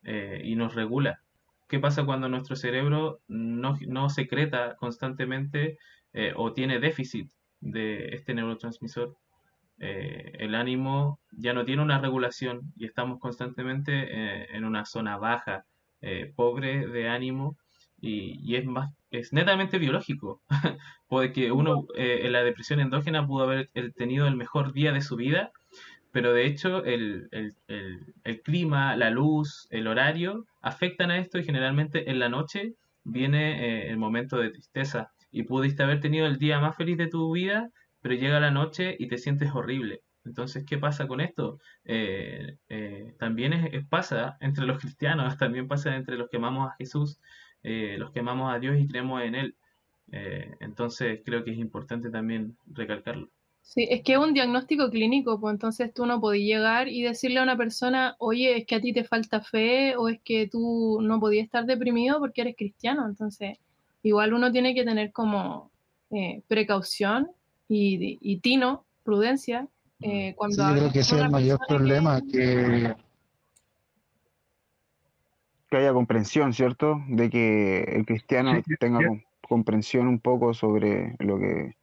Eh, 0.02 0.42
y 0.44 0.54
nos 0.57 0.74
regula. 0.74 1.22
¿Qué 1.68 1.78
pasa 1.78 2.04
cuando 2.04 2.28
nuestro 2.28 2.57
cerebro 2.57 3.20
no, 3.28 3.76
no 3.87 4.11
secreta 4.11 4.76
constantemente 4.76 5.78
eh, 6.12 6.33
o 6.37 6.52
tiene 6.52 6.78
déficit 6.78 7.31
de 7.61 8.14
este 8.14 8.35
neurotransmisor? 8.35 9.16
Eh, 9.81 10.33
el 10.38 10.54
ánimo 10.54 11.20
ya 11.31 11.52
no 11.52 11.64
tiene 11.64 11.83
una 11.83 11.98
regulación 11.98 12.72
y 12.76 12.87
estamos 12.87 13.20
constantemente 13.20 14.57
en 14.57 14.64
una 14.64 14.85
zona 14.85 15.18
baja, 15.18 15.64
pobre 16.37 16.87
de 16.87 17.09
ánimo 17.09 17.57
y, 18.00 18.40
y 18.42 18.57
es 18.57 18.64
más 18.64 18.90
es 19.11 19.33
netamente 19.33 19.78
biológico 19.78 20.42
porque 21.09 21.50
uno 21.52 21.87
eh, 21.96 22.20
en 22.24 22.33
la 22.33 22.42
depresión 22.42 22.81
endógena 22.81 23.26
pudo 23.26 23.44
haber 23.44 23.70
tenido 23.96 24.26
el 24.26 24.37
mejor 24.37 24.72
día 24.72 24.92
de 24.92 25.00
su 25.00 25.16
vida 25.16 25.52
pero 26.12 26.33
de 26.33 26.47
hecho 26.47 26.85
el, 26.85 27.29
el- 27.33 27.55
el- 28.25 28.42
clima, 28.42 28.97
la 28.97 29.11
luz, 29.11 29.66
el 29.71 29.87
horario 29.88 30.47
afectan 30.61 31.11
a 31.11 31.18
esto 31.18 31.38
y 31.38 31.44
generalmente 31.44 32.11
en 32.11 32.18
la 32.18 32.29
noche 32.29 32.75
viene 33.05 33.87
eh, 33.87 33.90
el 33.90 33.97
momento 33.99 34.38
de 34.38 34.51
tristeza 34.51 35.12
y 35.31 35.42
pudiste 35.44 35.83
haber 35.83 36.01
tenido 36.01 36.27
el 36.27 36.38
día 36.38 36.61
más 36.61 36.77
feliz 36.77 36.97
de 36.99 37.09
tu 37.09 37.33
vida 37.33 37.71
pero 38.01 38.14
llega 38.14 38.40
la 38.40 38.51
noche 38.53 38.97
y 38.99 39.09
te 39.09 39.18
sientes 39.18 39.51
horrible. 39.53 40.03
Entonces, 40.25 40.64
¿qué 40.64 40.79
pasa 40.79 41.09
con 41.09 41.21
esto? 41.21 41.59
Eh, 41.85 42.57
eh, 42.68 43.14
también 43.18 43.53
es- 43.53 43.85
pasa 43.87 44.37
entre 44.40 44.66
los 44.66 44.79
cristianos, 44.79 45.37
también 45.38 45.66
pasa 45.68 45.97
entre 45.97 46.16
los 46.16 46.29
que 46.31 46.37
amamos 46.37 46.68
a 46.71 46.75
Jesús, 46.79 47.18
eh, 47.62 47.97
los 47.99 48.11
que 48.12 48.21
amamos 48.21 48.53
a 48.55 48.59
Dios 48.59 48.79
y 48.79 48.87
creemos 48.87 49.23
en 49.23 49.35
Él. 49.35 49.57
Eh, 50.12 50.55
entonces, 50.61 51.21
creo 51.25 51.44
que 51.44 51.53
es 51.53 51.59
importante 51.59 52.11
también 52.11 52.57
recalcarlo. 52.66 53.31
Sí, 53.68 53.87
es 53.90 54.02
que 54.02 54.14
es 54.14 54.18
un 54.18 54.33
diagnóstico 54.33 54.88
clínico, 54.88 55.38
pues 55.38 55.52
entonces 55.52 55.92
tú 55.92 56.07
no 56.07 56.22
podías 56.22 56.59
llegar 56.59 56.88
y 56.88 57.02
decirle 57.02 57.38
a 57.38 57.42
una 57.42 57.59
persona, 57.59 58.16
oye, 58.18 58.57
es 58.57 58.64
que 58.64 58.76
a 58.76 58.81
ti 58.81 58.94
te 58.94 59.04
falta 59.04 59.42
fe 59.42 59.94
o 59.94 60.09
es 60.09 60.18
que 60.24 60.48
tú 60.48 61.00
no 61.02 61.20
podías 61.20 61.44
estar 61.44 61.66
deprimido 61.66 62.18
porque 62.18 62.40
eres 62.40 62.57
cristiano. 62.57 63.07
Entonces, 63.07 63.59
igual 64.02 64.33
uno 64.33 64.50
tiene 64.50 64.74
que 64.74 64.85
tener 64.85 65.12
como 65.12 65.70
eh, 66.11 66.40
precaución 66.48 67.31
y, 67.68 68.18
y 68.22 68.38
tino, 68.38 68.87
prudencia, 69.04 69.68
eh, 70.00 70.33
cuando 70.35 70.57
Sí, 70.57 70.62
yo 70.62 70.74
creo 70.78 70.92
que 70.92 71.00
ese 71.00 71.16
es 71.16 71.22
el 71.24 71.31
mayor 71.31 71.61
problema, 71.68 72.22
que 72.22 72.94
Que 75.68 75.76
haya 75.76 75.92
comprensión, 75.92 76.54
¿cierto? 76.54 77.02
De 77.09 77.28
que 77.28 77.83
el 77.83 78.07
cristiano 78.07 78.54
Sí, 78.54 78.62
sí, 78.66 78.74
tenga 78.81 79.00
sí. 79.00 79.22
comprensión 79.46 80.09
un 80.09 80.20
poco 80.20 80.54
sobre 80.54 81.16
lo 81.18 81.38
que, 81.38 81.76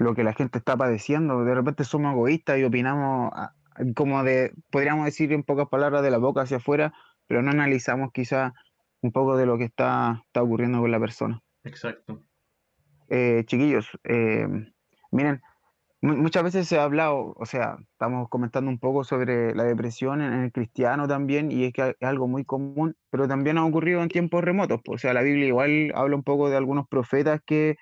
lo 0.00 0.14
que 0.14 0.24
la 0.24 0.32
gente 0.32 0.58
está 0.58 0.76
padeciendo. 0.76 1.44
De 1.44 1.54
repente 1.54 1.84
somos 1.84 2.14
egoístas 2.14 2.58
y 2.58 2.64
opinamos 2.64 3.30
ah, 3.34 3.52
como 3.94 4.24
de, 4.24 4.52
podríamos 4.70 5.04
decir 5.04 5.32
en 5.32 5.42
pocas 5.42 5.68
palabras, 5.68 6.02
de 6.02 6.10
la 6.10 6.18
boca 6.18 6.42
hacia 6.42 6.56
afuera, 6.56 6.92
pero 7.26 7.42
no 7.42 7.50
analizamos 7.50 8.10
quizá 8.12 8.54
un 9.02 9.12
poco 9.12 9.36
de 9.36 9.46
lo 9.46 9.58
que 9.58 9.64
está, 9.64 10.22
está 10.26 10.42
ocurriendo 10.42 10.80
con 10.80 10.90
la 10.90 11.00
persona. 11.00 11.42
Exacto. 11.64 12.22
Eh, 13.08 13.44
chiquillos, 13.46 13.90
eh, 14.04 14.46
miren, 15.10 15.40
muchas 16.00 16.44
veces 16.44 16.68
se 16.68 16.78
ha 16.78 16.84
hablado, 16.84 17.34
o 17.36 17.44
sea, 17.44 17.76
estamos 17.92 18.28
comentando 18.28 18.70
un 18.70 18.78
poco 18.78 19.04
sobre 19.04 19.54
la 19.54 19.64
depresión 19.64 20.22
en, 20.22 20.32
el 20.32 20.52
cristiano 20.52 21.08
también, 21.08 21.50
y 21.50 21.64
es 21.64 21.72
que 21.72 21.96
es 21.98 22.08
algo 22.08 22.28
muy 22.28 22.44
común, 22.44 22.96
pero 23.10 23.28
también 23.28 23.58
ha 23.58 23.66
ocurrido 23.66 24.02
en 24.02 24.08
tiempos 24.08 24.44
remotos. 24.44 24.80
O 24.88 24.96
sea, 24.96 25.12
la 25.12 25.22
Biblia 25.22 25.46
igual 25.46 25.92
habla 25.94 26.16
un 26.16 26.22
poco 26.22 26.48
de 26.48 26.56
algunos 26.56 26.88
profetas 26.88 27.40
que, 27.44 27.76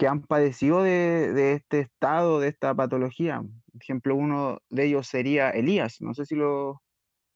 que 0.00 0.08
han 0.08 0.22
padecido 0.22 0.82
de, 0.82 1.34
de, 1.34 1.52
este 1.52 1.80
estado, 1.80 2.40
de 2.40 2.48
esta 2.48 2.74
patología. 2.74 3.42
Por 3.70 3.82
ejemplo, 3.82 4.16
uno 4.16 4.62
de 4.70 4.86
ellos 4.86 5.06
sería 5.06 5.50
Elías. 5.50 6.00
No 6.00 6.14
sé 6.14 6.24
si 6.24 6.36
lo 6.36 6.80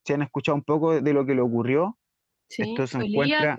se 0.02 0.14
han 0.14 0.22
escuchado 0.22 0.56
un 0.56 0.64
poco 0.64 0.98
de 0.98 1.12
lo 1.12 1.26
que 1.26 1.34
le 1.34 1.42
ocurrió. 1.42 1.98
Sí, 2.48 2.74
Elías 2.94 3.58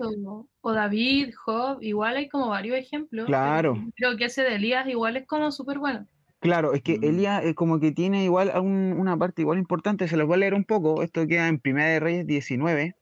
o, 0.60 0.72
David, 0.72 1.34
Job, 1.36 1.78
igual 1.82 2.16
hay 2.16 2.28
como 2.28 2.48
varios 2.48 2.76
ejemplos. 2.76 3.26
Claro. 3.26 3.76
Creo 3.94 4.16
que 4.16 4.24
ese 4.24 4.42
de 4.42 4.56
Elías 4.56 4.88
igual 4.88 5.16
es 5.16 5.26
como 5.28 5.52
súper 5.52 5.78
bueno. 5.78 6.08
Claro, 6.40 6.72
es 6.72 6.82
que 6.82 6.98
mm. 6.98 7.04
Elías 7.04 7.44
es 7.44 7.54
como 7.54 7.78
que 7.78 7.92
tiene 7.92 8.24
igual 8.24 8.52
una 8.60 9.16
parte 9.16 9.42
igual 9.42 9.58
importante, 9.58 10.08
se 10.08 10.16
los 10.16 10.26
voy 10.26 10.34
a 10.34 10.38
leer 10.38 10.54
un 10.54 10.64
poco, 10.64 11.04
esto 11.04 11.28
queda 11.28 11.46
en 11.46 11.60
Primera 11.60 11.90
de 11.90 12.00
Reyes 12.00 12.26
19, 12.26 12.96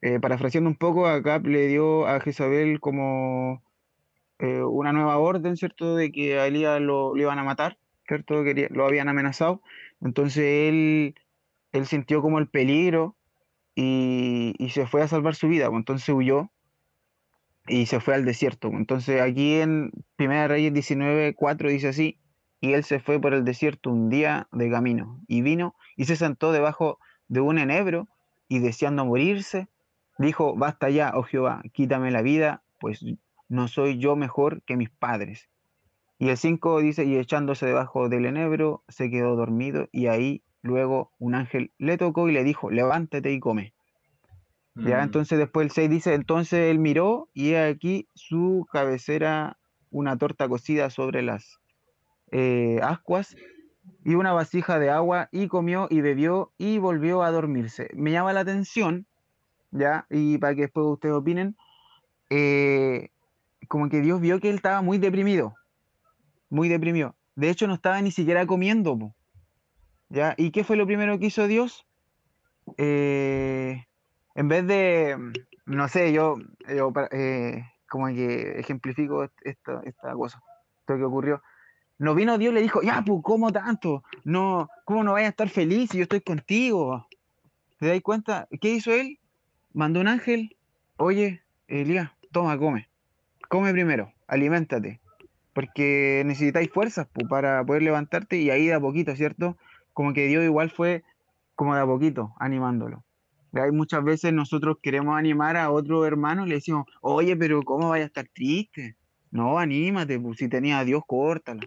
eh, 0.00 0.18
parafraseando 0.18 0.70
un 0.70 0.76
poco, 0.76 1.06
acá 1.06 1.40
le 1.40 1.66
dio 1.66 2.06
a 2.06 2.20
Jezabel 2.20 2.80
como 2.80 3.62
eh, 4.38 4.62
una 4.62 4.92
nueva 4.92 5.18
orden, 5.18 5.56
¿cierto?, 5.56 5.96
de 5.96 6.12
que 6.12 6.38
a 6.38 6.46
Elías 6.46 6.80
lo, 6.80 7.16
iban 7.16 7.38
a 7.38 7.44
matar, 7.44 7.78
¿cierto?, 8.06 8.44
que 8.44 8.68
lo 8.70 8.86
habían 8.86 9.08
amenazado, 9.08 9.62
entonces 10.00 10.44
él, 10.44 11.14
él 11.72 11.86
sintió 11.86 12.22
como 12.22 12.38
el 12.38 12.48
peligro 12.48 13.16
y, 13.74 14.54
y 14.58 14.70
se 14.70 14.86
fue 14.86 15.02
a 15.02 15.08
salvar 15.08 15.34
su 15.34 15.48
vida, 15.48 15.68
pues, 15.68 15.78
entonces 15.78 16.08
huyó 16.08 16.50
y 17.66 17.86
se 17.86 18.00
fue 18.00 18.14
al 18.14 18.24
desierto. 18.24 18.68
Pues. 18.68 18.80
Entonces 18.80 19.20
aquí 19.20 19.54
en 19.54 19.92
Primera 20.16 20.48
Reyes 20.48 20.72
19, 20.72 21.34
4 21.34 21.70
dice 21.70 21.88
así, 21.88 22.18
y 22.60 22.72
él 22.74 22.84
se 22.84 23.00
fue 23.00 23.20
por 23.20 23.34
el 23.34 23.44
desierto 23.44 23.90
un 23.90 24.08
día 24.08 24.48
de 24.52 24.70
camino, 24.70 25.20
y 25.26 25.42
vino 25.42 25.74
y 25.96 26.04
se 26.04 26.16
sentó 26.16 26.52
debajo 26.52 26.98
de 27.28 27.40
un 27.40 27.58
enebro, 27.58 28.08
y 28.48 28.58
deseando 28.58 29.06
morirse, 29.06 29.68
dijo, 30.18 30.54
basta 30.54 30.90
ya, 30.90 31.12
oh 31.14 31.22
Jehová, 31.22 31.62
quítame 31.72 32.10
la 32.10 32.20
vida, 32.20 32.62
pues 32.80 33.02
no 33.52 33.68
soy 33.68 33.98
yo 33.98 34.16
mejor 34.16 34.62
que 34.62 34.78
mis 34.78 34.88
padres. 34.88 35.50
Y 36.18 36.30
el 36.30 36.38
5 36.38 36.80
dice, 36.80 37.04
y 37.04 37.16
echándose 37.16 37.66
debajo 37.66 38.08
del 38.08 38.24
enebro, 38.24 38.82
se 38.88 39.10
quedó 39.10 39.36
dormido, 39.36 39.88
y 39.92 40.06
ahí 40.06 40.42
luego 40.62 41.12
un 41.18 41.34
ángel 41.34 41.70
le 41.76 41.98
tocó 41.98 42.30
y 42.30 42.32
le 42.32 42.44
dijo, 42.44 42.70
levántate 42.70 43.30
y 43.30 43.40
come. 43.40 43.74
Ya, 44.74 45.00
mm. 45.00 45.02
entonces 45.02 45.38
después 45.38 45.66
el 45.66 45.70
6 45.70 45.90
dice, 45.90 46.14
entonces 46.14 46.70
él 46.70 46.78
miró 46.78 47.28
y 47.34 47.54
aquí 47.54 48.08
su 48.14 48.66
cabecera 48.72 49.58
una 49.90 50.16
torta 50.16 50.48
cocida 50.48 50.88
sobre 50.88 51.20
las 51.20 51.60
eh, 52.30 52.80
ascuas 52.82 53.36
y 54.02 54.14
una 54.14 54.32
vasija 54.32 54.78
de 54.78 54.88
agua 54.88 55.28
y 55.30 55.48
comió 55.48 55.88
y 55.90 56.00
bebió 56.00 56.52
y 56.56 56.78
volvió 56.78 57.22
a 57.22 57.30
dormirse. 57.30 57.90
Me 57.94 58.12
llama 58.12 58.32
la 58.32 58.40
atención, 58.40 59.06
ya, 59.72 60.06
y 60.08 60.38
para 60.38 60.54
que 60.54 60.62
después 60.62 60.86
ustedes 60.86 61.14
opinen, 61.14 61.54
eh, 62.30 63.10
como 63.68 63.88
que 63.88 64.00
Dios 64.00 64.20
vio 64.20 64.40
que 64.40 64.50
él 64.50 64.56
estaba 64.56 64.82
muy 64.82 64.98
deprimido, 64.98 65.54
muy 66.50 66.68
deprimido. 66.68 67.14
De 67.34 67.50
hecho, 67.50 67.66
no 67.66 67.74
estaba 67.74 68.00
ni 68.00 68.10
siquiera 68.10 68.46
comiendo. 68.46 69.14
¿ya? 70.08 70.34
¿Y 70.36 70.50
qué 70.50 70.64
fue 70.64 70.76
lo 70.76 70.86
primero 70.86 71.18
que 71.18 71.26
hizo 71.26 71.46
Dios? 71.46 71.86
Eh, 72.76 73.84
en 74.34 74.48
vez 74.48 74.66
de, 74.66 75.16
no 75.66 75.88
sé, 75.88 76.12
yo, 76.12 76.36
como 77.88 78.06
que 78.08 78.60
ejemplifico 78.60 79.24
esta, 79.42 79.82
esta 79.84 80.12
cosa, 80.14 80.42
esto 80.80 80.96
que 80.96 81.04
ocurrió 81.04 81.42
no 82.02 82.16
vino 82.16 82.36
Dios 82.36 82.50
y 82.50 82.54
le 82.56 82.62
dijo, 82.62 82.82
ya, 82.82 83.00
pues, 83.06 83.20
¿cómo 83.22 83.52
tanto? 83.52 84.02
No, 84.24 84.68
¿cómo 84.84 85.04
no 85.04 85.12
vayas 85.12 85.28
a 85.28 85.30
estar 85.30 85.48
feliz 85.48 85.90
si 85.90 85.98
yo 85.98 86.02
estoy 86.02 86.20
contigo? 86.20 87.06
¿Te 87.78 87.86
das 87.86 88.00
cuenta? 88.00 88.48
¿Qué 88.60 88.70
hizo 88.70 88.90
él? 88.90 89.20
Mandó 89.72 90.00
un 90.00 90.08
ángel, 90.08 90.56
oye, 90.96 91.42
Elías, 91.68 92.10
toma, 92.32 92.58
come. 92.58 92.88
Come 93.52 93.70
primero, 93.72 94.14
aliméntate. 94.28 95.02
Porque 95.52 96.22
necesitáis 96.24 96.70
fuerzas 96.72 97.06
para 97.28 97.62
poder 97.66 97.82
levantarte 97.82 98.38
y 98.38 98.48
ahí 98.48 98.68
de 98.68 98.72
a 98.72 98.80
poquito, 98.80 99.14
¿cierto? 99.14 99.58
Como 99.92 100.14
que 100.14 100.26
Dios 100.26 100.42
igual 100.42 100.70
fue 100.70 101.02
como 101.54 101.74
de 101.74 101.82
a 101.82 101.84
poquito, 101.84 102.32
animándolo. 102.38 103.04
Hay 103.52 103.70
muchas 103.70 104.02
veces 104.04 104.32
nosotros 104.32 104.78
queremos 104.82 105.18
animar 105.18 105.58
a 105.58 105.70
otro 105.70 106.06
hermano 106.06 106.46
y 106.46 106.48
le 106.48 106.54
decimos, 106.54 106.86
oye, 107.02 107.36
pero 107.36 107.62
¿cómo 107.62 107.90
vaya 107.90 108.04
a 108.04 108.06
estar 108.06 108.26
triste? 108.32 108.96
No, 109.30 109.58
anímate, 109.58 110.18
si 110.34 110.48
tenía 110.48 110.78
a 110.78 110.86
Dios, 110.86 111.02
córtalo. 111.06 111.60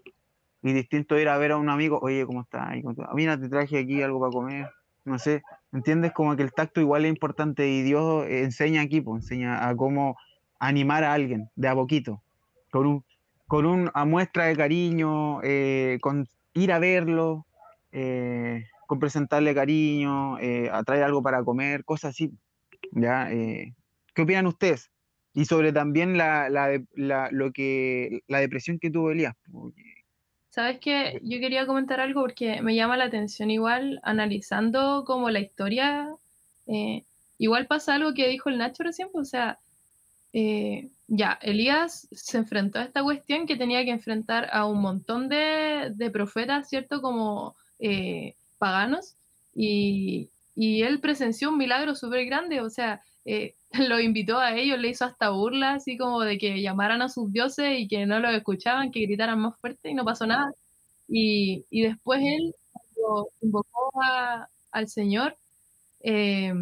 Y 0.64 0.74
distinto 0.74 1.20
ir 1.20 1.30
a 1.30 1.38
ver 1.38 1.52
a 1.52 1.58
un 1.58 1.70
amigo, 1.70 2.00
oye, 2.02 2.26
¿cómo 2.26 2.42
estás? 2.42 2.68
Mira, 3.14 3.40
te 3.40 3.48
traje 3.48 3.78
aquí 3.78 4.02
algo 4.02 4.20
para 4.22 4.32
comer. 4.32 4.72
No 5.04 5.20
sé, 5.20 5.44
¿entiendes? 5.72 6.14
Como 6.14 6.36
que 6.36 6.42
el 6.42 6.52
tacto 6.52 6.82
igual 6.82 7.06
es 7.06 7.10
importante 7.10 7.70
y 7.70 7.84
Dios 7.84 8.26
enseña 8.28 8.82
aquí, 8.82 9.02
pues, 9.02 9.22
enseña 9.22 9.70
a 9.70 9.76
cómo 9.76 10.18
animar 10.60 11.04
a 11.04 11.14
alguien 11.14 11.50
de 11.56 11.68
a 11.68 11.76
poquito, 11.76 12.22
con 12.72 12.88
un, 12.88 13.06
con 13.48 13.66
una 13.66 14.06
muestra 14.06 14.46
de 14.46 14.56
cariño, 14.56 15.42
eh, 15.44 15.98
con 16.02 16.28
ir 16.54 16.72
a 16.72 16.80
verlo, 16.80 17.46
eh, 17.92 18.66
con 18.88 19.00
presentarle 19.00 19.54
cariño, 19.54 20.40
eh, 20.40 20.70
atraer 20.72 21.04
algo 21.04 21.22
para 21.22 21.44
comer, 21.44 21.84
cosas 21.84 22.12
así. 22.12 22.32
¿ya? 22.92 23.30
¿Qué 23.30 24.22
opinan 24.22 24.48
ustedes? 24.48 24.92
Y 25.34 25.46
sobre 25.46 25.74
también 25.74 26.18
la, 26.18 26.50
la, 26.50 27.30
lo 27.32 27.52
que, 27.52 28.22
la 28.28 28.40
depresión 28.40 28.80
que 28.80 28.90
tuvo 28.90 29.12
Elías. 29.12 29.36
Sabes 30.56 30.80
que 30.80 31.20
yo 31.22 31.42
quería 31.42 31.66
comentar 31.66 32.00
algo 32.00 32.22
porque 32.22 32.62
me 32.62 32.76
llama 32.76 32.96
la 32.96 33.04
atención 33.04 33.52
igual 33.52 34.00
analizando 34.04 35.04
como 35.06 35.30
la 35.30 35.42
historia. 35.42 36.08
Eh, 36.68 37.04
igual 37.38 37.68
pasa 37.68 37.96
algo 37.96 38.14
que 38.14 38.30
dijo 38.30 38.48
el 38.48 38.58
Nacho 38.58 38.84
recién, 38.84 39.10
pues, 39.12 39.28
o 39.28 39.30
sea, 39.30 39.60
eh, 40.38 40.90
ya, 41.08 41.40
Elías 41.42 42.10
se 42.12 42.38
enfrentó 42.38 42.80
a 42.80 42.84
esta 42.84 43.02
cuestión 43.02 43.48
que 43.48 43.56
tenía 43.56 43.86
que 43.86 43.92
enfrentar 43.92 44.50
a 44.52 44.66
un 44.66 44.82
montón 44.82 45.30
de, 45.30 46.10
profetas, 46.12 46.68
¿cierto? 46.68 47.02
Como 47.02 47.56
eh, 47.80 48.36
paganos, 48.58 49.16
y, 49.56 50.30
él 50.58 51.00
presenció 51.00 51.50
un 51.50 51.58
milagro 51.58 51.96
súper 51.96 52.26
grande, 52.26 52.60
o 52.60 52.70
sea, 52.70 53.02
lo 53.90 54.00
invitó 54.02 54.38
a 54.40 54.56
ellos, 54.58 54.78
le 54.78 54.90
hizo 54.90 55.06
hasta 55.06 55.30
burla, 55.30 55.76
así 55.76 55.98
como 55.98 56.20
de 56.22 56.38
que 56.38 56.62
llamaran 56.62 57.02
a 57.02 57.10
sus 57.10 57.32
dioses 57.32 57.80
y 57.80 57.88
que 57.88 58.06
no 58.06 58.20
los 58.20 58.34
escuchaban, 58.34 58.92
que 58.92 59.02
gritaran 59.02 59.40
más 59.40 59.58
fuerte 59.58 59.90
y 59.90 59.94
no 59.94 60.04
pasó 60.04 60.28
nada. 60.28 60.52
Y, 61.08 61.64
después 61.72 62.22
él, 62.22 62.54
cuando 62.74 63.30
invocó 63.42 63.92
al 64.72 64.90
Señor, 64.90 65.38
eh, 66.02 66.54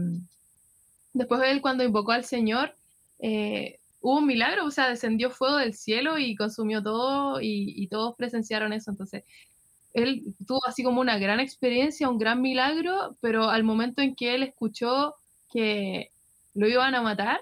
después 1.13 1.41
él 1.45 1.61
cuando 1.61 1.83
invocó 1.83 2.11
al 2.11 2.25
Señor, 2.25 2.75
eh, 3.23 3.79
hubo 4.01 4.17
un 4.19 4.27
milagro, 4.27 4.65
o 4.65 4.71
sea, 4.71 4.89
descendió 4.89 5.31
fuego 5.31 5.55
del 5.55 5.73
cielo 5.73 6.17
y 6.17 6.35
consumió 6.35 6.83
todo 6.83 7.39
y, 7.41 7.87
todos 7.87 8.15
presenciaron 8.17 8.73
eso. 8.73 8.91
Entonces, 8.91 9.23
él 9.93 10.23
tuvo 10.45 10.59
así 10.67 10.83
como 10.83 10.99
una 10.99 11.17
gran 11.17 11.39
experiencia, 11.39 12.09
un 12.09 12.17
gran 12.17 12.41
milagro, 12.41 13.15
pero 13.21 13.49
al 13.49 13.63
momento 13.63 14.01
en 14.01 14.13
que 14.15 14.35
él 14.35 14.43
escuchó 14.43 15.15
que 15.51 16.11
lo 16.53 16.67
iban 16.67 16.95
a 16.95 17.01
matar, 17.01 17.39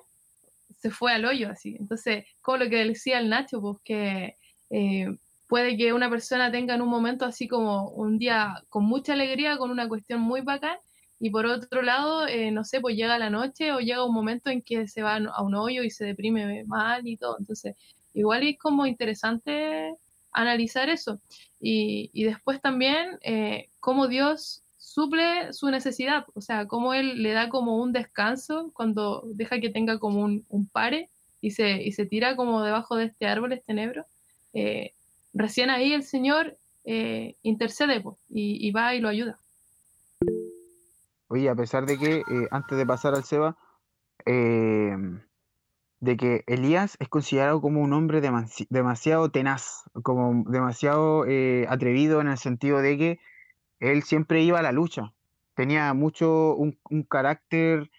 se 0.80 0.92
fue 0.92 1.14
al 1.14 1.26
hoyo 1.26 1.50
así. 1.50 1.76
Entonces, 1.80 2.26
como 2.42 2.58
lo 2.58 2.70
que 2.70 2.86
decía 2.86 3.18
el 3.20 3.30
Nacho, 3.30 3.60
pues 3.60 3.78
que 3.84 4.36
eh, 4.70 5.18
puede 5.48 5.78
que 5.78 5.94
una 5.94 6.12
persona 6.12 6.52
tenga 6.52 6.76
en 6.76 6.84
un 6.84 6.90
momento 6.90 7.26
así 7.26 7.48
como 7.48 7.90
un 7.90 8.20
día 8.20 8.64
con 8.70 8.86
mucha 8.86 9.14
alegría, 9.14 9.58
con 9.58 9.72
una 9.72 9.88
cuestión 9.88 10.22
muy 10.22 10.42
bacán, 10.42 10.78
y 11.22 11.30
por 11.30 11.46
otro 11.46 11.84
lado, 11.84 12.28
eh, 12.28 12.52
no 12.52 12.64
sé, 12.64 12.82
pues 12.82 12.96
llega 12.96 13.20
la 13.20 13.30
noche 13.30 13.72
o 13.72 13.80
llega 13.80 14.04
un 14.04 14.14
momento 14.14 14.50
en 14.50 14.62
que 14.62 14.88
se 14.88 15.04
va 15.04 15.18
a 15.18 15.44
un 15.44 15.56
hoyo 15.56 15.84
y 15.84 15.92
se 15.92 16.04
deprime 16.04 16.64
mal 16.66 17.08
y 17.08 17.16
todo. 17.16 17.38
Entonces, 17.40 17.76
igual 18.14 18.44
es 18.44 18.58
como 18.58 18.88
interesante 18.88 19.96
analizar 20.32 20.90
eso. 20.90 21.22
Y, 21.60 22.10
y 22.14 22.24
después 22.24 22.60
también 22.60 23.20
eh, 23.22 23.70
cómo 23.80 24.08
Dios 24.08 24.64
suple 24.80 25.54
su 25.54 25.70
necesidad, 25.70 26.26
o 26.34 26.42
sea, 26.42 26.66
como 26.66 26.94
él 26.94 27.22
le 27.22 27.32
da 27.34 27.50
como 27.50 27.78
un 27.78 27.94
descanso 27.94 28.72
cuando 28.74 29.22
deja 29.26 29.60
que 29.60 29.70
tenga 29.70 30.00
como 30.00 30.24
un, 30.24 30.70
pare 30.72 31.10
y 31.40 31.52
se, 31.52 31.84
y 31.84 31.92
se 31.92 32.06
tira 32.06 32.36
como 32.36 32.64
debajo 32.64 32.96
de 32.96 33.06
este 33.06 33.28
árbol, 33.28 33.54
este 33.54 33.74
nebro. 33.74 34.06
Eh, 34.54 34.92
recién 35.34 35.70
ahí 35.70 35.94
el 35.94 36.04
Señor 36.04 36.58
eh, 36.84 37.36
intercede 37.44 38.04
y, 38.28 38.72
va 38.72 38.96
y 38.96 39.00
lo 39.00 39.08
ayuda. 39.08 39.38
Oye, 41.32 41.50
a 41.50 41.56
pesar 41.56 41.86
de 41.86 41.98
que 41.98 42.18
eh, 42.18 42.48
antes 42.52 42.78
de 42.78 42.86
pasar 42.86 43.16
al 43.16 43.24
Seba, 43.24 43.58
de 46.02 46.18
que 46.18 46.44
Elías 46.48 46.98
es 47.00 47.08
considerado 47.08 47.62
como 47.62 47.82
un 47.82 47.94
hombre 47.94 48.22
demasi- 48.22 48.68
demasiado 48.70 49.32
tenaz, 49.32 49.84
como 50.04 50.44
demasiado 50.52 51.26
eh, 51.26 51.66
atrevido 51.70 52.20
en 52.20 52.28
el 52.28 52.38
sentido 52.38 52.80
de 52.80 52.98
que 52.98 53.20
él 53.80 54.04
siempre 54.04 54.42
iba 54.42 54.60
a 54.60 54.62
la 54.62 54.74
lucha. 54.74 55.14
Tenía 55.54 55.94
mucho 55.94 56.56
un, 56.56 56.78
carácter 57.08 57.90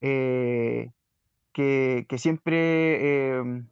eh, 0.00 0.90
que, 1.52 2.06
siempre 2.16 3.38
eh, 3.38 3.62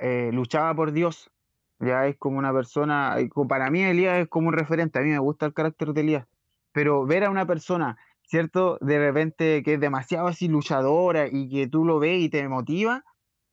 eh, 0.00 0.30
luchaba 0.34 0.74
por 0.74 0.92
Dios. 0.92 1.30
Ya 1.78 2.06
es 2.08 2.16
como 2.18 2.38
una 2.38 2.52
persona, 2.52 3.18
eh, 3.18 3.30
para 3.48 3.70
mí 3.70 3.82
Elías 3.82 4.18
es 4.18 4.28
como 4.28 4.48
un 4.48 4.54
referente, 4.54 4.98
a 4.98 5.02
mí 5.02 5.08
me 5.08 5.18
gusta 5.18 5.46
el 5.46 5.54
carácter 5.54 5.94
de 5.94 6.02
Elías, 6.02 6.26
pero 6.72 7.06
ver 7.06 7.24
a 7.24 7.30
una 7.30 7.46
persona, 7.46 7.96
¿cierto? 8.30 8.78
De 8.80 8.98
repente 8.98 9.62
que 9.64 9.74
es 9.74 9.80
demasiado 9.80 10.28
así 10.28 10.46
luchadora 10.46 11.26
y 11.30 11.48
que 11.48 11.66
tú 11.66 11.84
lo 11.84 11.98
ves 11.98 12.22
y 12.22 12.28
te 12.28 12.48
motiva, 12.48 13.04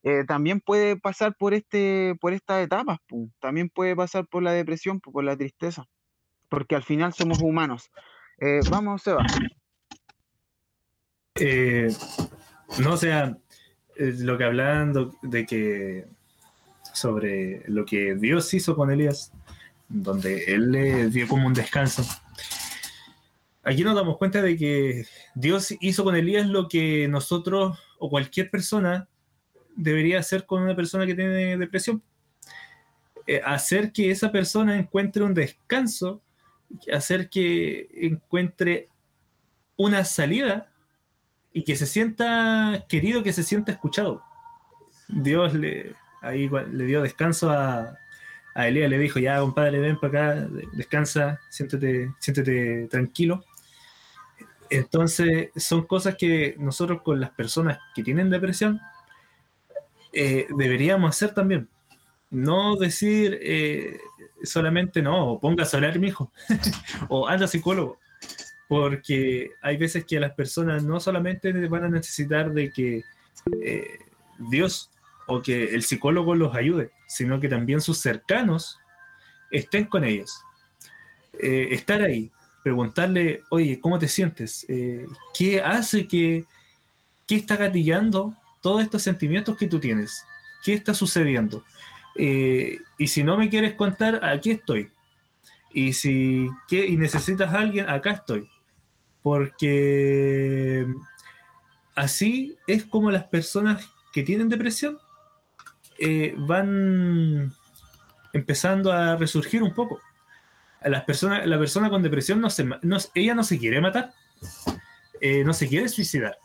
eh, 0.04 0.24
también 0.26 0.62
puede 0.62 0.96
pasar 0.98 1.36
por 1.36 1.56
este, 1.56 2.16
por 2.22 2.32
estas 2.32 2.64
etapas. 2.64 3.00
También 3.40 3.70
puede 3.70 3.96
pasar 3.96 4.28
por 4.28 4.44
la 4.44 4.52
depresión, 4.52 5.02
por 5.02 5.24
la 5.24 5.36
tristeza, 5.36 5.86
porque 6.48 6.76
al 6.76 6.84
final 6.84 7.12
somos 7.14 7.42
humanos. 7.42 7.90
Eh, 8.40 8.60
vamos, 8.70 9.02
Seba. 9.02 9.26
Eh, 11.40 11.88
no, 12.80 12.94
o 12.94 12.98
sea, 12.98 13.36
lo 13.98 14.38
que 14.38 14.44
hablando 14.44 15.16
de 15.24 15.46
que 15.48 16.06
sobre 16.94 17.64
lo 17.68 17.84
que 17.86 18.14
Dios 18.14 18.54
hizo 18.54 18.76
con 18.76 18.92
Elías, 18.92 19.32
donde 19.90 20.46
él 20.46 20.72
le 20.72 21.10
dio 21.10 21.28
como 21.28 21.48
un 21.48 21.54
descanso. 21.54 22.04
Aquí 23.68 23.84
nos 23.84 23.96
damos 23.96 24.18
cuenta 24.18 24.42
de 24.42 24.56
que 24.56 25.06
Dios 25.36 25.74
hizo 25.82 26.04
con 26.06 26.16
Elías 26.16 26.48
lo 26.48 26.70
que 26.70 27.08
nosotros 27.10 27.78
o 28.00 28.10
cualquier 28.10 28.50
persona 28.50 29.10
debería 29.76 30.20
hacer 30.20 30.46
con 30.46 30.62
una 30.64 30.74
persona 30.76 31.06
que 31.06 31.16
tiene 31.16 31.58
depresión. 31.58 32.02
Eh, 33.28 33.42
hacer 33.44 33.92
que 33.92 34.10
esa 34.10 34.32
persona 34.32 34.78
encuentre 34.78 35.22
un 35.22 35.34
descanso, 35.34 36.22
hacer 36.94 37.30
que 37.30 37.90
encuentre 37.94 38.88
una 39.76 40.06
salida 40.06 40.72
y 41.52 41.64
que 41.66 41.76
se 41.76 41.88
sienta 41.88 42.86
querido, 42.88 43.22
que 43.22 43.34
se 43.34 43.44
sienta 43.44 43.74
escuchado. 43.74 44.24
Dios 45.10 45.54
le, 45.54 45.94
ahí 46.22 46.50
le 46.72 46.86
dio 46.86 47.02
descanso 47.02 47.50
a, 47.50 47.98
a 48.56 48.68
Elías, 48.68 48.90
le 48.90 48.98
dijo, 48.98 49.20
ya 49.20 49.40
compadre, 49.42 49.80
ven 49.80 50.00
para 50.00 50.32
acá, 50.32 50.42
de- 50.48 50.68
descansa, 50.72 51.40
siéntete, 51.50 52.14
siéntete 52.20 52.88
tranquilo. 52.90 53.44
Entonces, 54.70 55.50
son 55.56 55.86
cosas 55.86 56.16
que 56.16 56.56
nosotros 56.58 57.02
con 57.02 57.20
las 57.20 57.32
personas 57.32 57.80
que 57.96 58.04
tienen 58.04 58.30
depresión 58.30 58.80
eh, 60.14 60.48
deberíamos 60.56 61.10
hacer 61.10 61.34
también. 61.34 61.70
No 62.30 62.76
decir 62.76 63.38
eh, 63.42 64.00
solamente 64.44 65.02
no, 65.02 65.40
póngase 65.42 65.76
a 65.76 65.78
hablar, 65.78 66.00
mijo, 66.00 66.32
o 67.10 67.28
anda 67.28 67.48
psicólogo 67.48 68.00
porque 68.68 69.52
hay 69.62 69.78
veces 69.78 70.04
que 70.04 70.20
las 70.20 70.34
personas 70.34 70.84
no 70.84 71.00
solamente 71.00 71.54
van 71.70 71.86
a 71.86 71.90
necesitar 71.90 72.52
de 72.52 72.70
que 72.70 73.02
eh, 73.62 74.00
Dios 74.50 74.92
o 75.26 75.42
que 75.42 75.74
el 75.74 75.84
psicólogo 75.84 76.36
los 76.36 76.54
ayude, 76.54 76.92
sino 77.08 77.40
que 77.40 77.48
también 77.48 77.80
sus 77.80 78.00
cercanos 78.00 78.78
estén 79.52 79.86
con 79.86 80.04
ellos. 80.04 80.42
Estar 81.40 82.02
ahí, 82.02 82.30
preguntarle, 82.68 83.44
oye, 83.50 83.80
¿cómo 83.80 83.98
te 83.98 84.10
sientes? 84.10 84.66
Eh, 84.68 85.06
¿Qué 85.34 85.62
hace 85.62 86.06
que, 86.06 86.44
qué 87.26 87.36
está 87.36 87.56
gatillando 87.56 88.36
todos 88.62 88.82
estos 88.82 89.04
sentimientos 89.04 89.56
que 89.56 89.68
tú 89.68 89.80
tienes? 89.80 90.26
¿Qué 90.66 90.74
está 90.74 90.94
sucediendo? 90.94 91.64
Eh, 92.16 92.80
y 92.98 93.08
si 93.08 93.24
no 93.24 93.38
me 93.38 93.50
quieres 93.50 93.76
contar, 93.76 94.20
aquí 94.26 94.52
estoy. 94.52 94.92
Y 95.72 95.94
si 95.94 96.50
¿qué? 96.68 96.86
y 96.86 96.98
necesitas 96.98 97.54
a 97.54 97.60
alguien, 97.62 97.90
acá 97.90 98.12
estoy. 98.12 98.50
Porque 99.22 100.86
así 101.96 102.58
es 102.68 102.84
como 102.84 103.12
las 103.12 103.24
personas 103.24 103.90
que 104.12 104.24
tienen 104.24 104.50
depresión 104.50 104.98
eh, 106.00 106.36
van 106.38 107.54
empezando 108.34 108.92
a 108.92 109.16
resurgir 109.16 109.64
un 109.64 109.74
poco. 109.74 110.02
Las 110.90 111.04
personas, 111.04 111.46
la 111.46 111.58
persona 111.58 111.90
con 111.90 112.04
depresión 112.04 112.42
no 112.42 112.50
se, 112.50 112.64
no, 112.64 112.98
ella 113.16 113.36
no 113.36 113.44
se 113.44 113.58
quiere 113.58 113.82
matar, 113.82 114.14
eh, 115.22 115.44
no 115.44 115.54
se 115.54 115.68
quiere 115.68 115.90
suicidar. 115.90 116.38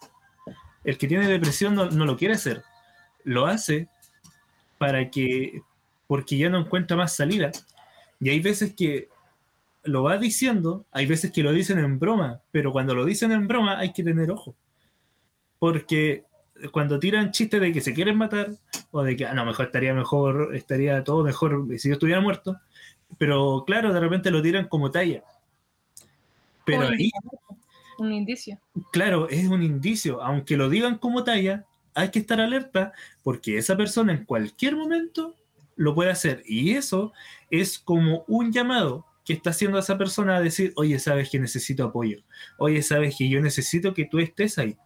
El 0.84 0.98
que 0.98 1.08
tiene 1.08 1.28
depresión 1.28 1.74
no, 1.74 1.90
no 1.90 2.04
lo 2.04 2.16
quiere 2.16 2.34
hacer, 2.34 2.62
lo 3.24 3.46
hace 3.46 3.88
para 4.78 5.10
que, 5.10 5.62
porque 6.06 6.36
ya 6.36 6.50
no 6.50 6.58
encuentra 6.58 6.96
más 6.96 7.14
salida. 7.14 7.50
Y 8.20 8.30
hay 8.30 8.40
veces 8.40 8.74
que 8.74 9.08
lo 9.84 10.02
va 10.02 10.16
diciendo, 10.18 10.86
hay 10.92 11.06
veces 11.06 11.32
que 11.32 11.42
lo 11.42 11.52
dicen 11.52 11.78
en 11.78 11.98
broma, 11.98 12.40
pero 12.50 12.72
cuando 12.72 12.94
lo 12.94 13.04
dicen 13.04 13.32
en 13.32 13.48
broma 13.48 13.78
hay 13.78 13.92
que 13.92 14.04
tener 14.04 14.30
ojo. 14.30 14.54
Porque 15.58 16.24
cuando 16.70 16.98
tiran 16.98 17.30
chistes 17.30 17.60
de 17.60 17.72
que 17.72 17.80
se 17.80 17.94
quieren 17.94 18.16
matar, 18.16 18.50
o 18.90 19.02
de 19.02 19.16
que, 19.16 19.26
a 19.26 19.34
lo 19.34 19.44
mejor 19.44 19.66
estaría 19.66 19.94
mejor, 19.94 20.54
estaría 20.54 21.02
todo 21.02 21.24
mejor 21.24 21.66
si 21.78 21.88
yo 21.88 21.94
estuviera 21.94 22.20
muerto, 22.20 22.60
pero 23.18 23.64
claro, 23.66 23.92
de 23.92 24.00
repente 24.00 24.30
lo 24.30 24.42
tiran 24.42 24.68
como 24.68 24.90
talla. 24.90 25.22
Pero 26.64 26.88
ahí, 26.88 27.10
Un 27.98 28.12
indicio. 28.12 28.58
claro, 28.92 29.28
es 29.28 29.46
un 29.48 29.62
indicio, 29.62 30.22
aunque 30.22 30.56
lo 30.56 30.68
digan 30.68 30.98
como 30.98 31.24
talla, 31.24 31.66
hay 31.94 32.10
que 32.10 32.20
estar 32.20 32.40
alerta 32.40 32.92
porque 33.22 33.58
esa 33.58 33.76
persona 33.76 34.12
en 34.12 34.24
cualquier 34.24 34.76
momento 34.76 35.34
lo 35.76 35.94
puede 35.94 36.10
hacer. 36.10 36.42
Y 36.46 36.72
eso 36.72 37.12
es 37.50 37.78
como 37.78 38.24
un 38.28 38.52
llamado 38.52 39.06
que 39.24 39.32
está 39.34 39.50
haciendo 39.50 39.78
esa 39.78 39.98
persona 39.98 40.36
a 40.36 40.40
decir, 40.40 40.72
oye, 40.76 40.98
sabes 40.98 41.30
que 41.30 41.38
necesito 41.38 41.84
apoyo, 41.84 42.22
oye, 42.58 42.82
sabes 42.82 43.16
que 43.16 43.28
yo 43.28 43.40
necesito 43.40 43.94
que 43.94 44.04
tú 44.06 44.18
estés 44.18 44.58
ahí, 44.58 44.76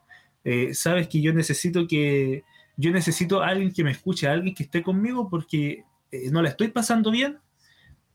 Eh, 0.45 0.75
sabes 0.75 1.09
que 1.09 1.21
yo 1.21 1.33
necesito 1.33 1.87
que, 1.89 2.45
yo 2.77 2.91
necesito 2.93 3.43
a 3.43 3.49
alguien 3.49 3.73
que 3.73 3.83
me 3.85 3.91
escuche, 3.91 4.29
a 4.29 4.33
alguien 4.33 4.55
que 4.55 4.63
esté 4.65 4.83
conmigo 4.83 5.29
porque 5.29 5.85
eh, 6.13 6.31
no 6.31 6.41
la 6.43 6.51
estoy 6.51 6.69
pasando 6.69 7.11
bien 7.11 7.39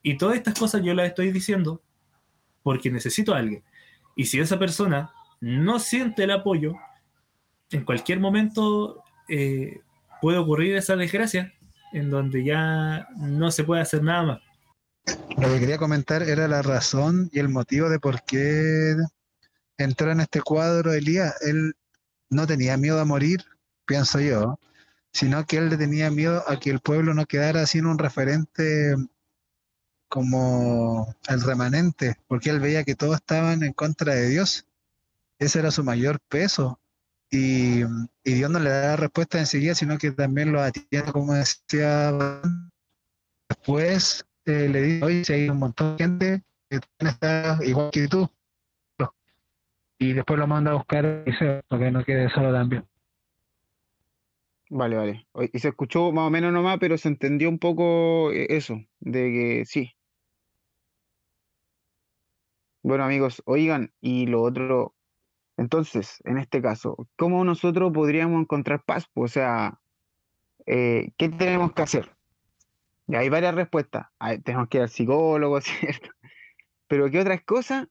y 0.04 0.18
todas 0.18 0.38
estas 0.38 0.58
cosas 0.58 0.82
yo 0.84 0.94
las 0.94 1.08
estoy 1.08 1.32
diciendo 1.32 1.82
porque 2.64 2.92
necesito 2.92 3.34
a 3.34 3.38
alguien. 3.38 3.64
Y 4.16 4.26
si 4.26 4.40
esa 4.40 4.60
persona 4.60 5.12
no 5.40 5.80
siente 5.80 6.24
el 6.24 6.32
apoyo, 6.32 6.76
en 7.72 7.86
cualquier 7.86 8.20
momento 8.20 9.04
eh, 9.28 9.80
puede 10.22 10.38
ocurrir 10.38 10.76
esa 10.76 10.96
desgracia 10.96 11.54
en 11.94 12.10
donde 12.10 12.44
ya 12.44 13.08
no 13.18 13.52
se 13.52 13.64
puede 13.64 13.82
hacer 13.82 14.04
nada 14.04 14.24
más. 14.24 14.42
Lo 15.38 15.48
que 15.48 15.60
quería 15.60 15.78
comentar 15.78 16.24
era 16.24 16.48
la 16.48 16.62
razón 16.62 17.30
y 17.32 17.40
el 17.40 17.50
motivo 17.50 17.90
de 17.90 18.00
por 18.00 18.24
qué 18.24 18.96
entró 19.78 20.12
en 20.12 20.22
este 20.22 20.42
cuadro 20.42 20.94
Elías. 20.94 21.36
Él 21.42 21.74
no 22.30 22.46
tenía 22.48 22.78
miedo 22.78 23.00
a 23.00 23.06
morir, 23.06 23.44
pienso 23.86 24.20
yo, 24.20 24.60
sino 25.12 25.46
que 25.46 25.58
él 25.58 25.70
le 25.70 25.78
tenía 25.78 26.12
miedo 26.12 26.44
a 26.48 26.60
que 26.60 26.70
el 26.70 26.80
pueblo 26.80 27.14
no 27.14 27.26
quedara 27.26 27.66
sin 27.66 27.86
un 27.86 27.98
referente 27.98 28.96
como 30.12 31.16
el 31.30 31.42
remanente, 31.42 32.18
porque 32.28 32.50
él 32.50 32.60
veía 32.60 32.84
que 32.84 32.96
todos 32.96 33.16
estaban 33.16 33.64
en 33.64 33.72
contra 33.72 34.14
de 34.14 34.28
Dios. 34.28 34.68
Ese 35.40 35.60
era 35.60 35.72
su 35.72 35.86
mayor 35.86 36.20
peso. 36.28 36.82
Y, 37.30 37.84
y 38.26 38.34
Dios 38.34 38.52
no 38.52 38.60
le 38.60 38.70
da 38.70 38.98
respuesta 38.98 39.40
enseguida, 39.40 39.74
sino 39.74 39.98
que 39.98 40.12
también 40.12 40.52
lo 40.52 40.62
atiende, 40.62 41.14
como 41.14 41.34
decía. 41.34 42.12
Después 43.48 44.26
eh, 44.46 44.68
le 44.68 44.82
dice, 44.82 45.06
oye, 45.06 45.24
si 45.24 45.34
hay 45.34 45.50
un 45.50 45.60
montón 45.60 45.96
de 45.96 46.04
gente 46.04 46.44
que 46.70 46.80
está 47.08 47.58
igual 47.64 47.90
que 47.92 48.10
tú. 48.10 48.30
Y 49.98 50.12
después 50.12 50.38
lo 50.38 50.46
manda 50.46 50.72
a 50.72 50.76
buscar 50.76 51.06
a 51.06 51.24
Eliseo, 51.24 51.62
para 51.70 51.86
que 51.86 51.92
no 51.92 52.04
quede 52.04 52.30
solo 52.32 52.52
también. 52.52 52.86
Vale, 54.70 54.98
vale. 54.98 55.28
Y 55.54 55.60
se 55.60 55.70
escuchó 55.70 56.12
más 56.12 56.28
o 56.28 56.30
menos 56.30 56.52
nomás, 56.52 56.80
pero 56.80 56.98
se 56.98 57.08
entendió 57.08 57.48
un 57.48 57.60
poco 57.60 58.34
eh, 58.34 58.48
eso, 58.50 58.76
de 59.00 59.22
que 59.32 59.64
sí. 59.66 59.94
Bueno, 62.84 63.04
amigos, 63.04 63.44
oigan, 63.46 63.94
y 64.02 64.26
lo 64.26 64.42
otro, 64.42 64.96
entonces, 65.58 66.20
en 66.24 66.40
este 66.40 66.62
caso, 66.62 67.08
¿cómo 67.16 67.44
nosotros 67.46 67.92
podríamos 67.94 68.42
encontrar 68.42 68.84
paz? 68.84 69.06
Pues, 69.14 69.32
o 69.32 69.34
sea, 69.36 69.80
eh, 70.66 71.12
¿qué 71.18 71.30
tenemos 71.30 71.74
que 71.74 71.82
hacer? 71.84 72.16
Y 73.08 73.16
hay 73.16 73.30
varias 73.30 73.54
respuestas. 73.54 74.08
Tenemos 74.44 74.68
que 74.70 74.78
ir 74.78 74.84
al 74.84 74.90
psicólogo, 74.90 75.62
¿cierto? 75.62 76.10
Pero 76.88 77.12
¿qué 77.12 77.20
otras 77.20 77.44
cosas 77.44 77.88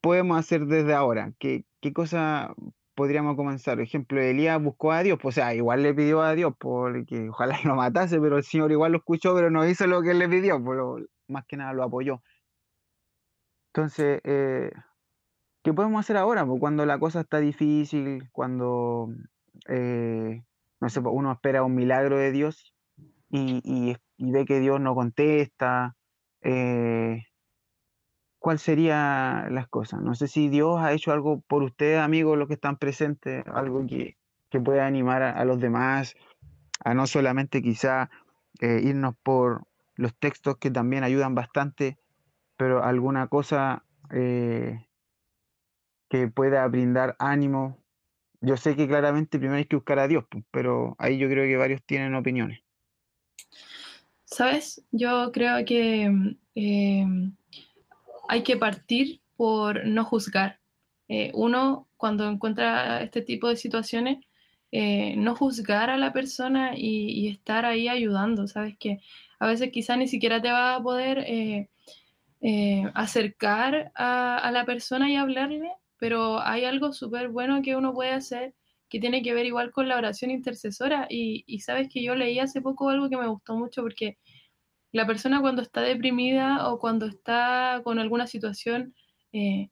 podemos 0.00 0.38
hacer 0.38 0.66
desde 0.66 0.94
ahora? 0.94 1.32
¿Qué, 1.40 1.64
qué 1.80 1.92
cosa 1.92 2.54
podríamos 2.94 3.34
comenzar? 3.34 3.74
Por 3.76 3.84
ejemplo, 3.84 4.20
Elías 4.20 4.62
buscó 4.62 4.92
a 4.92 5.02
Dios, 5.02 5.18
pues, 5.20 5.36
o 5.36 5.40
sea, 5.40 5.54
igual 5.54 5.82
le 5.82 5.94
pidió 5.94 6.22
a 6.22 6.34
Dios 6.34 6.54
porque 6.58 7.28
ojalá 7.30 7.58
lo 7.64 7.74
matase, 7.74 8.20
pero 8.20 8.36
el 8.36 8.44
Señor 8.44 8.70
igual 8.70 8.92
lo 8.92 8.98
escuchó, 8.98 9.34
pero 9.34 9.50
no 9.50 9.66
hizo 9.66 9.86
lo 9.88 10.02
que 10.02 10.12
él 10.12 10.20
le 10.20 10.28
pidió, 10.28 10.62
pero 10.62 10.98
más 11.26 11.44
que 11.46 11.56
nada 11.56 11.72
lo 11.72 11.82
apoyó. 11.82 12.22
Entonces, 13.74 14.20
eh, 14.24 14.70
¿qué 15.62 15.72
podemos 15.72 16.00
hacer 16.00 16.16
ahora? 16.16 16.44
Cuando 16.44 16.84
la 16.86 16.98
cosa 16.98 17.20
está 17.20 17.38
difícil, 17.40 18.28
cuando, 18.32 19.08
eh, 19.68 20.42
no 20.80 20.88
sé, 20.88 21.00
uno 21.00 21.32
espera 21.32 21.64
un 21.64 21.74
milagro 21.74 22.18
de 22.18 22.32
Dios 22.32 22.74
y 23.30 23.96
ve 24.18 24.44
que 24.44 24.60
Dios 24.60 24.80
no 24.80 24.94
contesta. 24.94 25.96
eh, 26.42 27.22
¿cuál 28.42 28.58
sería 28.58 29.46
las 29.50 29.68
cosas? 29.68 30.02
No 30.02 30.14
sé 30.14 30.26
si 30.26 30.48
Dios 30.48 30.80
ha 30.80 30.92
hecho 30.92 31.12
algo 31.12 31.40
por 31.42 31.62
ustedes, 31.62 32.00
amigos, 32.00 32.36
los 32.36 32.48
que 32.48 32.54
están 32.54 32.76
presentes, 32.76 33.44
algo 33.46 33.86
que, 33.86 34.16
que 34.50 34.60
pueda 34.60 34.84
animar 34.84 35.22
a, 35.22 35.30
a 35.30 35.44
los 35.44 35.60
demás, 35.60 36.16
a 36.84 36.92
no 36.92 37.06
solamente 37.06 37.62
quizá 37.62 38.10
eh, 38.60 38.80
irnos 38.82 39.14
por 39.22 39.62
los 39.94 40.14
textos 40.18 40.56
que 40.58 40.72
también 40.72 41.04
ayudan 41.04 41.36
bastante, 41.36 41.98
pero 42.62 42.84
alguna 42.84 43.26
cosa 43.26 43.84
eh, 44.12 44.86
que 46.08 46.28
pueda 46.28 46.64
brindar 46.68 47.16
ánimo. 47.18 47.76
Yo 48.40 48.56
sé 48.56 48.76
que 48.76 48.86
claramente 48.86 49.40
primero 49.40 49.58
hay 49.58 49.64
que 49.64 49.74
buscar 49.74 49.98
a 49.98 50.06
Dios, 50.06 50.24
pues, 50.30 50.44
pero 50.52 50.94
ahí 51.00 51.18
yo 51.18 51.28
creo 51.28 51.44
que 51.44 51.56
varios 51.56 51.82
tienen 51.82 52.14
opiniones. 52.14 52.60
¿Sabes? 54.26 54.86
Yo 54.92 55.32
creo 55.32 55.64
que 55.64 56.08
mm, 56.08 56.36
eh, 56.54 57.32
hay 58.28 58.44
que 58.44 58.56
partir 58.56 59.20
por 59.36 59.84
no 59.84 60.04
juzgar. 60.04 60.60
Eh, 61.08 61.32
uno, 61.34 61.88
cuando 61.96 62.28
encuentra 62.30 63.02
este 63.02 63.22
tipo 63.22 63.48
de 63.48 63.56
situaciones, 63.56 64.24
no 64.70 65.34
juzgar 65.34 65.90
a 65.90 65.98
la 65.98 66.12
persona 66.12 66.74
y, 66.76 67.26
estar 67.26 67.64
ahí 67.64 67.88
ayudando. 67.88 68.46
¿Sabes? 68.46 68.78
Que 68.78 69.00
a 69.40 69.48
veces 69.48 69.72
quizá 69.72 69.96
ni 69.96 70.06
siquiera 70.06 70.40
te 70.40 70.52
va 70.52 70.76
a 70.76 70.82
poder 70.82 71.26
eh, 72.42 72.84
acercar 72.94 73.92
a, 73.94 74.50
la 74.52 74.66
persona 74.66 75.10
y 75.10 75.16
hablarle, 75.16 75.72
pero 75.98 76.40
hay 76.40 76.64
algo 76.64 76.92
súper 76.92 77.28
bueno 77.28 77.62
que 77.62 77.76
uno 77.76 77.94
puede 77.94 78.10
hacer 78.12 78.54
que 78.90 79.00
tiene 79.00 79.22
que 79.22 79.32
ver 79.32 79.46
igual 79.46 79.70
con 79.70 79.88
la 79.88 79.96
oración 79.96 80.30
intercesora. 80.30 81.06
Y, 81.08 81.44
y 81.46 81.60
sabes 81.60 81.88
que 81.88 82.02
yo 82.02 82.14
leí 82.14 82.38
hace 82.40 82.60
poco 82.60 82.90
algo 82.90 83.08
que 83.08 83.16
me 83.16 83.26
gustó 83.26 83.56
mucho 83.56 83.82
porque 83.82 84.18
la 84.92 85.06
persona 85.06 85.40
cuando 85.40 85.62
está 85.62 85.80
deprimida 85.80 86.68
o 86.70 86.78
cuando 86.78 87.06
está 87.06 87.80
con 87.84 87.98
alguna 87.98 88.26
situación, 88.26 88.94
eh, 89.32 89.70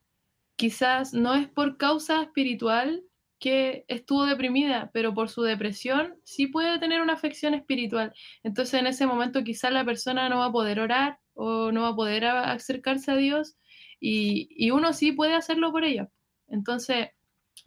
quizás 0.56 1.12
no 1.12 1.34
es 1.34 1.48
por 1.48 1.76
causa 1.76 2.22
espiritual 2.22 3.04
que 3.38 3.84
estuvo 3.88 4.26
deprimida, 4.26 4.90
pero 4.92 5.14
por 5.14 5.30
su 5.30 5.42
depresión 5.42 6.14
sí 6.24 6.46
puede 6.46 6.78
tener 6.78 7.02
una 7.02 7.14
afección 7.14 7.54
espiritual. 7.54 8.12
Entonces 8.42 8.74
en 8.80 8.86
ese 8.86 9.06
momento 9.06 9.44
quizás 9.44 9.72
la 9.72 9.84
persona 9.84 10.28
no 10.28 10.38
va 10.38 10.46
a 10.46 10.52
poder 10.52 10.80
orar 10.80 11.18
o 11.40 11.72
no 11.72 11.82
va 11.82 11.88
a 11.88 11.96
poder 11.96 12.26
acercarse 12.26 13.10
a 13.10 13.16
Dios 13.16 13.56
y, 13.98 14.48
y 14.50 14.70
uno 14.70 14.92
sí 14.92 15.12
puede 15.12 15.34
hacerlo 15.34 15.72
por 15.72 15.84
ella. 15.84 16.08
Entonces 16.48 17.08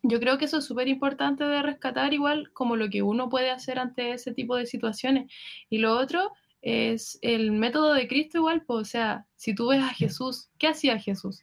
yo 0.01 0.19
creo 0.19 0.37
que 0.37 0.45
eso 0.45 0.57
es 0.57 0.65
súper 0.65 0.87
importante 0.87 1.43
de 1.43 1.61
rescatar 1.61 2.13
igual 2.13 2.51
como 2.53 2.75
lo 2.75 2.89
que 2.89 3.01
uno 3.01 3.29
puede 3.29 3.51
hacer 3.51 3.79
ante 3.79 4.11
ese 4.11 4.33
tipo 4.33 4.55
de 4.55 4.65
situaciones. 4.65 5.31
Y 5.69 5.77
lo 5.77 5.97
otro 5.97 6.31
es 6.61 7.19
el 7.21 7.51
método 7.51 7.93
de 7.93 8.07
Cristo 8.07 8.39
igual, 8.39 8.63
pues, 8.65 8.81
o 8.81 8.85
sea, 8.85 9.25
si 9.35 9.55
tú 9.55 9.67
ves 9.67 9.81
a 9.81 9.89
Jesús, 9.89 10.49
¿qué 10.57 10.67
hacía 10.67 10.99
Jesús? 10.99 11.41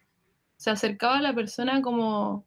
Se 0.57 0.71
acercaba 0.71 1.19
a 1.19 1.23
la 1.23 1.35
persona 1.35 1.83
como 1.83 2.47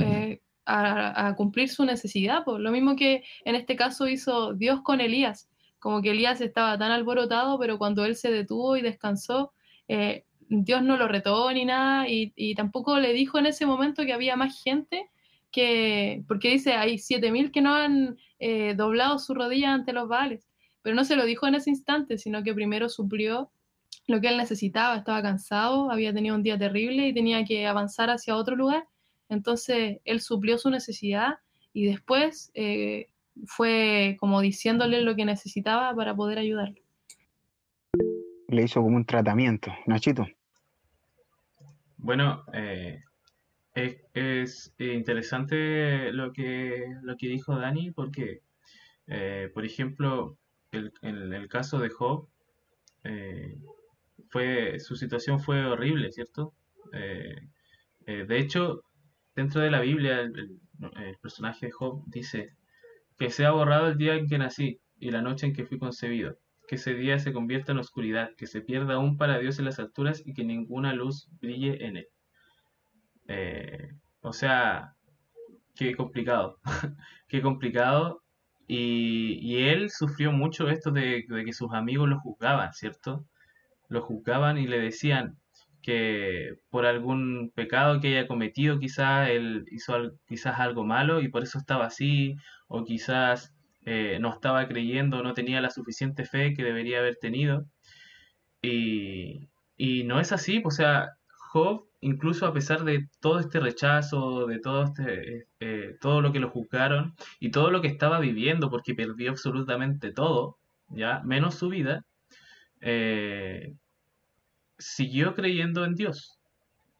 eh, 0.00 0.40
a, 0.64 1.28
a 1.28 1.36
cumplir 1.36 1.68
su 1.68 1.84
necesidad, 1.84 2.44
pues, 2.44 2.60
lo 2.60 2.70
mismo 2.70 2.96
que 2.96 3.24
en 3.44 3.54
este 3.54 3.76
caso 3.76 4.08
hizo 4.08 4.54
Dios 4.54 4.80
con 4.82 5.00
Elías, 5.00 5.48
como 5.86 6.02
que 6.02 6.10
Elías 6.10 6.40
estaba 6.40 6.76
tan 6.76 6.90
alborotado, 6.90 7.60
pero 7.60 7.78
cuando 7.78 8.04
él 8.04 8.16
se 8.16 8.28
detuvo 8.28 8.76
y 8.76 8.82
descansó, 8.82 9.52
eh, 9.86 10.24
Dios 10.48 10.82
no 10.82 10.96
lo 10.96 11.06
retó 11.06 11.48
ni 11.52 11.64
nada 11.64 12.08
y, 12.08 12.56
tampoco 12.56 12.98
le 12.98 13.12
dijo 13.12 13.38
en 13.38 13.46
ese 13.46 13.66
momento 13.66 14.04
que 14.04 14.12
había 14.12 14.34
más 14.34 14.60
gente 14.64 15.08
que, 15.52 16.24
porque 16.26 16.50
dice, 16.50 16.72
hay 16.72 16.98
7000 16.98 17.52
que 17.52 17.60
no 17.60 17.72
han 17.72 18.18
eh, 18.40 18.74
doblado 18.74 19.20
su 19.20 19.32
rodilla 19.32 19.74
ante 19.74 19.92
los 19.92 20.08
Baales, 20.08 20.48
pero 20.82 20.96
no 20.96 21.04
se 21.04 21.14
lo 21.14 21.24
dijo 21.24 21.46
en 21.46 21.54
ese 21.54 21.70
instante, 21.70 22.18
sino 22.18 22.42
que 22.42 22.52
primero 22.52 22.88
suplió 22.88 23.52
lo 24.08 24.20
que 24.20 24.26
él 24.26 24.38
necesitaba, 24.38 24.96
estaba 24.96 25.22
cansado, 25.22 25.92
había 25.92 26.12
tenido 26.12 26.34
un 26.34 26.42
día 26.42 26.58
terrible 26.58 27.06
y 27.06 27.14
tenía 27.14 27.44
que 27.44 27.64
avanzar 27.64 28.10
hacia 28.10 28.34
otro 28.34 28.56
lugar, 28.56 28.88
entonces 29.28 29.98
él 30.04 30.20
suplió 30.20 30.58
su 30.58 30.68
necesidad 30.68 31.34
y 31.72 31.86
después 31.86 32.50
eh, 32.54 33.06
fue 33.46 34.16
como 34.18 34.40
diciéndole 34.40 35.02
lo 35.02 35.14
que 35.14 35.24
necesitaba 35.24 35.94
para 35.94 36.14
poder 36.14 36.38
ayudarlo. 36.38 36.80
Le 38.48 38.62
hizo 38.62 38.80
como 38.82 38.96
un 38.96 39.04
tratamiento, 39.04 39.72
Nachito. 39.86 40.26
Bueno, 41.98 42.44
eh, 42.52 43.02
es, 43.74 44.72
es 44.78 44.94
interesante 44.94 46.12
lo 46.12 46.32
que, 46.32 46.86
lo 47.02 47.16
que 47.16 47.28
dijo 47.28 47.58
Dani 47.58 47.90
porque, 47.90 48.42
eh, 49.06 49.50
por 49.52 49.64
ejemplo, 49.64 50.38
el- 50.70 50.92
en 51.02 51.32
el 51.32 51.48
caso 51.48 51.78
de 51.78 51.88
Job, 51.90 52.28
eh, 53.04 53.58
fue, 54.30 54.78
su 54.80 54.96
situación 54.96 55.40
fue 55.40 55.64
horrible, 55.66 56.12
¿cierto? 56.12 56.54
Eh, 56.92 57.36
eh, 58.06 58.24
de 58.26 58.38
hecho, 58.38 58.82
dentro 59.34 59.60
de 59.60 59.70
la 59.70 59.80
Biblia, 59.80 60.20
el, 60.20 60.38
el- 60.38 60.60
el 61.04 61.16
personaje 61.18 61.66
de 61.66 61.72
Job 61.72 62.02
dice 62.06 62.54
que 63.18 63.30
se 63.30 63.46
ha 63.46 63.50
borrado 63.50 63.88
el 63.88 63.98
día 63.98 64.14
en 64.14 64.28
que 64.28 64.38
nací 64.38 64.80
y 64.98 65.10
la 65.10 65.22
noche 65.22 65.46
en 65.46 65.54
que 65.54 65.64
fui 65.64 65.78
concebido, 65.78 66.38
que 66.68 66.76
ese 66.76 66.94
día 66.94 67.18
se 67.18 67.32
convierta 67.32 67.72
en 67.72 67.78
oscuridad, 67.78 68.30
que 68.36 68.46
se 68.46 68.60
pierda 68.60 68.94
aún 68.94 69.16
para 69.16 69.38
Dios 69.38 69.58
en 69.58 69.64
las 69.66 69.78
alturas 69.78 70.22
y 70.24 70.34
que 70.34 70.44
ninguna 70.44 70.92
luz 70.92 71.28
brille 71.40 71.84
en 71.86 71.98
él. 71.98 72.08
Eh, 73.28 73.92
o 74.20 74.32
sea, 74.32 74.94
qué 75.74 75.94
complicado, 75.94 76.58
qué 77.28 77.42
complicado. 77.42 78.22
Y, 78.68 79.38
y 79.40 79.68
él 79.68 79.90
sufrió 79.90 80.32
mucho 80.32 80.68
esto 80.68 80.90
de, 80.90 81.24
de 81.28 81.44
que 81.44 81.52
sus 81.52 81.72
amigos 81.72 82.08
lo 82.08 82.18
juzgaban, 82.18 82.72
¿cierto? 82.72 83.24
Lo 83.88 84.02
juzgaban 84.02 84.58
y 84.58 84.66
le 84.66 84.80
decían 84.80 85.38
que 85.86 86.56
por 86.70 86.86
algún 86.86 87.52
pecado 87.54 88.00
que 88.00 88.08
haya 88.18 88.28
cometido, 88.28 88.80
quizás 88.80 89.30
él 89.30 89.64
hizo 89.72 89.94
al- 89.94 90.18
quizás 90.28 90.60
algo 90.60 90.84
malo 90.84 91.20
y 91.22 91.28
por 91.30 91.44
eso 91.44 91.58
estaba 91.58 91.86
así, 91.86 92.36
o 92.68 92.84
quizás 92.84 93.54
eh, 93.86 94.18
no 94.20 94.32
estaba 94.32 94.68
creyendo, 94.68 95.22
no 95.22 95.34
tenía 95.34 95.60
la 95.62 95.70
suficiente 95.70 96.24
fe 96.26 96.54
que 96.54 96.64
debería 96.64 96.98
haber 97.00 97.16
tenido. 97.20 97.66
Y, 98.62 99.48
y 99.76 100.04
no 100.04 100.20
es 100.20 100.32
así, 100.32 100.62
o 100.64 100.70
sea, 100.70 101.10
Job, 101.52 101.86
incluso 102.00 102.46
a 102.46 102.52
pesar 102.52 102.84
de 102.84 103.08
todo 103.20 103.38
este 103.40 103.60
rechazo, 103.60 104.46
de 104.46 104.58
todo 104.60 104.84
este, 104.84 105.46
eh, 105.60 105.96
todo 106.00 106.20
lo 106.20 106.32
que 106.32 106.40
lo 106.40 106.50
juzgaron 106.50 107.14
y 107.40 107.50
todo 107.50 107.70
lo 107.70 107.80
que 107.82 107.88
estaba 107.88 108.18
viviendo, 108.20 108.70
porque 108.70 108.94
perdió 108.94 109.30
absolutamente 109.30 110.12
todo, 110.12 110.58
ya, 110.88 111.20
menos 111.24 111.54
su 111.56 111.68
vida, 111.68 112.04
eh, 112.80 113.74
siguió 114.78 115.34
creyendo 115.34 115.84
en 115.84 115.94
Dios 115.94 116.38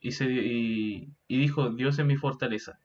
y, 0.00 0.12
se, 0.12 0.26
y, 0.26 1.12
dijo, 1.28 1.70
Dios 1.70 1.98
es 1.98 2.06
mi 2.06 2.16
fortaleza. 2.16 2.78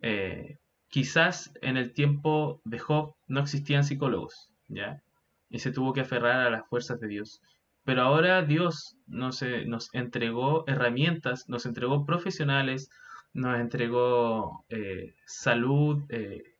Eh, 0.00 0.58
quizás 0.88 1.52
en 1.60 1.76
el 1.76 1.92
tiempo 1.92 2.60
de 2.64 2.78
Job 2.78 3.14
no 3.26 3.40
existían 3.40 3.84
psicólogos, 3.84 4.50
¿ya? 4.68 5.02
Y 5.50 5.58
se 5.58 5.72
tuvo 5.72 5.92
que 5.92 6.02
aferrar 6.02 6.46
a 6.46 6.50
las 6.50 6.66
fuerzas 6.68 7.00
de 7.00 7.08
Dios. 7.08 7.40
Pero 7.84 8.02
ahora 8.02 8.42
Dios 8.42 8.96
nos, 9.06 9.42
eh, 9.42 9.64
nos 9.66 9.92
entregó 9.92 10.64
herramientas, 10.68 11.48
nos 11.48 11.66
entregó 11.66 12.06
profesionales, 12.06 12.90
nos 13.34 13.58
entregó 13.58 14.64
eh, 14.68 15.14
salud, 15.26 16.04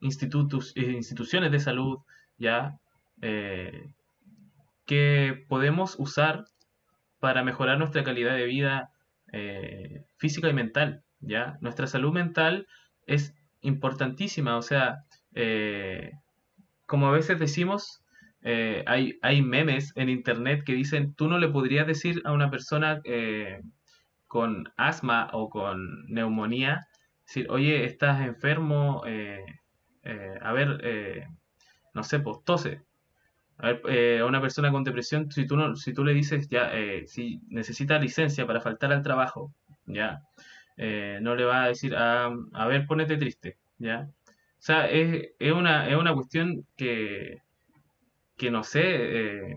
institutos, 0.00 0.72
instituciones 0.74 1.52
de 1.52 1.60
salud, 1.60 1.98
¿ya? 2.38 2.78
Que 4.86 5.44
podemos 5.48 5.94
usar 5.98 6.46
para 7.22 7.44
mejorar 7.44 7.78
nuestra 7.78 8.02
calidad 8.02 8.34
de 8.34 8.46
vida 8.46 8.90
eh, 9.32 10.02
física 10.16 10.48
y 10.48 10.52
mental, 10.52 11.04
¿ya? 11.20 11.56
Nuestra 11.60 11.86
salud 11.86 12.12
mental 12.12 12.66
es 13.06 13.32
importantísima, 13.60 14.56
o 14.56 14.62
sea, 14.62 15.04
eh, 15.32 16.10
como 16.84 17.06
a 17.06 17.12
veces 17.12 17.38
decimos, 17.38 18.02
eh, 18.40 18.82
hay, 18.88 19.20
hay 19.22 19.40
memes 19.40 19.92
en 19.94 20.08
internet 20.08 20.64
que 20.66 20.74
dicen, 20.74 21.14
tú 21.14 21.28
no 21.28 21.38
le 21.38 21.46
podrías 21.46 21.86
decir 21.86 22.20
a 22.24 22.32
una 22.32 22.50
persona 22.50 23.00
con 24.26 24.64
asma 24.76 25.30
o 25.32 25.48
con 25.48 26.04
neumonía, 26.08 26.88
decir, 27.24 27.46
oye, 27.50 27.84
estás 27.84 28.20
enfermo, 28.26 29.04
a 29.04 30.52
ver, 30.52 31.28
no 31.94 32.02
sé, 32.02 32.18
pues 32.18 32.38
tose. 32.44 32.82
A 33.62 33.68
ver, 33.68 33.82
eh, 33.88 34.22
una 34.24 34.40
persona 34.40 34.72
con 34.72 34.82
depresión, 34.82 35.30
si 35.30 35.46
tú, 35.46 35.56
no, 35.56 35.76
si 35.76 35.94
tú 35.94 36.04
le 36.04 36.12
dices, 36.12 36.48
ya, 36.48 36.74
eh, 36.74 37.06
si 37.06 37.40
necesita 37.48 37.96
licencia 37.98 38.44
para 38.44 38.60
faltar 38.60 38.92
al 38.92 39.02
trabajo, 39.02 39.54
ya, 39.86 40.22
eh, 40.76 41.20
no 41.22 41.36
le 41.36 41.44
va 41.44 41.62
a 41.62 41.68
decir, 41.68 41.94
ah, 41.96 42.34
a 42.54 42.66
ver, 42.66 42.86
ponete 42.88 43.16
triste, 43.16 43.58
ya. 43.78 44.08
O 44.28 44.32
sea, 44.58 44.86
es, 44.90 45.30
es 45.38 45.52
una, 45.52 45.88
es 45.88 45.96
una 45.96 46.12
cuestión 46.12 46.66
que, 46.76 47.38
que 48.36 48.50
no 48.50 48.64
sé, 48.64 48.82
eh, 48.84 49.56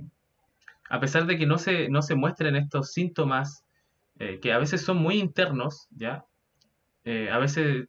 a 0.90 1.00
pesar 1.00 1.26
de 1.26 1.38
que 1.40 1.48
no 1.48 1.58
se, 1.58 1.90
no 1.90 2.04
se 2.04 2.14
muestren 2.14 2.56
estos 2.56 2.92
síntomas, 2.94 3.66
eh, 4.20 4.40
que 4.40 4.54
a 4.54 4.60
veces 4.60 4.82
son 4.82 4.98
muy 4.98 5.16
internos, 5.20 5.88
¿ya? 5.90 6.26
A 7.32 7.38
veces 7.38 7.88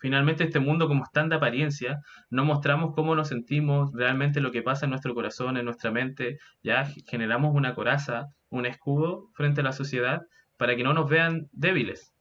finalmente 0.00 0.44
este 0.44 0.60
mundo 0.60 0.88
como 0.88 1.04
es 1.04 1.28
de 1.28 1.34
apariencia, 1.36 2.00
no 2.30 2.44
mostramos 2.44 2.94
cómo 2.94 3.14
nos 3.14 3.28
sentimos, 3.28 3.92
realmente 3.94 4.40
lo 4.40 4.50
que 4.50 4.62
pasa 4.62 4.86
en 4.86 4.90
nuestro 4.90 5.14
corazón, 5.14 5.56
en 5.56 5.66
nuestra 5.66 5.90
mente, 5.90 6.38
ya 6.62 6.86
generamos 7.06 7.54
una 7.54 7.74
coraza, 7.74 8.28
un 8.48 8.66
escudo 8.66 9.28
frente 9.34 9.60
a 9.60 9.64
la 9.64 9.72
sociedad 9.72 10.22
para 10.56 10.74
que 10.74 10.82
no 10.82 10.94
nos 10.94 11.08
vean 11.08 11.48
débiles, 11.52 12.12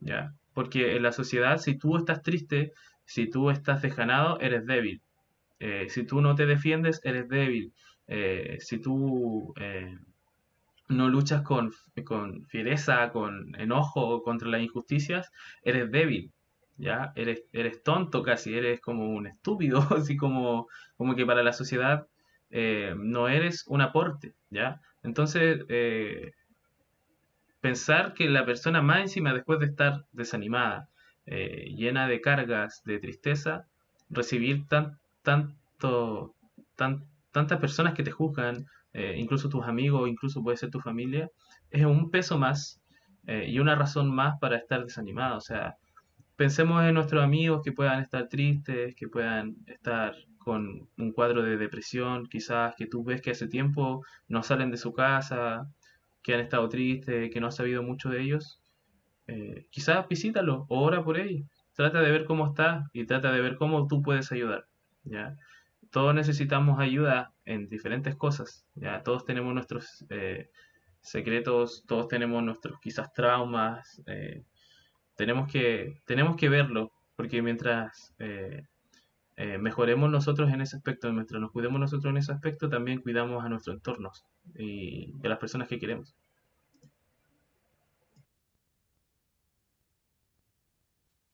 ya, 0.00 0.32
porque 0.54 0.96
en 0.96 1.02
la 1.02 1.12
sociedad 1.12 1.58
si 1.58 1.76
tú 1.76 1.96
estás 1.96 2.22
triste, 2.22 2.72
si 3.04 3.28
tú 3.28 3.50
estás 3.50 3.82
desganado, 3.82 4.40
eres 4.40 4.64
débil. 4.64 5.02
Eh, 5.60 5.86
si 5.88 6.04
tú 6.04 6.20
no 6.20 6.34
te 6.34 6.46
defiendes, 6.46 7.00
eres 7.04 7.28
débil. 7.28 7.72
Eh, 8.06 8.58
si 8.60 8.78
tú 8.78 9.52
eh, 9.56 9.96
no 10.88 11.08
luchas 11.08 11.42
con, 11.42 11.72
con, 12.04 12.46
fiereza, 12.46 13.10
con 13.10 13.54
enojo 13.58 14.22
contra 14.22 14.48
las 14.48 14.62
injusticias, 14.62 15.30
eres 15.62 15.90
débil. 15.90 16.32
¿Ya? 16.76 17.12
Eres, 17.16 17.44
eres 17.52 17.82
tonto 17.82 18.22
casi, 18.22 18.56
eres 18.56 18.80
como 18.80 19.10
un 19.10 19.26
estúpido, 19.26 19.78
así 19.96 20.16
como, 20.16 20.68
como 20.96 21.14
que 21.14 21.26
para 21.26 21.42
la 21.42 21.52
sociedad 21.52 22.06
no 22.96 23.26
eres 23.28 23.64
un 23.66 23.80
aporte, 23.80 24.32
¿ya? 24.48 24.80
Entonces, 25.02 25.64
pensar 27.60 28.14
que 28.14 28.28
la 28.28 28.46
persona 28.46 28.80
más 28.80 29.00
encima, 29.00 29.34
después 29.34 29.58
de 29.58 29.66
estar 29.66 30.04
desanimada, 30.12 30.88
llena 31.26 32.06
de 32.06 32.20
cargas, 32.20 32.80
de 32.84 33.00
tristeza, 33.00 33.66
recibir 34.08 34.66
tan, 34.68 34.98
tanto, 35.22 36.34
tan, 36.76 37.04
tantas 37.32 37.58
personas 37.58 37.94
que 37.94 38.02
te 38.02 38.10
juzgan, 38.10 38.66
eh, 38.92 39.16
incluso 39.18 39.48
tus 39.48 39.64
amigos, 39.66 40.08
incluso 40.08 40.42
puede 40.42 40.56
ser 40.56 40.70
tu 40.70 40.80
familia, 40.80 41.28
es 41.70 41.84
un 41.84 42.10
peso 42.10 42.38
más 42.38 42.80
eh, 43.26 43.46
y 43.48 43.58
una 43.58 43.74
razón 43.74 44.14
más 44.14 44.38
para 44.40 44.56
estar 44.56 44.84
desanimado. 44.84 45.36
O 45.36 45.40
sea, 45.40 45.76
pensemos 46.36 46.84
en 46.84 46.94
nuestros 46.94 47.22
amigos 47.22 47.62
que 47.62 47.72
puedan 47.72 48.00
estar 48.00 48.28
tristes, 48.28 48.94
que 48.94 49.08
puedan 49.08 49.56
estar 49.66 50.14
con 50.38 50.88
un 50.98 51.12
cuadro 51.12 51.42
de 51.42 51.56
depresión, 51.56 52.26
quizás 52.26 52.74
que 52.76 52.86
tú 52.86 53.02
ves 53.02 53.22
que 53.22 53.30
hace 53.30 53.48
tiempo 53.48 54.04
no 54.28 54.42
salen 54.42 54.70
de 54.70 54.76
su 54.76 54.92
casa, 54.92 55.66
que 56.22 56.34
han 56.34 56.40
estado 56.40 56.68
tristes, 56.68 57.30
que 57.32 57.40
no 57.40 57.48
has 57.48 57.56
sabido 57.56 57.82
mucho 57.82 58.10
de 58.10 58.22
ellos. 58.22 58.60
Eh, 59.26 59.66
quizás 59.70 60.06
visítalo 60.08 60.66
o 60.68 60.82
ora 60.82 61.02
por 61.02 61.18
ellos. 61.18 61.48
Trata 61.72 62.00
de 62.00 62.10
ver 62.10 62.24
cómo 62.24 62.46
está 62.46 62.88
y 62.92 63.06
trata 63.06 63.32
de 63.32 63.40
ver 63.40 63.56
cómo 63.56 63.86
tú 63.86 64.02
puedes 64.02 64.30
ayudar. 64.32 64.66
¿ya? 65.04 65.36
Todos 65.90 66.14
necesitamos 66.14 66.78
ayuda 66.78 67.32
en 67.44 67.68
diferentes 67.68 68.16
cosas, 68.16 68.66
¿ya? 68.74 69.02
Todos 69.02 69.24
tenemos 69.24 69.54
nuestros 69.54 70.04
eh, 70.10 70.50
secretos, 71.00 71.84
todos 71.86 72.08
tenemos 72.08 72.42
nuestros 72.42 72.80
quizás 72.80 73.12
traumas, 73.12 74.02
eh, 74.06 74.42
tenemos, 75.16 75.50
que, 75.50 76.00
tenemos 76.06 76.36
que 76.36 76.48
verlo, 76.48 76.92
porque 77.16 77.42
mientras 77.42 78.14
eh, 78.18 78.62
mejoremos 79.58 80.10
nosotros 80.10 80.52
en 80.52 80.60
ese 80.60 80.76
aspecto, 80.76 81.12
mientras 81.12 81.40
nos 81.40 81.50
cuidemos 81.50 81.80
nosotros 81.80 82.10
en 82.10 82.18
ese 82.18 82.32
aspecto, 82.32 82.68
también 82.68 83.00
cuidamos 83.00 83.44
a 83.44 83.48
nuestro 83.48 83.72
entorno 83.72 84.12
y 84.56 85.12
a 85.24 85.28
las 85.28 85.38
personas 85.38 85.68
que 85.68 85.78
queremos. 85.78 86.14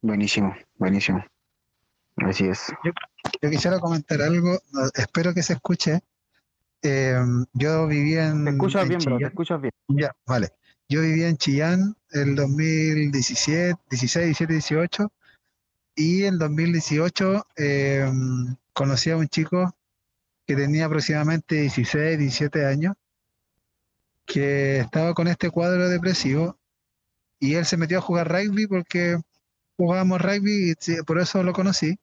Buenísimo, 0.03 0.55
buenísimo. 0.77 1.23
Así 2.17 2.47
es. 2.47 2.73
Yo, 2.85 3.51
quisiera 3.51 3.79
comentar 3.79 4.23
algo, 4.23 4.59
espero 4.95 5.35
que 5.35 5.43
se 5.43 5.55
escuche. 5.55 6.01
Eh, 6.83 7.21
yo 7.53 7.87
vivía 7.87 8.29
en. 8.29 8.45
Te 8.45 8.51
escuchas 8.53 8.89
bien, 8.89 9.01
bro, 9.01 9.19
te 9.19 9.27
escuchas 9.27 9.61
bien. 9.61 9.73
Ya, 9.89 10.17
vale. 10.27 10.49
Yo 10.91 11.03
vivía 11.03 11.29
en 11.29 11.37
Chillán 11.37 11.95
el 12.11 12.35
2017, 12.35 13.81
16, 13.89 14.25
17, 14.25 14.53
18. 14.55 15.13
Y 15.95 16.25
en 16.25 16.37
2018 16.37 17.47
eh, 17.57 18.11
conocí 18.73 19.11
a 19.11 19.17
un 19.17 19.29
chico 19.29 19.73
que 20.45 20.57
tenía 20.57 20.87
aproximadamente 20.87 21.61
16, 21.61 22.19
17 22.19 22.67
años, 22.67 22.97
que 24.27 24.81
estaba 24.81 25.15
con 25.15 25.29
este 25.29 25.49
cuadro 25.51 25.89
depresivo 25.89 26.59
y 27.39 27.55
él 27.55 27.67
se 27.67 27.77
metió 27.77 27.99
a 27.99 28.03
jugar 28.03 28.29
rugby 28.29 28.67
porque 28.67 29.17
jugábamos 29.77 30.21
rugby 30.21 30.73
y 30.73 31.03
por 31.03 31.21
eso 31.21 31.45
lo 31.45 31.53
conocí. 31.53 32.01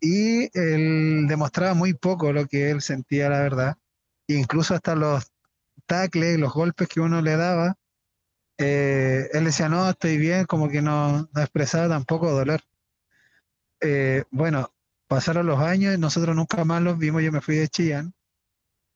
Y 0.00 0.48
él 0.58 1.26
demostraba 1.28 1.74
muy 1.74 1.92
poco 1.92 2.32
lo 2.32 2.46
que 2.46 2.70
él 2.70 2.80
sentía, 2.80 3.28
la 3.28 3.40
verdad. 3.40 3.76
Incluso 4.28 4.74
hasta 4.74 4.94
los 4.94 5.30
tacles, 5.84 6.38
los 6.38 6.54
golpes 6.54 6.88
que 6.88 7.00
uno 7.00 7.20
le 7.20 7.36
daba, 7.36 7.76
eh, 8.58 9.28
él 9.32 9.44
decía, 9.44 9.68
no, 9.68 9.88
estoy 9.88 10.18
bien, 10.18 10.44
como 10.46 10.68
que 10.68 10.82
no, 10.82 11.28
expresaba 11.36 11.88
tampoco 11.88 12.30
dolor. 12.30 12.60
Eh, 13.80 14.24
bueno, 14.30 14.72
pasaron 15.06 15.46
los 15.46 15.60
años 15.60 15.94
y 15.94 15.98
nosotros 15.98 16.34
nunca 16.36 16.64
más 16.64 16.82
los 16.82 16.98
vimos, 16.98 17.22
yo 17.22 17.32
me 17.32 17.40
fui 17.40 17.56
de 17.56 17.68
Chillán. 17.68 18.14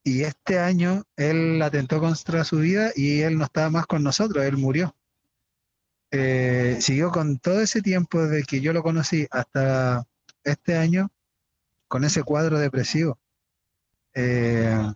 Y 0.05 0.23
este 0.25 0.59
año 0.59 1.05
él 1.17 1.63
atentó 1.63 2.01
contra 2.01 2.45
su 2.45 2.59
vida 2.59 2.91
y 2.97 3.21
él 3.21 3.39
no 3.39 3.45
estaba 3.45 3.71
más 3.71 3.87
con 3.87 4.03
nosotros, 4.03 4.45
él 4.45 4.57
murió. 4.57 4.97
Eh, 6.11 6.77
siguió 6.81 7.11
con 7.11 7.39
todo 7.39 7.61
ese 7.61 7.81
tiempo 7.81 8.23
desde 8.23 8.45
que 8.45 8.61
yo 8.61 8.73
lo 8.73 8.83
conocí 8.83 9.27
hasta 9.31 10.05
este 10.45 10.77
año 10.77 11.11
con 11.89 12.05
ese 12.05 12.23
cuadro 12.25 12.59
depresivo. 12.59 13.19
Eh, 14.15 14.93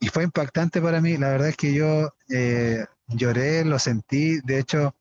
y 0.00 0.08
fue 0.08 0.24
impactante 0.24 0.80
para 0.80 1.00
mí. 1.00 1.16
La 1.16 1.30
verdad 1.30 1.48
es 1.48 1.56
que 1.56 1.74
yo 1.74 2.14
eh, 2.30 2.86
lloré, 3.08 3.64
lo 3.64 3.78
sentí. 3.78 4.40
De 4.40 4.58
hecho, 4.58 4.94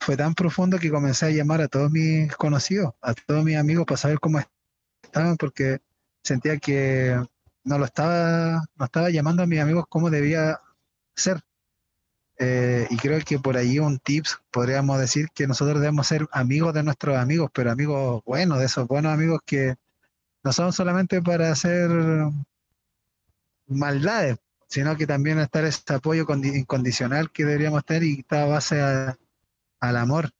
fue 0.00 0.16
tan 0.16 0.34
profundo 0.34 0.78
que 0.78 0.90
comencé 0.90 1.26
a 1.26 1.30
llamar 1.30 1.60
a 1.60 1.68
todos 1.68 1.90
mis 1.90 2.34
conocidos, 2.36 2.94
a 3.00 3.14
todos 3.14 3.44
mis 3.44 3.56
amigos 3.56 3.86
para 3.86 3.98
saber 3.98 4.20
cómo 4.20 4.40
estaban, 5.02 5.36
porque 5.36 5.80
sentía 6.22 6.58
que 6.58 7.20
no 7.64 7.78
lo 7.78 7.84
estaba, 7.84 8.64
no 8.76 8.84
estaba 8.84 9.10
llamando 9.10 9.42
a 9.42 9.46
mis 9.46 9.60
amigos 9.60 9.86
como 9.88 10.10
debía 10.10 10.60
ser. 11.14 11.40
Eh, 12.38 12.86
y 12.90 12.96
creo 12.98 13.18
que 13.24 13.38
por 13.38 13.56
ahí 13.56 13.78
un 13.78 13.98
tips 13.98 14.38
podríamos 14.50 14.98
decir 14.98 15.28
que 15.34 15.46
nosotros 15.46 15.80
debemos 15.80 16.06
ser 16.06 16.28
amigos 16.32 16.74
de 16.74 16.82
nuestros 16.82 17.16
amigos, 17.16 17.50
pero 17.52 17.70
amigos 17.70 18.22
buenos, 18.24 18.58
de 18.58 18.66
esos 18.66 18.86
buenos 18.86 19.12
amigos 19.12 19.40
que 19.46 19.76
no 20.44 20.52
son 20.52 20.72
solamente 20.72 21.22
para 21.22 21.50
hacer 21.50 21.90
maldades, 23.66 24.38
sino 24.68 24.96
que 24.96 25.06
también 25.06 25.38
estar 25.38 25.64
ese 25.64 25.82
apoyo 25.92 26.26
incondicional 26.42 27.30
que 27.30 27.44
deberíamos 27.44 27.84
tener 27.84 28.02
y 28.04 28.20
está 28.20 28.42
a 28.42 28.46
base 28.46 28.80
al 29.80 29.96
amor. 29.96 30.30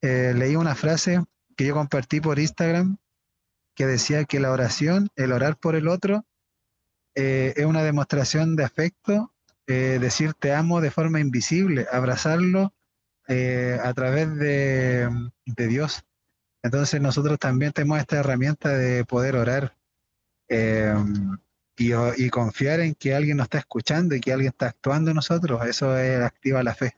Eh, 0.00 0.32
leí 0.36 0.56
una 0.56 0.74
frase 0.74 1.24
que 1.56 1.66
yo 1.66 1.74
compartí 1.74 2.20
por 2.20 2.38
Instagram 2.38 2.98
que 3.74 3.86
decía 3.86 4.24
que 4.24 4.40
la 4.40 4.50
oración, 4.50 5.08
el 5.16 5.32
orar 5.32 5.56
por 5.56 5.76
el 5.76 5.88
otro, 5.88 6.24
eh, 7.14 7.54
es 7.56 7.64
una 7.64 7.82
demostración 7.82 8.56
de 8.56 8.64
afecto 8.64 9.32
eh, 9.70 9.98
decir 10.00 10.32
te 10.32 10.54
amo 10.54 10.80
de 10.80 10.90
forma 10.90 11.20
invisible, 11.20 11.86
abrazarlo 11.92 12.72
eh, 13.28 13.78
a 13.84 13.92
través 13.92 14.34
de, 14.38 15.10
Dios. 15.44 16.04
Entonces 16.62 17.02
nosotros 17.02 17.38
también 17.38 17.72
tenemos 17.72 17.98
esta 17.98 18.16
herramienta 18.16 18.70
de 18.70 19.04
poder 19.04 19.36
orar 19.36 19.76
eh, 20.48 20.94
y, 21.78 22.30
confiar 22.30 22.80
en 22.80 22.94
que 22.94 23.14
alguien 23.14 23.36
nos 23.36 23.44
está 23.44 23.58
escuchando 23.58 24.14
y 24.14 24.20
que 24.20 24.32
alguien 24.32 24.50
está 24.50 24.66
actuando 24.66 25.10
en 25.10 25.16
nosotros. 25.16 25.64
Eso 25.66 25.96
es, 25.96 26.20
activa 26.20 26.62
la 26.62 26.74
fe. 26.74 26.94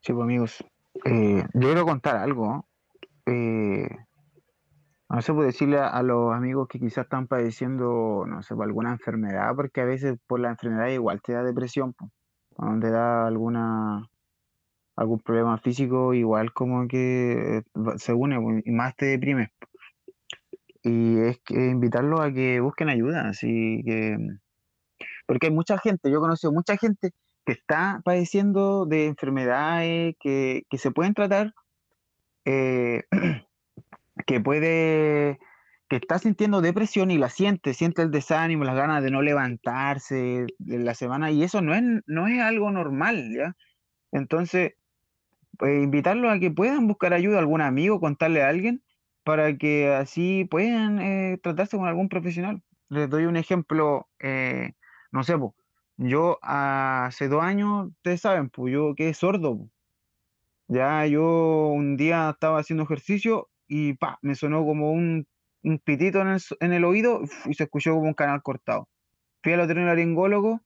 Sí, 0.00 0.12
pues 0.12 0.22
amigos, 0.22 0.64
yo 1.04 1.60
quiero 1.60 1.84
contar 1.84 2.16
algo. 2.16 2.66
No 5.10 5.22
sé, 5.22 5.32
puedo 5.32 5.46
decirle 5.46 5.78
a, 5.78 6.02
los 6.04 6.32
amigos 6.32 6.68
que 6.68 6.78
quizás 6.78 7.04
están 7.04 7.26
padeciendo, 7.26 8.24
no 8.28 8.42
sé, 8.44 8.54
alguna 8.54 8.92
enfermedad, 8.92 9.56
porque 9.56 9.80
a 9.80 9.84
veces 9.84 10.16
por 10.28 10.38
la 10.38 10.50
enfermedad 10.50 10.86
igual 10.86 11.20
te 11.20 11.32
da 11.32 11.42
depresión, 11.42 11.96
cuando 12.54 12.86
te 12.86 12.92
da 12.92 13.26
alguna 13.26 14.08
algún 14.94 15.18
problema 15.18 15.58
físico, 15.58 16.14
igual 16.14 16.52
como 16.52 16.86
que 16.86 17.58
eh, 17.58 17.62
se 17.96 18.12
une 18.12 18.62
y 18.64 18.70
más 18.70 18.94
te 18.94 19.06
deprime. 19.06 19.50
Y 20.82 21.18
es 21.20 21.40
que 21.44 21.54
invitarlos 21.54 22.20
a 22.20 22.32
que 22.32 22.60
busquen 22.60 22.88
ayuda, 22.88 23.28
así 23.28 23.82
que 23.84 24.16
porque 25.26 25.46
hay 25.46 25.52
mucha 25.52 25.78
gente, 25.78 26.10
yo 26.10 26.18
he 26.18 26.20
conocido 26.20 26.52
mucha 26.52 26.76
gente 26.76 27.12
que 27.44 27.52
está 27.52 28.00
padeciendo 28.04 28.86
de 28.86 29.06
enfermedades 29.06 30.16
que, 30.18 30.62
que 30.68 30.78
se 30.78 30.90
pueden 30.90 31.14
tratar 31.14 31.54
eh, 32.44 33.04
que 34.26 34.40
puede, 34.40 35.38
que 35.88 35.96
está 35.96 36.18
sintiendo 36.18 36.60
depresión 36.60 37.10
y 37.10 37.18
la 37.18 37.28
siente, 37.28 37.74
siente 37.74 38.02
el 38.02 38.10
desánimo, 38.10 38.64
las 38.64 38.76
ganas 38.76 39.02
de 39.02 39.10
no 39.10 39.22
levantarse 39.22 40.46
de 40.58 40.78
la 40.78 40.94
semana, 40.94 41.30
y 41.30 41.42
eso 41.42 41.60
no 41.62 41.74
es, 41.74 41.82
no 42.06 42.28
es 42.28 42.40
algo 42.40 42.70
normal, 42.70 43.30
¿ya? 43.34 43.56
Entonces, 44.12 44.74
pues, 45.58 45.82
invitarlos 45.82 46.32
a 46.32 46.38
que 46.38 46.50
puedan 46.50 46.86
buscar 46.86 47.12
ayuda, 47.12 47.38
algún 47.38 47.60
amigo, 47.60 48.00
contarle 48.00 48.42
a 48.42 48.48
alguien, 48.48 48.82
para 49.24 49.56
que 49.56 49.88
así 49.88 50.46
puedan 50.50 51.00
eh, 51.00 51.38
tratarse 51.42 51.76
con 51.76 51.86
algún 51.86 52.08
profesional. 52.08 52.62
Les 52.88 53.08
doy 53.08 53.26
un 53.26 53.36
ejemplo, 53.36 54.08
eh, 54.18 54.72
no 55.12 55.22
sé, 55.22 55.34
yo 55.96 56.38
hace 56.42 57.28
dos 57.28 57.42
años, 57.42 57.88
ustedes 57.88 58.22
saben, 58.22 58.48
pues 58.50 58.72
yo 58.72 58.94
quedé 58.94 59.14
sordo. 59.14 59.68
Ya 60.68 61.04
yo 61.06 61.68
un 61.68 61.96
día 61.96 62.30
estaba 62.30 62.60
haciendo 62.60 62.84
ejercicio 62.84 63.50
y 63.66 63.94
pa, 63.94 64.18
me 64.22 64.34
sonó 64.34 64.64
como 64.64 64.92
un, 64.92 65.26
un 65.62 65.78
pitito 65.78 66.20
en 66.20 66.28
el, 66.28 66.40
en 66.60 66.72
el 66.72 66.84
oído 66.84 67.22
y 67.46 67.54
se 67.54 67.64
escuchó 67.64 67.92
como 67.94 68.06
un 68.08 68.14
canal 68.14 68.42
cortado. 68.42 68.88
Fui 69.42 69.52
al 69.52 69.60
otorrinolaringólogo 69.60 70.62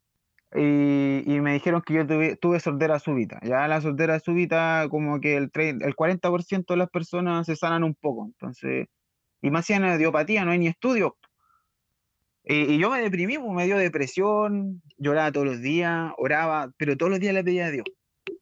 y, 0.54 1.22
y 1.26 1.40
me 1.40 1.54
dijeron 1.54 1.82
que 1.82 1.94
yo 1.94 2.06
tuve, 2.06 2.36
tuve 2.36 2.60
sordera 2.60 2.98
súbita. 2.98 3.40
Ya 3.42 3.66
la 3.68 3.80
sordera 3.80 4.20
súbita, 4.20 4.86
como 4.90 5.20
que 5.20 5.36
el, 5.36 5.50
tre- 5.52 5.84
el 5.84 5.94
40% 5.96 6.74
de 6.74 6.78
las 6.78 6.90
personas 6.90 7.46
se 7.46 7.56
sanan 7.56 7.84
un 7.84 7.94
poco. 7.94 8.26
Entonces, 8.26 8.86
y 9.42 9.50
me 9.50 9.60
hacían 9.60 9.84
idiopatía, 9.84 10.44
no 10.44 10.52
hay 10.52 10.58
ni 10.60 10.68
estudios. 10.68 11.12
Y, 12.44 12.74
y 12.74 12.78
yo 12.78 12.90
me 12.90 13.00
deprimí, 13.00 13.38
pues, 13.38 13.52
me 13.52 13.64
dio 13.64 13.78
depresión, 13.78 14.82
lloraba 14.98 15.32
todos 15.32 15.46
los 15.46 15.60
días, 15.62 16.12
oraba, 16.18 16.70
pero 16.76 16.96
todos 16.96 17.10
los 17.10 17.20
días 17.20 17.34
le 17.34 17.44
pedía 17.44 17.66
a 17.66 17.70
Dios. 17.70 17.86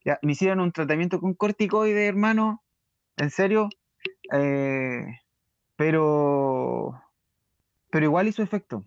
Ya, 0.04 0.18
me 0.22 0.32
hicieron 0.32 0.60
un 0.60 0.72
tratamiento 0.72 1.20
con 1.20 1.34
corticoides, 1.34 2.08
hermano, 2.08 2.62
en 3.16 3.30
serio, 3.30 3.68
eh, 4.32 5.06
pero, 5.76 7.00
pero 7.90 8.06
igual 8.06 8.28
hizo 8.28 8.42
efecto. 8.42 8.84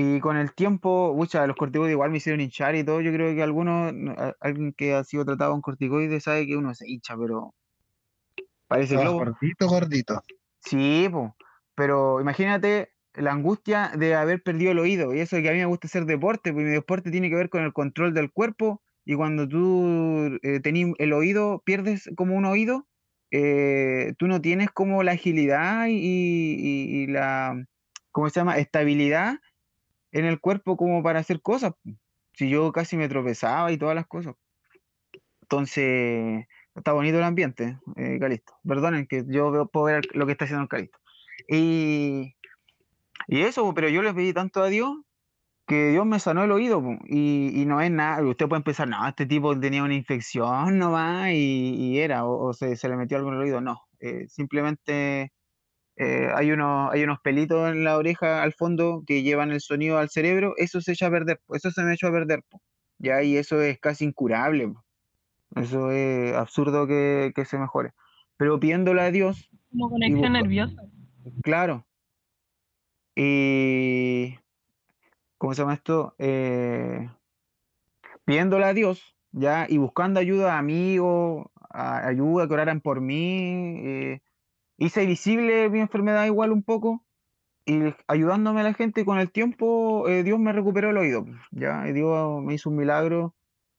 Y 0.00 0.20
con 0.20 0.36
el 0.36 0.54
tiempo, 0.54 1.12
mucha, 1.16 1.44
los 1.46 1.56
corticoides 1.56 1.92
igual 1.92 2.10
me 2.10 2.18
hicieron 2.18 2.40
hinchar 2.40 2.76
y 2.76 2.84
todo. 2.84 3.00
Yo 3.00 3.12
creo 3.12 3.34
que 3.34 3.42
algunos, 3.42 3.92
alguien 4.40 4.72
que 4.72 4.94
ha 4.94 5.02
sido 5.02 5.24
tratado 5.24 5.50
con 5.52 5.60
corticoides 5.60 6.22
sabe 6.22 6.46
que 6.46 6.56
uno 6.56 6.72
se 6.74 6.88
hincha, 6.88 7.16
pero 7.16 7.52
parece 8.68 8.96
globo. 8.96 9.18
gordito, 9.18 9.66
gordito. 9.68 10.22
Sí, 10.60 11.08
po, 11.10 11.36
pero 11.74 12.20
imagínate 12.20 12.92
la 13.14 13.32
angustia 13.32 13.92
de 13.96 14.14
haber 14.14 14.42
perdido 14.42 14.72
el 14.72 14.78
oído. 14.78 15.14
Y 15.14 15.20
eso 15.20 15.36
que 15.38 15.48
a 15.48 15.52
mí 15.52 15.58
me 15.58 15.64
gusta 15.66 15.86
hacer 15.88 16.04
deporte, 16.04 16.52
porque 16.52 16.64
mi 16.66 16.70
deporte 16.72 17.10
tiene 17.10 17.30
que 17.30 17.36
ver 17.36 17.48
con 17.50 17.62
el 17.64 17.72
control 17.72 18.14
del 18.14 18.30
cuerpo. 18.32 18.82
Y 19.04 19.14
cuando 19.16 19.48
tú 19.48 20.38
eh, 20.42 20.60
tenís 20.60 20.94
el 20.98 21.12
oído, 21.12 21.62
pierdes 21.64 22.10
como 22.16 22.36
un 22.36 22.44
oído, 22.44 22.86
eh, 23.30 24.14
tú 24.18 24.26
no 24.28 24.40
tienes 24.40 24.70
como 24.70 25.02
la 25.02 25.12
agilidad 25.12 25.86
y, 25.88 25.92
y- 25.94 27.02
y 27.04 27.06
la, 27.06 27.64
¿cómo 28.12 28.28
se 28.30 28.40
llama? 28.40 28.58
Estabilidad 28.58 29.38
en 30.12 30.24
el 30.24 30.40
cuerpo 30.40 30.76
como 30.76 31.02
para 31.02 31.20
hacer 31.20 31.40
cosas. 31.42 31.72
Si 32.34 32.48
yo 32.48 32.72
casi 32.72 32.96
me 32.96 33.08
tropezaba 33.08 33.72
y 33.72 33.78
todas 33.78 33.94
las 33.94 34.06
cosas. 34.06 34.34
Entonces, 35.42 36.46
está 36.74 36.92
bonito 36.92 37.18
el 37.18 37.24
ambiente, 37.24 37.78
eh, 37.96 38.18
Calisto. 38.20 38.54
Perdonen 38.66 39.06
que 39.06 39.24
yo 39.26 39.50
veo, 39.50 39.66
puedo 39.66 39.86
ver 39.86 40.04
lo 40.14 40.26
que 40.26 40.32
está 40.32 40.44
haciendo 40.44 40.62
el 40.64 40.68
Calisto. 40.68 40.98
Y, 41.48 42.36
y 43.26 43.40
eso, 43.42 43.72
pero 43.74 43.88
yo 43.88 44.02
le 44.02 44.12
pedí 44.14 44.32
tanto 44.32 44.62
a 44.62 44.68
Dios 44.68 44.98
que 45.66 45.90
Dios 45.90 46.06
me 46.06 46.18
sanó 46.20 46.44
el 46.44 46.52
oído. 46.52 46.82
Y, 47.06 47.60
y 47.60 47.66
no 47.66 47.80
es 47.80 47.90
nada. 47.90 48.22
Usted 48.26 48.48
puede 48.48 48.62
pensar, 48.62 48.88
no, 48.88 49.06
este 49.08 49.26
tipo 49.26 49.58
tenía 49.58 49.82
una 49.82 49.94
infección 49.94 50.78
nomás 50.78 51.30
y, 51.32 51.74
y 51.76 51.98
era, 51.98 52.26
o, 52.26 52.48
o 52.48 52.52
se, 52.52 52.76
se 52.76 52.88
le 52.88 52.96
metió 52.96 53.16
algo 53.16 53.30
en 53.30 53.36
el 53.36 53.42
oído. 53.42 53.60
No, 53.60 53.82
eh, 54.00 54.26
simplemente 54.28 55.32
eh, 55.98 56.30
hay, 56.34 56.52
unos, 56.52 56.92
hay 56.92 57.02
unos 57.04 57.18
pelitos 57.20 57.70
en 57.70 57.84
la 57.84 57.96
oreja 57.98 58.42
al 58.42 58.52
fondo 58.54 59.02
que 59.06 59.22
llevan 59.22 59.50
el 59.50 59.60
sonido 59.60 59.98
al 59.98 60.08
cerebro. 60.10 60.54
Eso 60.56 60.80
se 60.80 60.92
echa 60.92 61.08
a 61.08 61.10
perder, 61.10 61.40
po, 61.46 61.54
eso 61.56 61.70
se 61.70 61.82
me 61.82 61.94
echó 61.94 62.06
a 62.08 62.12
perder. 62.12 62.42
po, 62.48 62.60
Ya, 62.98 63.22
y 63.22 63.36
eso 63.36 63.60
es 63.62 63.78
casi 63.78 64.04
incurable. 64.04 64.68
po. 64.68 64.84
Eso 65.56 65.90
es 65.92 66.34
absurdo 66.34 66.86
que, 66.86 67.32
que 67.34 67.44
se 67.44 67.58
mejore. 67.58 67.92
Pero 68.36 68.60
pidiéndole 68.60 69.02
a 69.02 69.10
Dios, 69.10 69.50
Como 69.70 69.90
conexión 69.90 70.32
nerviosa. 70.32 70.82
claro. 71.42 71.84
Y. 73.16 74.38
¿Cómo 75.38 75.54
se 75.54 75.62
llama 75.62 75.74
esto? 75.74 76.14
Eh, 76.18 77.08
pidiéndole 78.24 78.64
a 78.64 78.74
Dios, 78.74 79.16
¿ya? 79.32 79.66
Y 79.68 79.78
buscando 79.78 80.20
ayuda 80.20 80.54
a 80.54 80.58
amigos, 80.58 81.46
a- 81.70 82.06
ayuda 82.06 82.46
que 82.46 82.54
oraran 82.54 82.80
por 82.80 83.00
mí. 83.00 83.80
eh, 83.84 84.20
hice 84.78 85.06
visible 85.06 85.68
mi 85.70 85.80
enfermedad 85.80 86.26
igual 86.26 86.52
un 86.52 86.62
poco. 86.62 87.04
Y 87.66 87.80
ayudándome 88.08 88.60
a 88.60 88.64
la 88.64 88.74
gente 88.74 89.04
con 89.04 89.18
el 89.18 89.30
tiempo, 89.32 90.08
eh, 90.08 90.22
Dios 90.24 90.38
me 90.40 90.52
recuperó 90.52 90.90
el 90.90 90.98
oído, 90.98 91.26
¿ya? 91.52 91.84
Dios 91.84 92.42
me 92.42 92.54
hizo 92.54 92.70
un 92.70 92.76
milagro 92.76 93.34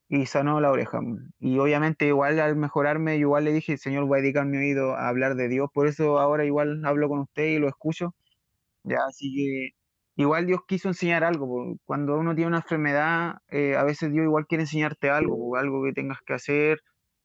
y 0.09 0.25
sanó 0.27 0.61
la 0.61 0.71
oreja. 0.71 0.99
Y 1.39 1.59
obviamente 1.59 2.07
igual 2.07 2.39
al 2.39 2.55
mejorarme, 2.57 3.17
igual 3.17 3.45
le 3.45 3.53
dije, 3.53 3.77
Señor, 3.77 4.05
voy 4.05 4.19
a 4.19 4.21
dedicar 4.23 4.45
mi 4.45 4.57
oído 4.57 4.95
a 4.95 5.09
hablar 5.09 5.35
de 5.35 5.49
Dios. 5.49 5.69
Por 5.73 5.87
eso 5.87 6.19
ahora 6.19 6.45
igual 6.45 6.85
hablo 6.85 7.09
con 7.09 7.19
usted 7.21 7.45
y 7.47 7.59
lo 7.59 7.67
escucho. 7.69 8.15
Ya, 8.83 8.99
así 9.07 9.33
que 9.35 9.69
igual 10.23 10.45
Dios 10.47 10.61
quiso 10.67 10.87
enseñar 10.89 11.23
algo. 11.23 11.75
Cuando 11.85 12.17
uno 12.17 12.35
tiene 12.35 12.47
una 12.49 12.57
enfermedad, 12.59 13.35
eh, 13.49 13.75
a 13.77 13.83
veces 13.83 14.11
Dios 14.11 14.25
igual 14.25 14.47
quiere 14.47 14.63
enseñarte 14.63 15.09
algo, 15.09 15.55
algo 15.57 15.83
que 15.83 15.93
tengas 15.93 16.19
que 16.25 16.33
hacer. 16.33 16.79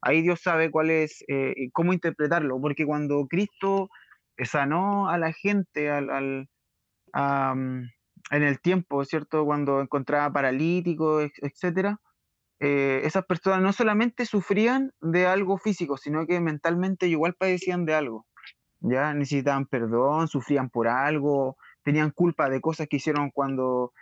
Ahí 0.04 0.22
Dios 0.22 0.40
sabe 0.42 0.70
cuál 0.70 0.90
es, 0.90 1.24
eh, 1.28 1.54
cómo 1.72 1.92
interpretarlo, 1.94 2.60
porque 2.60 2.86
cuando 2.86 3.26
Cristo 3.28 3.88
eh, 4.38 4.46
sanó 4.46 5.08
a 5.10 5.18
la 5.18 5.32
gente 5.32 5.90
al, 5.90 6.10
al- 6.10 6.48
en 8.30 8.42
el 8.42 8.60
tiempo, 8.60 9.04
¿cierto? 9.04 9.44
Cuando 9.44 9.80
encontraba 9.80 10.32
paralíticos, 10.32 11.30
etcétera, 11.42 11.98
eh, 12.60 13.02
esas 13.04 13.26
personas 13.26 13.62
no 13.62 13.72
solamente 13.72 14.26
sufrían 14.26 14.92
de 15.00 15.26
algo 15.26 15.58
físico, 15.58 15.96
sino 15.98 16.26
que 16.26 16.40
mentalmente 16.40 17.08
igual 17.08 17.34
padecían 17.38 17.86
de 17.86 17.94
algo 17.94 18.26
ya 18.80 19.14
necesitaban 19.14 19.66
perdón, 19.66 20.28
sufrían 20.28 20.70
por 20.70 20.88
algo, 20.88 21.56
tenían 21.84 22.10
culpa 22.12 22.50
de 22.50 22.60
cosas 22.60 22.88
que 22.88 22.96
hicieron 22.96 23.30
cuando, 23.32 23.92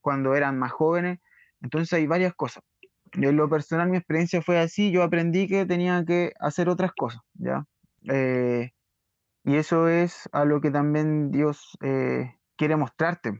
cuando 0.00 0.34
eran 0.36 0.58
más 0.58 0.72
jóvenes. 0.72 1.20
Entonces 1.62 1.92
hay 1.94 2.06
varias 2.06 2.34
cosas. 2.34 2.64
En 3.12 3.36
lo 3.36 3.48
personal 3.48 3.88
mi 3.88 3.96
experiencia 3.96 4.42
fue 4.42 4.58
así, 4.58 4.90
yo 4.90 5.02
aprendí 5.02 5.46
que 5.46 5.66
tenía 5.66 6.04
que 6.04 6.32
hacer 6.40 6.68
otras 6.68 6.92
cosas, 6.92 7.22
¿ya? 7.34 7.64
Eh, 8.08 8.70
y 9.44 9.56
eso 9.56 9.88
es 9.88 10.28
a 10.32 10.44
lo 10.44 10.60
que 10.60 10.70
también 10.70 11.30
Dios 11.30 11.78
eh, 11.82 12.34
quiere 12.56 12.76
mostrarte, 12.76 13.38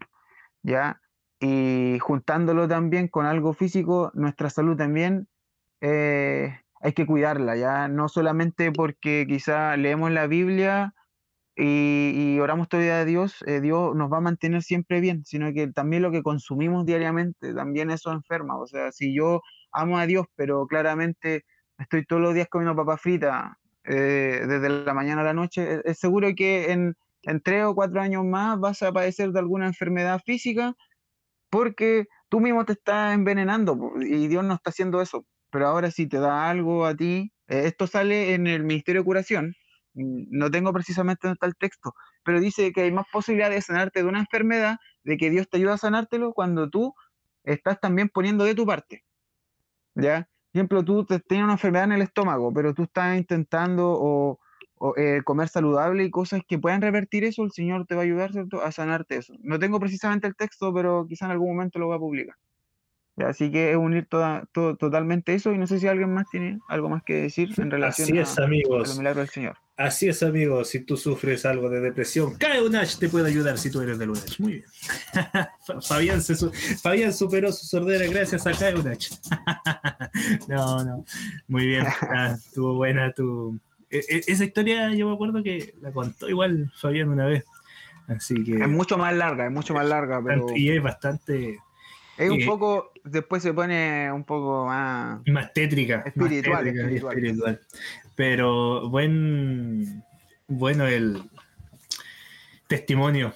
¿ya? 0.62 1.00
Y 1.40 1.98
juntándolo 2.00 2.68
también 2.68 3.08
con 3.08 3.26
algo 3.26 3.52
físico, 3.52 4.10
nuestra 4.14 4.50
salud 4.50 4.76
también 4.76 5.28
eh, 5.80 6.60
hay 6.80 6.92
que 6.92 7.06
cuidarla, 7.06 7.56
ya 7.56 7.88
no 7.88 8.08
solamente 8.08 8.72
porque 8.72 9.26
quizá 9.28 9.76
leemos 9.76 10.10
la 10.10 10.26
Biblia 10.26 10.94
y, 11.56 12.34
y 12.36 12.40
oramos 12.40 12.68
todavía 12.68 13.00
a 13.00 13.04
Dios, 13.04 13.36
eh, 13.46 13.60
Dios 13.60 13.94
nos 13.96 14.12
va 14.12 14.18
a 14.18 14.20
mantener 14.20 14.62
siempre 14.62 15.00
bien, 15.00 15.24
sino 15.24 15.52
que 15.52 15.68
también 15.72 16.02
lo 16.02 16.10
que 16.12 16.22
consumimos 16.22 16.84
diariamente, 16.86 17.54
también 17.54 17.90
eso 17.90 18.12
enferma. 18.12 18.58
O 18.58 18.66
sea, 18.66 18.92
si 18.92 19.14
yo 19.16 19.40
amo 19.72 19.98
a 19.98 20.06
Dios, 20.06 20.26
pero 20.36 20.66
claramente 20.66 21.44
estoy 21.78 22.04
todos 22.06 22.22
los 22.22 22.34
días 22.34 22.48
comiendo 22.50 22.76
papas 22.76 23.00
fritas 23.00 23.52
eh, 23.84 24.44
desde 24.48 24.68
la 24.84 24.94
mañana 24.94 25.22
a 25.22 25.24
la 25.24 25.34
noche, 25.34 25.74
es, 25.76 25.80
es 25.84 25.98
seguro 25.98 26.28
que 26.36 26.72
en, 26.72 26.94
en 27.22 27.40
tres 27.42 27.64
o 27.64 27.74
cuatro 27.74 28.00
años 28.00 28.24
más 28.24 28.58
vas 28.60 28.82
a 28.82 28.92
padecer 28.92 29.30
de 29.30 29.38
alguna 29.40 29.66
enfermedad 29.66 30.20
física 30.24 30.74
porque 31.50 32.06
tú 32.28 32.40
mismo 32.40 32.64
te 32.64 32.72
estás 32.74 33.14
envenenando 33.14 33.76
y 34.00 34.28
Dios 34.28 34.44
no 34.44 34.54
está 34.54 34.70
haciendo 34.70 35.00
eso. 35.00 35.24
Pero 35.50 35.68
ahora 35.68 35.90
si 35.90 36.08
te 36.08 36.18
da 36.18 36.50
algo 36.50 36.86
a 36.86 36.94
ti, 36.96 37.32
eh, 37.48 37.62
esto 37.66 37.86
sale 37.86 38.34
en 38.34 38.46
el 38.46 38.64
Ministerio 38.64 39.02
de 39.02 39.06
Curación, 39.06 39.54
no 39.96 40.50
tengo 40.50 40.72
precisamente 40.72 41.20
dónde 41.26 41.34
está 41.34 41.46
el 41.46 41.56
texto, 41.56 41.94
pero 42.22 42.38
dice 42.40 42.72
que 42.72 42.82
hay 42.82 42.92
más 42.92 43.06
posibilidad 43.10 43.50
de 43.50 43.62
sanarte 43.62 44.02
de 44.02 44.08
una 44.08 44.20
enfermedad, 44.20 44.76
de 45.04 45.16
que 45.16 45.30
Dios 45.30 45.48
te 45.48 45.56
ayuda 45.56 45.74
a 45.74 45.78
sanártelo 45.78 46.32
cuando 46.32 46.68
tú 46.68 46.94
estás 47.44 47.80
también 47.80 48.08
poniendo 48.10 48.44
de 48.44 48.54
tu 48.54 48.66
parte. 48.66 49.04
¿Ya? 49.94 50.28
Por 50.52 50.58
ejemplo, 50.60 50.84
tú 50.84 51.04
te- 51.04 51.20
tienes 51.20 51.44
una 51.44 51.54
enfermedad 51.54 51.84
en 51.84 51.92
el 51.92 52.02
estómago, 52.02 52.52
pero 52.52 52.74
tú 52.74 52.82
estás 52.84 53.16
intentando 53.16 53.90
o, 53.92 54.38
o, 54.78 54.94
eh, 54.96 55.20
comer 55.24 55.48
saludable 55.48 56.04
y 56.04 56.10
cosas 56.10 56.40
que 56.46 56.58
puedan 56.58 56.82
revertir 56.82 57.24
eso, 57.24 57.42
el 57.44 57.52
Señor 57.52 57.86
te 57.86 57.94
va 57.94 58.02
a 58.02 58.04
ayudar, 58.04 58.32
¿cierto? 58.32 58.62
A 58.62 58.72
sanarte 58.72 59.16
eso. 59.16 59.34
No 59.40 59.58
tengo 59.58 59.78
precisamente 59.80 60.26
el 60.26 60.34
texto, 60.36 60.72
pero 60.74 61.06
quizá 61.08 61.26
en 61.26 61.30
algún 61.32 61.48
momento 61.56 61.78
lo 61.78 61.86
voy 61.86 61.96
a 61.96 62.00
publicar. 62.00 62.36
Ya, 63.16 63.28
Así 63.28 63.50
que 63.50 63.70
es 63.70 63.76
unir 63.78 64.06
toda, 64.08 64.44
todo, 64.52 64.76
totalmente 64.76 65.32
eso 65.34 65.52
y 65.52 65.58
no 65.58 65.66
sé 65.66 65.78
si 65.78 65.86
alguien 65.88 66.12
más 66.12 66.28
tiene 66.30 66.58
algo 66.68 66.90
más 66.90 67.02
que 67.02 67.14
decir 67.14 67.48
en 67.56 67.70
relación 67.70 68.08
Así 68.08 68.18
a, 68.18 68.22
es, 68.22 68.38
a 68.38 68.40
los 68.42 68.46
amigos. 68.46 68.98
milagros 68.98 69.22
del 69.26 69.28
Señor. 69.32 69.56
Así 69.78 70.08
es, 70.08 70.22
amigos. 70.22 70.68
Si 70.70 70.80
tú 70.80 70.96
sufres 70.96 71.44
algo 71.44 71.68
de 71.68 71.80
depresión, 71.80 72.34
cae 72.36 72.62
Unach 72.62 72.96
te 72.98 73.10
puede 73.10 73.28
ayudar 73.28 73.58
si 73.58 73.70
tú 73.70 73.82
eres 73.82 73.98
del 73.98 74.08
Unach. 74.10 74.38
Muy 74.40 74.52
bien. 74.54 74.64
Fabián, 75.82 76.22
se 76.22 76.34
su- 76.34 76.50
Fabián 76.82 77.12
superó 77.12 77.52
su 77.52 77.66
sordera 77.66 78.06
gracias 78.06 78.46
a 78.46 78.52
Cae 78.52 78.74
Unach. 78.74 79.06
no, 80.48 80.82
no. 80.84 81.04
Muy 81.48 81.66
bien. 81.66 81.84
Ah, 82.10 82.36
estuvo 82.38 82.74
buena 82.74 83.12
tu. 83.12 83.58
e- 83.90 83.98
e- 84.08 84.24
Esa 84.26 84.44
historia 84.44 84.94
yo 84.94 85.08
me 85.08 85.14
acuerdo 85.14 85.42
que 85.42 85.74
la 85.82 85.92
contó 85.92 86.28
igual 86.28 86.72
Fabián 86.80 87.10
una 87.10 87.26
vez. 87.26 87.44
Así 88.08 88.42
que. 88.44 88.54
Es 88.56 88.68
mucho 88.68 88.96
más 88.96 89.14
larga, 89.14 89.46
es 89.46 89.52
mucho 89.52 89.74
más 89.74 89.84
larga, 89.86 90.22
pero 90.24 90.46
Y 90.56 90.70
es 90.70 90.82
bastante 90.82 91.58
es 92.18 92.30
un 92.30 92.40
y- 92.40 92.46
poco, 92.46 92.92
después 93.04 93.42
se 93.42 93.52
pone 93.52 94.10
un 94.12 94.24
poco 94.24 94.66
más... 94.66 95.20
más 95.26 95.52
tétrica. 95.52 95.98
más 95.98 96.06
Espiritual, 96.06 96.64
tétrica 96.64 96.82
espiritual. 96.84 97.14
espiritual. 97.18 97.60
Pero 98.14 98.88
buen, 98.88 100.02
bueno 100.48 100.86
el 100.86 101.22
testimonio 102.68 103.34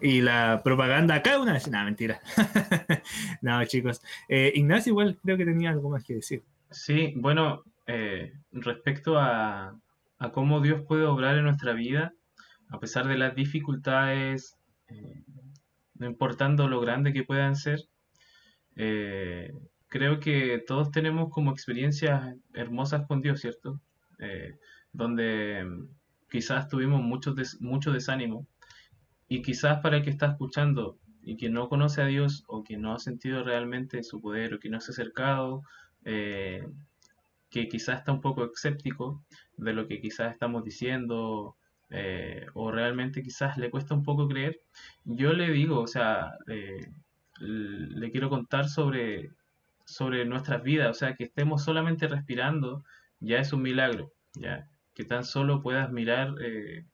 y 0.00 0.20
la 0.20 0.60
propaganda 0.64 1.14
acá 1.16 1.38
una 1.38 1.52
vez. 1.54 1.68
No, 1.68 1.82
mentira. 1.84 2.20
no, 3.42 3.64
chicos. 3.64 4.02
Eh, 4.28 4.52
Ignacio 4.54 4.90
igual 4.90 5.18
creo 5.22 5.36
que 5.36 5.44
tenía 5.44 5.70
algo 5.70 5.90
más 5.90 6.04
que 6.04 6.14
decir. 6.14 6.42
Sí, 6.70 7.14
bueno, 7.16 7.62
eh, 7.86 8.32
respecto 8.52 9.18
a, 9.18 9.78
a 10.18 10.32
cómo 10.32 10.60
Dios 10.60 10.82
puede 10.86 11.04
obrar 11.04 11.36
en 11.36 11.44
nuestra 11.44 11.72
vida, 11.72 12.12
a 12.68 12.80
pesar 12.80 13.06
de 13.06 13.16
las 13.16 13.34
dificultades, 13.34 14.56
eh, 14.88 15.22
no 15.96 16.06
importando 16.06 16.66
lo 16.68 16.80
grande 16.80 17.12
que 17.12 17.22
puedan 17.22 17.54
ser. 17.56 17.80
Eh, 18.76 19.52
creo 19.88 20.18
que 20.18 20.62
todos 20.66 20.90
tenemos 20.90 21.30
como 21.30 21.52
experiencias 21.52 22.34
hermosas 22.52 23.06
con 23.06 23.22
Dios, 23.22 23.40
¿cierto? 23.40 23.80
Eh, 24.18 24.56
donde 24.92 25.66
quizás 26.30 26.68
tuvimos 26.68 27.02
mucho, 27.02 27.34
mucho 27.60 27.92
desánimo 27.92 28.46
y 29.28 29.42
quizás 29.42 29.80
para 29.80 29.98
el 29.98 30.02
que 30.02 30.10
está 30.10 30.26
escuchando 30.26 30.98
y 31.22 31.36
que 31.36 31.48
no 31.48 31.68
conoce 31.68 32.02
a 32.02 32.06
Dios 32.06 32.44
o 32.48 32.64
que 32.64 32.76
no 32.76 32.92
ha 32.92 32.98
sentido 32.98 33.44
realmente 33.44 34.02
su 34.02 34.20
poder 34.20 34.54
o 34.54 34.58
que 34.58 34.68
no 34.68 34.80
se 34.80 34.90
ha 34.90 34.94
acercado, 34.94 35.62
eh, 36.04 36.66
que 37.50 37.68
quizás 37.68 38.00
está 38.00 38.12
un 38.12 38.20
poco 38.20 38.44
escéptico 38.52 39.24
de 39.56 39.72
lo 39.72 39.86
que 39.86 40.00
quizás 40.00 40.32
estamos 40.32 40.64
diciendo 40.64 41.56
eh, 41.90 42.46
o 42.54 42.72
realmente 42.72 43.22
quizás 43.22 43.56
le 43.58 43.70
cuesta 43.70 43.94
un 43.94 44.02
poco 44.02 44.26
creer, 44.26 44.60
yo 45.04 45.32
le 45.32 45.50
digo, 45.52 45.80
o 45.80 45.86
sea, 45.86 46.32
le 47.40 48.10
quiero 48.10 48.30
contar 48.30 48.68
sobre, 48.68 49.30
sobre 49.84 50.24
nuestras 50.24 50.62
vidas, 50.62 50.90
o 50.90 50.94
sea, 50.94 51.14
que 51.14 51.24
estemos 51.24 51.64
solamente 51.64 52.06
respirando 52.06 52.84
ya 53.20 53.38
es 53.38 53.52
un 53.52 53.62
milagro, 53.62 54.12
ya, 54.34 54.68
que 54.94 55.04
tan 55.04 55.24
solo 55.24 55.62
puedas 55.62 55.90
mirar 55.90 56.34
eh, 56.40 56.84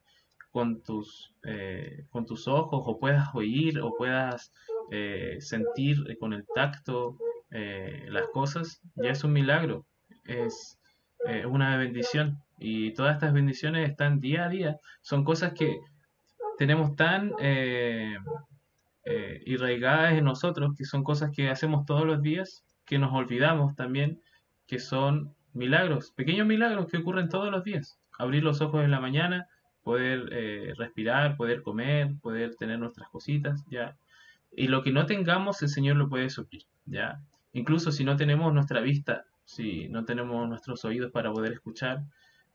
con, 0.50 0.82
tus, 0.82 1.32
eh, 1.44 2.04
con 2.10 2.26
tus 2.26 2.48
ojos 2.48 2.82
o 2.84 2.98
puedas 2.98 3.28
oír 3.34 3.80
o 3.80 3.94
puedas 3.96 4.52
eh, 4.90 5.36
sentir 5.40 6.16
con 6.18 6.32
el 6.32 6.44
tacto 6.54 7.16
las 7.52 8.28
cosas, 8.28 8.80
ya 8.94 9.10
es 9.10 9.24
un 9.24 9.32
milagro, 9.32 9.84
es 10.24 10.78
una 11.48 11.76
bendición. 11.78 12.38
Y 12.60 12.92
todas 12.94 13.14
estas 13.14 13.32
bendiciones 13.32 13.90
están 13.90 14.20
día 14.20 14.44
a 14.44 14.48
día, 14.48 14.76
son 15.00 15.24
cosas 15.24 15.52
que 15.54 15.80
tenemos 16.58 16.94
tan 16.94 17.32
irraigadas 19.44 20.14
en 20.14 20.24
nosotros, 20.24 20.74
que 20.76 20.84
son 20.84 21.02
cosas 21.02 21.30
que 21.34 21.48
hacemos 21.48 21.86
todos 21.86 22.06
los 22.06 22.22
días, 22.22 22.64
que 22.84 22.98
nos 22.98 23.12
olvidamos 23.12 23.74
también, 23.76 24.20
que 24.66 24.78
son 24.78 25.34
milagros, 25.52 26.12
pequeños 26.12 26.46
milagros 26.46 26.86
que 26.86 26.98
ocurren 26.98 27.28
todos 27.28 27.50
los 27.50 27.64
días. 27.64 27.98
Abrir 28.18 28.42
los 28.42 28.60
ojos 28.60 28.84
en 28.84 28.90
la 28.90 29.00
mañana, 29.00 29.48
poder 29.82 30.28
eh, 30.32 30.74
respirar, 30.76 31.36
poder 31.36 31.62
comer, 31.62 32.14
poder 32.20 32.54
tener 32.56 32.78
nuestras 32.78 33.08
cositas, 33.08 33.64
ya. 33.70 33.96
Y 34.52 34.68
lo 34.68 34.82
que 34.82 34.92
no 34.92 35.06
tengamos, 35.06 35.62
el 35.62 35.68
Señor 35.68 35.96
lo 35.96 36.08
puede 36.08 36.30
suplir, 36.30 36.64
ya. 36.86 37.20
Incluso 37.52 37.92
si 37.92 38.04
no 38.04 38.16
tenemos 38.16 38.52
nuestra 38.52 38.80
vista, 38.80 39.24
si 39.44 39.88
no 39.88 40.04
tenemos 40.04 40.48
nuestros 40.48 40.84
oídos 40.84 41.10
para 41.10 41.32
poder 41.32 41.52
escuchar, 41.52 42.04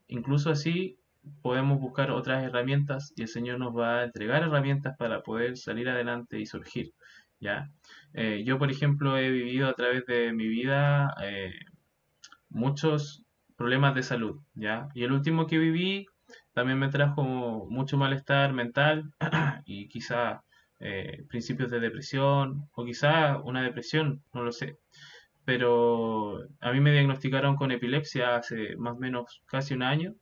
incluso 0.08 0.50
así 0.50 0.98
podemos 1.42 1.80
buscar 1.80 2.10
otras 2.10 2.44
herramientas 2.44 3.12
y 3.16 3.22
el 3.22 3.28
Señor 3.28 3.58
nos 3.58 3.76
va 3.76 4.00
a 4.00 4.04
entregar 4.04 4.42
herramientas 4.42 4.96
para 4.96 5.22
poder 5.22 5.56
salir 5.56 5.88
adelante 5.88 6.38
y 6.40 6.46
surgir, 6.46 6.92
ya. 7.40 7.70
Eh, 8.14 8.42
yo, 8.44 8.58
por 8.58 8.70
ejemplo, 8.70 9.16
he 9.18 9.30
vivido 9.30 9.68
a 9.68 9.74
través 9.74 10.06
de 10.06 10.32
mi 10.32 10.46
vida 10.48 11.14
eh, 11.22 11.52
muchos 12.48 13.24
problemas 13.56 13.94
de 13.94 14.02
salud, 14.02 14.40
¿ya? 14.54 14.88
Y 14.94 15.04
el 15.04 15.12
último 15.12 15.46
que 15.46 15.58
viví 15.58 16.06
también 16.52 16.78
me 16.78 16.88
trajo 16.88 17.22
mucho 17.70 17.96
malestar 17.96 18.52
mental 18.52 19.12
y 19.66 19.88
quizá 19.88 20.42
eh, 20.80 21.24
principios 21.28 21.70
de 21.70 21.80
depresión 21.80 22.68
o 22.72 22.84
quizá 22.84 23.38
una 23.38 23.62
depresión, 23.62 24.22
no 24.32 24.42
lo 24.42 24.52
sé. 24.52 24.78
Pero 25.44 26.40
a 26.60 26.72
mí 26.72 26.80
me 26.80 26.92
diagnosticaron 26.92 27.56
con 27.56 27.70
epilepsia 27.70 28.36
hace 28.36 28.76
más 28.76 28.94
o 28.96 28.98
menos 28.98 29.42
casi 29.46 29.74
un 29.74 29.82
año 29.82 30.14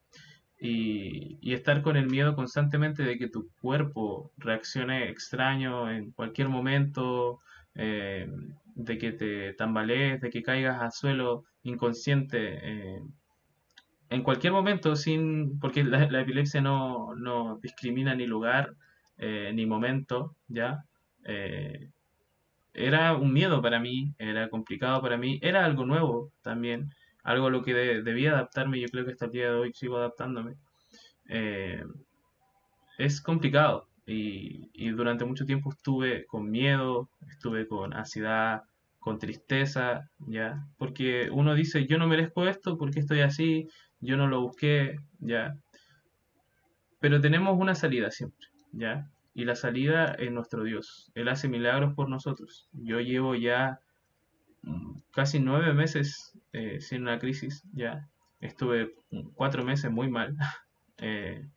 y, 0.67 1.53
estar 1.53 1.83
con 1.83 1.97
el 1.97 2.07
miedo 2.07 2.35
constantemente 2.35 3.03
de 3.03 3.19
que 3.19 3.29
tu 3.29 3.51
cuerpo 3.61 4.33
reaccione 4.39 5.11
extraño 5.11 5.91
en 5.91 6.11
cualquier 6.13 6.49
momento, 6.49 7.41
eh, 7.75 8.31
de 8.75 8.99
que 8.99 9.13
te 9.13 9.53
tambalees, 9.55 10.21
de 10.23 10.31
que 10.31 10.43
caigas 10.43 10.81
al 10.81 10.93
suelo 10.93 11.45
inconsciente 11.65 12.39
eh, 12.63 13.03
en 14.09 14.23
cualquier 14.23 14.53
momento, 14.55 14.97
sin 14.97 15.59
porque 15.61 15.85
la, 15.85 16.21
epilepsia 16.21 16.61
no, 16.63 17.15
no, 17.15 17.59
discrimina 17.63 18.15
ni 18.15 18.27
lugar 18.27 18.75
eh, 19.19 19.53
ni 19.55 19.67
momento, 19.67 20.37
¿ya? 20.49 20.85
era 22.75 23.17
un 23.17 23.33
miedo 23.33 23.63
para 23.63 23.79
mí, 23.81 24.15
era 24.19 24.49
complicado 24.49 25.01
para 25.01 25.17
mí, 25.17 25.39
era 25.43 25.65
algo 25.65 25.87
nuevo 25.87 26.33
también, 26.43 26.91
algo 27.25 27.49
a 27.49 27.51
lo 27.51 27.63
que 27.63 27.75
debía 27.75 28.33
adaptarme, 28.33 28.81
yo 28.81 28.89
creo 28.89 29.05
que 29.05 29.13
hasta 29.13 29.27
el 29.27 29.33
día 29.33 29.51
de 29.51 29.57
hoy 29.57 29.73
sigo 29.75 29.97
adaptándome. 29.97 30.57
es 32.99 33.21
complicado, 33.21 33.89
y, 34.07 34.91
durante 34.91 35.25
mucho 35.25 35.47
tiempo 35.47 35.71
estuve 35.71 36.27
con 36.27 36.51
miedo, 36.51 37.09
estuve 37.31 37.67
con 37.67 37.95
ansiedad, 37.95 38.63
con 38.99 39.19
tristeza, 39.19 40.11
¿ya? 40.27 40.67
Porque 40.79 41.29
uno 41.31 41.55
dice, 41.55 41.87
yo 41.87 41.99
no 41.99 42.07
merezco 42.07 42.47
esto, 42.47 42.77
porque 42.79 43.01
estoy 43.01 43.21
así? 43.21 43.69
Yo 44.01 44.17
no 44.17 44.27
lo 44.27 44.43
busqué, 44.43 44.97
¿ya? 45.21 45.57
Pero 47.01 47.21
tenemos 47.21 47.59
una 47.59 47.75
salida 47.75 48.11
siempre, 48.11 48.49
¿ya? 48.73 49.11
Y 49.35 49.45
la 49.45 49.57
salida 49.57 50.15
es 50.19 50.31
nuestro 50.31 50.65
Dios. 50.65 51.11
Él 51.15 51.29
hace 51.29 51.49
milagros 51.49 51.95
por 51.95 52.09
nosotros. 52.09 52.69
Yo 52.73 53.01
llevo 53.01 53.35
ya 53.35 53.81
casi 55.15 55.39
nueve 55.39 55.73
meses 55.73 56.33
eh, 56.53 56.81
sin 56.81 57.03
una 57.03 57.19
crisis, 57.19 57.63
¿ya? 57.73 58.09
Estuve 58.41 58.95
cuatro 59.35 59.65
meses 59.65 59.91
muy 59.91 60.11
mal, 60.11 60.37
eh, 60.99 61.49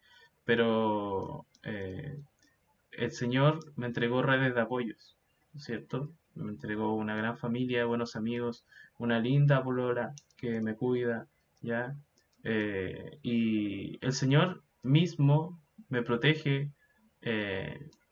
pero 0.46 1.46
eh, 1.64 2.20
el 2.92 3.12
Señor 3.12 3.60
me 3.76 3.88
entregó 3.88 4.22
redes 4.22 4.56
de 4.56 4.62
apoyos, 4.62 5.18
¿cierto? 5.58 6.12
Me 6.36 6.52
entregó 6.52 6.96
una 6.96 7.16
gran 7.16 7.38
familia, 7.38 7.86
buenos 7.86 8.16
amigos, 8.16 8.64
una 9.00 9.20
linda 9.20 9.64
polola 9.64 10.14
que 10.38 10.62
me 10.62 10.76
cuida, 10.76 11.28
¿ya? 11.62 11.96
Y 13.24 13.98
el 14.06 14.14
Señor 14.14 14.64
mismo 14.82 15.60
me 15.90 16.02
protege, 16.02 16.72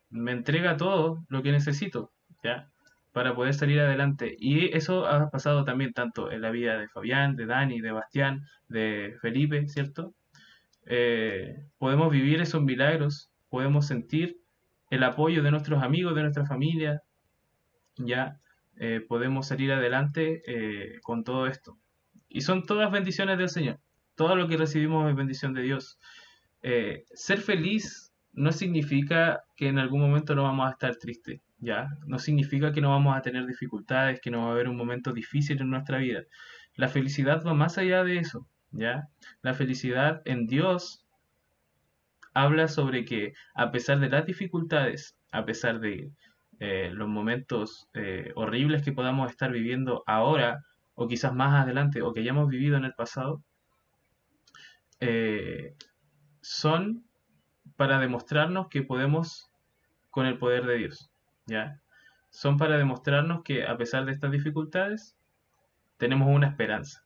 me 0.10 0.32
entrega 0.32 0.76
todo 0.76 1.24
lo 1.30 1.42
que 1.42 1.52
necesito, 1.52 2.12
¿ya? 2.44 2.70
Para 3.16 3.34
poder 3.34 3.54
salir 3.54 3.80
adelante. 3.80 4.36
Y 4.38 4.76
eso 4.76 5.08
ha 5.08 5.30
pasado 5.30 5.64
también 5.64 5.94
tanto 5.94 6.32
en 6.32 6.42
la 6.42 6.52
vida 6.52 6.78
de 6.78 6.90
Fabián, 6.90 7.38
de 7.38 7.46
Dani, 7.46 7.80
de 7.80 7.94
Bastián, 7.94 8.42
de 8.68 9.16
Felipe, 9.22 9.70
¿cierto? 9.70 10.14
Eh, 10.86 11.66
podemos 11.78 12.12
vivir 12.12 12.42
esos 12.42 12.62
milagros, 12.62 13.32
podemos 13.48 13.88
sentir 13.88 14.36
el 14.90 15.02
apoyo 15.04 15.44
de 15.44 15.52
nuestros 15.52 15.82
amigos, 15.82 16.14
de 16.14 16.24
nuestra 16.24 16.46
familia, 16.46 17.04
ya 17.96 18.42
eh, 18.76 19.00
podemos 19.08 19.48
salir 19.48 19.72
adelante 19.72 20.42
eh, 20.46 21.00
con 21.02 21.24
todo 21.24 21.48
esto. 21.48 21.78
Y 22.28 22.42
son 22.42 22.66
todas 22.66 22.92
bendiciones 22.92 23.38
del 23.38 23.50
Señor. 23.50 23.80
Todo 24.16 24.36
lo 24.36 24.50
que 24.50 24.58
recibimos 24.58 25.10
es 25.10 25.16
bendición 25.16 25.54
de 25.54 25.62
Dios. 25.62 26.00
Ser 27.14 27.40
feliz 27.40 28.12
no 28.34 28.52
significa 28.52 29.44
que 29.56 29.70
en 29.70 29.80
algún 29.80 30.02
momento 30.02 30.36
no 30.36 30.44
vamos 30.44 30.68
a 30.68 30.72
estar 30.72 30.96
tristes, 30.98 31.40
¿ya? 31.60 31.90
No 32.06 32.20
significa 32.20 32.72
que 32.72 32.82
no 32.82 32.90
vamos 32.90 33.16
a 33.16 33.22
tener 33.22 33.46
dificultades, 33.46 34.20
que 34.22 34.32
no 34.32 34.44
va 34.44 34.50
a 34.50 34.52
haber 34.52 34.70
un 34.70 34.78
momento 34.78 35.14
difícil 35.14 35.62
en 35.62 35.70
nuestra 35.70 35.98
vida. 36.00 36.24
La 36.76 36.88
felicidad 36.90 37.44
va 37.46 37.54
más 37.54 37.78
allá 37.78 38.04
de 38.04 38.18
eso, 38.18 38.48
¿ya? 38.72 39.08
La 39.42 39.54
felicidad 39.54 40.22
en 40.26 40.48
Dios 40.48 41.06
habla 42.34 42.68
sobre 42.68 43.06
que 43.06 43.34
a 43.56 43.72
pesar 43.72 44.00
de 44.00 44.10
las 44.10 44.26
dificultades, 44.26 45.18
a 45.32 45.46
pesar 45.46 45.80
de 45.80 46.12
eh, 46.60 46.90
los 46.94 47.08
momentos 47.08 47.88
eh, 47.94 48.32
horribles 48.36 48.84
que 48.84 48.92
podamos 48.92 49.32
estar 49.32 49.52
viviendo 49.52 50.04
ahora 50.06 50.64
o 50.94 51.08
quizás 51.08 51.34
más 51.34 51.64
adelante 51.64 52.02
o 52.02 52.14
que 52.14 52.22
hayamos 52.22 52.48
vivido 52.50 52.78
en 52.78 52.86
el 52.86 52.94
pasado, 52.94 53.42
eh, 55.00 55.76
son 56.42 57.06
para 57.76 58.00
demostrarnos 58.00 58.68
que 58.70 58.84
podemos 58.84 59.50
con 60.10 60.26
el 60.26 60.38
poder 60.38 60.66
de 60.66 60.78
Dios, 60.78 61.12
¿ya? 61.46 61.80
Son 62.30 62.58
para 62.58 62.78
demostrarnos 62.78 63.44
que 63.44 63.66
a 63.66 63.78
pesar 63.78 64.06
de 64.06 64.12
estas 64.12 64.32
dificultades, 64.32 65.16
tenemos 65.98 66.28
una 66.30 66.48
esperanza, 66.48 67.04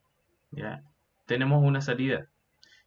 ¿ya? 0.51 0.83
Tenemos 1.25 1.63
una 1.63 1.81
salida, 1.81 2.27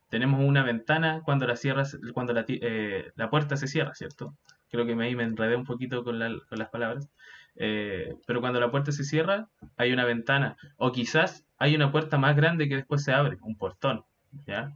tenemos 0.09 0.41
una 0.41 0.63
ventana 0.63 1.23
cuando 1.25 1.47
la 1.47 1.57
cierras, 1.57 1.99
cuando 2.13 2.33
la, 2.33 2.45
eh, 2.49 3.13
la 3.15 3.31
puerta 3.31 3.57
se 3.57 3.69
cierra, 3.69 3.95
¿cierto? 3.95 4.37
Creo 4.71 4.87
que 4.87 4.95
me, 4.95 5.15
me 5.15 5.23
enredé 5.23 5.57
un 5.57 5.65
poquito 5.65 6.03
con, 6.03 6.19
con 6.19 6.59
las 6.59 6.69
palabras. 6.71 7.09
Eh, 7.57 8.15
pero 8.27 8.41
cuando 8.41 8.61
la 8.61 8.71
puerta 8.71 8.93
se 8.93 9.05
cierra, 9.05 9.49
hay 9.77 9.93
una 9.93 10.05
ventana. 10.05 10.57
O 10.77 10.93
quizás 10.93 11.45
hay 11.59 11.75
una 11.77 11.93
puerta 11.93 12.19
más 12.19 12.35
grande 12.37 12.69
que 12.69 12.77
después 12.77 13.05
se 13.05 13.13
abre, 13.13 13.39
un 13.43 13.57
portón, 13.57 14.05
¿ya? 14.47 14.73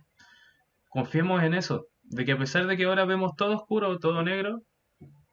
Confiemos 0.89 1.43
en 1.43 1.55
eso, 1.55 1.89
de 2.05 2.25
que 2.25 2.33
a 2.33 2.39
pesar 2.39 2.67
de 2.67 2.77
que 2.77 2.85
ahora 2.85 3.05
vemos 3.05 3.37
todo 3.37 3.57
oscuro, 3.57 3.99
todo 3.99 4.23
negro, 4.23 4.63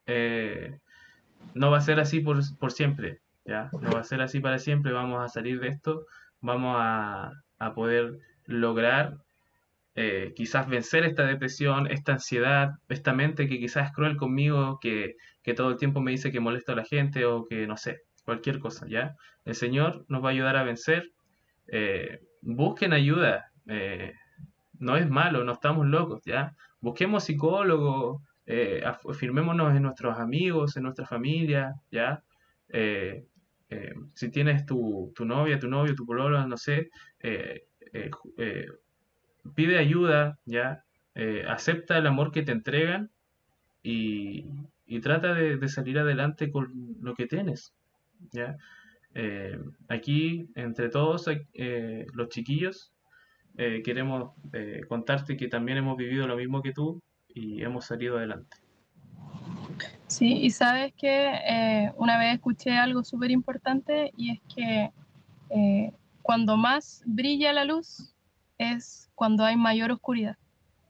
eh, 0.06 0.80
no 1.54 1.70
va 1.70 1.78
a 1.78 1.82
ser 1.82 2.00
así 2.00 2.20
por, 2.20 2.38
por, 2.58 2.72
siempre, 2.72 3.20
¿ya? 3.44 3.70
No 3.80 3.92
va 3.92 4.00
a 4.00 4.04
ser 4.04 4.20
así 4.22 4.40
para 4.40 4.58
siempre, 4.58 4.92
vamos 4.92 5.22
a 5.22 5.28
salir 5.28 5.60
de 5.60 5.68
esto, 5.68 6.06
vamos 6.40 6.76
a, 6.78 7.32
a 7.58 7.74
poder 7.74 8.18
lograr 8.46 9.16
eh, 9.96 10.32
quizás 10.34 10.68
vencer 10.68 11.04
esta 11.04 11.24
depresión, 11.24 11.90
esta 11.90 12.12
ansiedad, 12.12 12.72
esta 12.88 13.12
mente 13.12 13.48
que 13.48 13.58
quizás 13.58 13.88
es 13.88 13.92
cruel 13.92 14.16
conmigo, 14.16 14.78
que, 14.80 15.14
que 15.42 15.54
todo 15.54 15.70
el 15.70 15.76
tiempo 15.76 16.00
me 16.00 16.10
dice 16.10 16.32
que 16.32 16.40
molesto 16.40 16.72
a 16.72 16.76
la 16.76 16.84
gente 16.84 17.24
o 17.26 17.44
que 17.44 17.66
no 17.66 17.76
sé, 17.76 18.00
cualquier 18.24 18.58
cosa, 18.58 18.86
¿ya? 18.88 19.14
El 19.44 19.54
Señor 19.54 20.04
nos 20.08 20.24
va 20.24 20.28
a 20.28 20.32
ayudar 20.32 20.56
a 20.56 20.64
vencer. 20.64 21.10
Eh, 21.68 22.20
busquen 22.42 22.92
ayuda. 22.92 23.50
eh, 23.68 24.14
no 24.78 24.96
es 24.96 25.08
malo, 25.08 25.44
no 25.44 25.52
estamos 25.52 25.86
locos, 25.86 26.22
¿ya? 26.24 26.54
Busquemos 26.80 27.24
psicólogos, 27.24 28.22
eh, 28.46 28.82
af- 28.84 29.14
firmémonos 29.14 29.74
en 29.76 29.82
nuestros 29.82 30.18
amigos, 30.18 30.76
en 30.76 30.84
nuestra 30.84 31.06
familia, 31.06 31.74
¿ya? 31.90 32.22
Eh, 32.68 33.24
eh, 33.70 33.94
si 34.14 34.30
tienes 34.30 34.66
tu, 34.66 35.12
tu 35.14 35.24
novia, 35.24 35.58
tu 35.58 35.68
novio, 35.68 35.94
tu 35.94 36.04
pololo, 36.06 36.46
no 36.46 36.56
sé, 36.56 36.90
eh, 37.20 37.62
pide 39.54 39.78
ayuda, 39.78 40.38
¿ya? 40.44 40.84
Acepta 41.48 41.98
el 41.98 42.06
amor 42.06 42.32
que 42.32 42.42
te 42.42 42.52
entregan 42.52 43.10
y, 43.82 44.46
y 44.86 45.00
trata 45.00 45.34
de, 45.34 45.56
de 45.58 45.68
salir 45.68 45.98
adelante 45.98 46.50
con 46.50 46.96
lo 47.00 47.14
que 47.14 47.26
tienes, 47.26 47.74
¿ya? 48.32 48.56
Aquí, 49.88 50.48
entre 50.56 50.88
todos 50.88 51.26
los 52.14 52.28
chiquillos, 52.28 52.92
queremos 53.56 54.32
contarte 54.88 55.36
que 55.36 55.48
también 55.48 55.78
hemos 55.78 55.96
vivido 55.96 56.26
lo 56.26 56.36
mismo 56.36 56.62
que 56.62 56.72
tú 56.72 57.02
y 57.34 57.62
hemos 57.62 57.86
salido 57.86 58.16
adelante. 58.16 58.56
Sí, 60.06 60.38
y 60.38 60.50
sabes 60.50 60.94
que 60.94 61.26
eh, 61.34 61.92
una 61.96 62.18
vez 62.18 62.34
escuché 62.34 62.76
algo 62.76 63.02
súper 63.02 63.30
importante 63.30 64.12
y 64.16 64.30
es 64.30 64.40
que 64.54 64.90
eh, 65.50 65.92
cuando 66.22 66.56
más 66.56 67.02
brilla 67.04 67.52
la 67.52 67.64
luz 67.64 68.14
es 68.58 69.10
cuando 69.14 69.44
hay 69.44 69.56
mayor 69.56 69.90
oscuridad. 69.90 70.36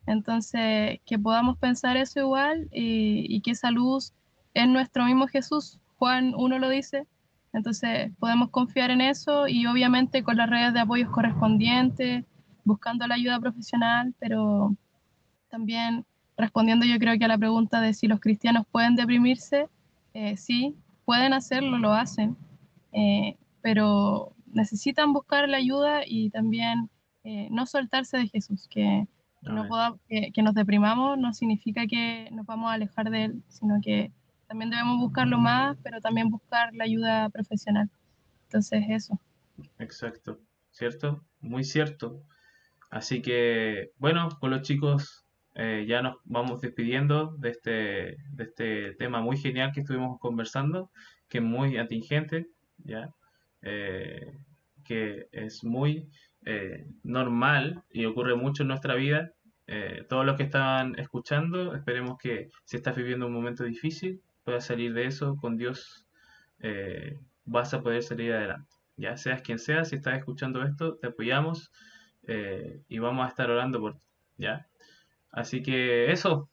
Entonces, 0.07 1.01
que 1.07 1.19
podamos 1.19 1.57
pensar 1.57 1.97
eso 1.97 2.21
igual 2.21 2.69
y, 2.71 3.25
y 3.35 3.41
que 3.41 3.53
esa 3.53 3.71
luz 3.71 4.13
es 4.53 4.69
nuestro 4.69 5.05
mismo 5.07 5.27
Jesús. 5.27 5.81
Juan 5.97 6.35
1 6.37 6.59
lo 6.59 6.69
dice. 6.69 7.07
Entonces, 7.55 8.13
podemos 8.19 8.51
confiar 8.51 8.91
en 8.91 9.01
eso 9.01 9.49
y 9.49 9.67
obviamente 9.67 10.23
con 10.23 10.37
las 10.37 10.51
redes 10.51 10.75
de 10.75 10.81
apoyos 10.81 11.09
correspondientes, 11.11 12.25
buscando 12.65 13.07
la 13.07 13.15
ayuda 13.15 13.41
profesional, 13.41 14.15
pero 14.19 14.77
también 15.49 16.05
respondiendo 16.37 16.87
yo 16.87 16.99
creo 16.99 17.19
que 17.19 17.25
a 17.25 17.29
la 17.29 17.39
pregunta 17.39 17.81
de 17.81 17.95
si 17.95 18.07
los 18.09 18.21
cristianos 18.21 18.67
pueden 18.71 18.97
deprimirse, 18.97 19.69
eh, 20.15 20.37
sí, 20.37 20.75
pueden 21.05 21.33
hacerlo, 21.33 21.79
lo 21.79 21.93
hacen, 21.93 22.37
eh, 22.93 23.37
pero 23.63 24.33
necesitan 24.53 25.13
buscar 25.13 25.49
la 25.49 25.57
ayuda 25.59 26.03
y 26.07 26.31
también 26.31 26.89
eh, 27.25 27.49
no 27.51 27.67
soltarse 27.67 28.19
de 28.19 28.29
Jesús, 28.29 28.69
que, 28.69 29.07
no 29.43 29.61
Amén. 29.61 29.69
poda- 29.69 29.97
que, 30.09 30.31
que 30.33 30.43
nos 30.43 30.55
deprimamos 30.55 31.19
no 31.19 31.33
significa 31.35 31.87
que 31.87 32.29
nos 32.33 32.47
vamos 32.47 32.71
a 32.71 32.75
alejar 32.75 33.11
de 33.11 33.25
Él, 33.25 33.43
sino 33.49 33.81
que 33.83 34.11
también 34.47 34.71
debemos 34.71 34.99
buscarlo 34.99 35.39
más, 35.39 35.77
pero 35.83 36.01
también 36.01 36.31
buscar 36.31 36.73
la 36.75 36.85
ayuda 36.85 37.29
profesional. 37.31 37.91
Entonces, 38.45 38.85
eso. 38.89 39.19
Exacto, 39.79 40.39
¿cierto? 40.71 41.25
Muy 41.41 41.65
cierto. 41.65 42.23
Así 42.91 43.23
que, 43.23 43.91
bueno, 43.99 44.29
con 44.39 44.51
los 44.51 44.63
chicos 44.63 45.24
eh, 45.55 45.85
ya 45.87 46.03
nos 46.03 46.17
vamos 46.25 46.61
despidiendo 46.61 47.37
de 47.39 47.51
este, 47.51 47.71
de 48.31 48.45
este 48.45 48.95
tema 48.95 49.21
muy 49.21 49.37
genial 49.37 49.71
que 49.73 49.81
estuvimos 49.81 50.19
conversando, 50.19 50.91
que 51.29 51.39
es 51.39 51.45
muy 51.45 51.79
atingente, 51.79 52.49
¿ya? 52.79 53.15
Eh, 53.63 54.37
que 54.85 55.29
es 55.31 55.63
muy 55.63 56.09
eh, 56.45 56.87
normal 57.05 57.85
y 57.91 58.05
ocurre 58.05 58.35
mucho 58.35 58.63
en 58.63 58.69
nuestra 58.69 58.95
vida. 58.95 59.33
Todos 60.11 60.27
los 60.27 60.37
que 60.37 60.43
están 60.43 60.99
escuchando, 60.99 61.75
esperemos 61.75 62.19
que 62.19 62.51
si 62.65 62.77
estás 62.77 62.95
viviendo 62.97 63.27
un 63.27 63.33
momento 63.33 63.65
difícil, 63.65 64.21
puedas 64.45 64.67
salir 64.67 64.93
de 64.93 65.07
eso 65.07 65.37
con 65.37 65.57
Dios, 65.57 66.07
vas 67.47 67.73
a 67.73 67.81
poder 67.83 68.03
salir 68.03 68.35
adelante. 68.35 68.69
Ya 68.99 69.17
seas 69.17 69.41
quien 69.41 69.59
sea, 69.59 69.87
si 69.87 69.97
estás 69.97 70.19
escuchando 70.19 70.63
esto, 70.63 70.97
te 70.97 71.07
apoyamos 71.07 71.73
y 72.89 72.99
vamos 72.99 73.25
a 73.25 73.29
estar 73.31 73.51
orando 73.51 73.81
por 73.81 73.95
ti, 73.97 74.05
¿ya? 74.37 74.69
Así 75.35 75.63
que 75.63 76.13
eso, 76.13 76.49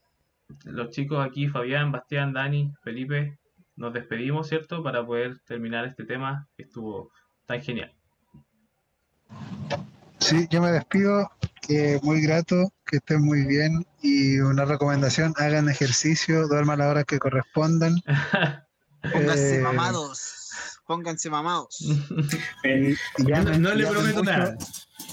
los 0.66 0.90
chicos 0.90 1.26
aquí, 1.26 1.48
Fabián, 1.48 1.92
Bastián, 1.92 2.34
Dani, 2.34 2.74
Felipe, 2.84 3.38
nos 3.76 3.94
despedimos, 3.94 4.48
¿cierto? 4.48 4.84
Para 4.84 5.06
poder 5.06 5.40
terminar 5.46 5.86
este 5.86 6.04
tema 6.04 6.48
que 6.56 6.64
estuvo 6.64 7.12
tan 7.46 7.62
genial. 7.62 7.94
Sí, 10.20 10.48
yo 10.50 10.62
me 10.62 10.72
despido, 10.72 11.30
que 11.62 12.00
muy 12.04 12.22
grato, 12.22 12.72
que 12.86 12.98
estén 12.98 13.24
muy 13.24 13.46
bien 13.46 13.86
y 14.02 14.40
una 14.40 14.66
recomendación, 14.66 15.34
hagan 15.38 15.70
ejercicio, 15.70 16.48
duerman 16.48 16.82
a 16.82 16.86
la 16.86 16.90
hora 16.92 17.04
que 17.04 17.20
correspondan. 17.20 17.96
Pónganse 19.02 19.58
Eh, 19.58 19.62
mamados. 19.62 20.80
Pónganse 20.86 21.30
mamados. 21.30 21.78
No, 23.18 23.44
no 23.58 23.74
le 23.74 23.88
prometo 23.88 24.20
mucho 24.20 24.32
nada. 24.32 24.58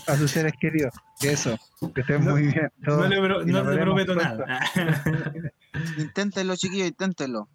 A 0.08 0.16
sus 0.16 0.30
seres 0.30 0.52
queridos, 0.60 0.92
que 1.20 1.32
eso, 1.32 1.56
que 1.94 2.00
estén 2.00 2.24
No- 2.24 2.32
muy 2.32 2.42
bien. 2.48 2.70
No 2.78 3.06
le, 3.06 3.20
pro- 3.20 3.44
no 3.44 3.70
le 3.70 3.80
prometo 3.82 4.14
nada. 4.14 4.60
Inténtenlo, 5.98 6.56
chiquillos, 6.56 6.88
inténtenlo. 6.88 7.48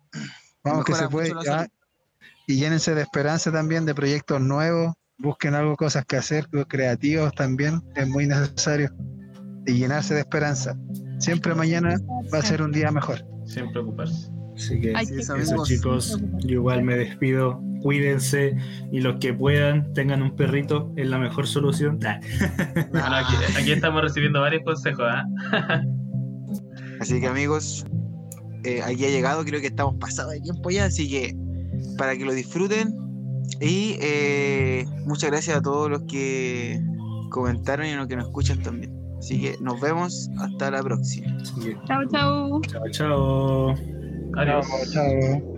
Vamos 0.64 0.86
que 0.86 0.94
se 0.94 1.08
puede. 1.10 1.32
ya. 1.44 1.68
y 2.48 2.56
llénense 2.58 2.94
de 2.96 3.02
esperanza 3.02 3.52
también, 3.52 3.86
de 3.86 3.96
proyectos 3.96 4.40
nuevos. 4.42 4.94
Busquen 5.18 5.54
algo, 5.56 5.76
cosas 5.76 6.06
que 6.06 6.18
hacer, 6.18 6.48
creativos 6.68 7.34
también, 7.34 7.82
es 7.96 8.08
muy 8.08 8.28
necesario. 8.28 8.92
Y 9.66 9.74
llenarse 9.74 10.14
de 10.14 10.22
esperanza. 10.22 10.76
Siempre 11.20 11.56
mañana 11.56 11.96
va 12.34 12.40
a 12.40 12.42
ser 12.42 12.62
un 12.62 12.72
día 12.72 12.92
mejor. 12.92 13.24
Sin 13.46 13.72
preocuparse. 13.72 14.30
Así 14.56 14.80
que 14.82 14.94
Sí, 15.06 15.14
que 15.16 15.20
eso, 15.22 15.36
eso 15.36 15.52
amigos. 15.54 15.68
chicos, 15.70 16.20
yo 16.40 16.54
igual 16.56 16.84
me 16.84 16.96
despido. 16.98 17.62
Cuídense 17.84 18.56
y 18.92 19.02
los 19.02 19.18
que 19.20 19.34
puedan 19.34 19.94
tengan 19.94 20.22
un 20.22 20.36
perrito, 20.36 20.92
es 20.96 21.08
la 21.08 21.20
mejor 21.20 21.48
solución. 21.48 22.00
Nah. 22.00 22.20
Bueno, 22.92 23.16
aquí, 23.16 23.34
aquí 23.58 23.72
estamos 23.72 24.02
recibiendo 24.02 24.42
varios 24.42 24.64
consejos, 24.64 25.06
¿ah? 25.08 25.26
Así 27.00 27.20
que 27.20 27.28
amigos, 27.28 27.86
eh, 28.64 28.82
aquí 28.82 29.06
ha 29.06 29.10
llegado, 29.10 29.44
creo 29.44 29.60
que 29.60 29.68
estamos 29.68 29.96
pasados 30.00 30.32
de 30.32 30.40
tiempo 30.40 30.70
ya, 30.70 30.86
así 30.86 31.10
que 31.10 31.36
para 31.98 32.16
que 32.16 32.24
lo 32.24 32.34
disfruten 32.34 32.96
y 33.60 33.98
eh, 34.02 34.86
muchas 35.06 35.30
gracias 35.32 35.58
a 35.58 35.62
todos 35.62 35.90
los 35.90 36.04
que 36.04 36.80
comentaron 37.30 37.86
y 37.88 37.92
a 37.92 37.98
los 37.98 38.08
que 38.08 38.16
nos 38.16 38.26
escuchan 38.28 38.62
también. 38.62 38.94
Así 39.20 39.40
que 39.42 39.58
nos 39.62 39.80
vemos 39.80 40.30
hasta 40.40 40.72
la 40.72 40.82
próxima. 40.82 41.38
Chao, 41.88 42.02
chao. 42.12 42.62
chao, 42.62 42.90
chao. 42.92 43.76
Adiós. 44.36 44.66
Chao. 44.94 45.53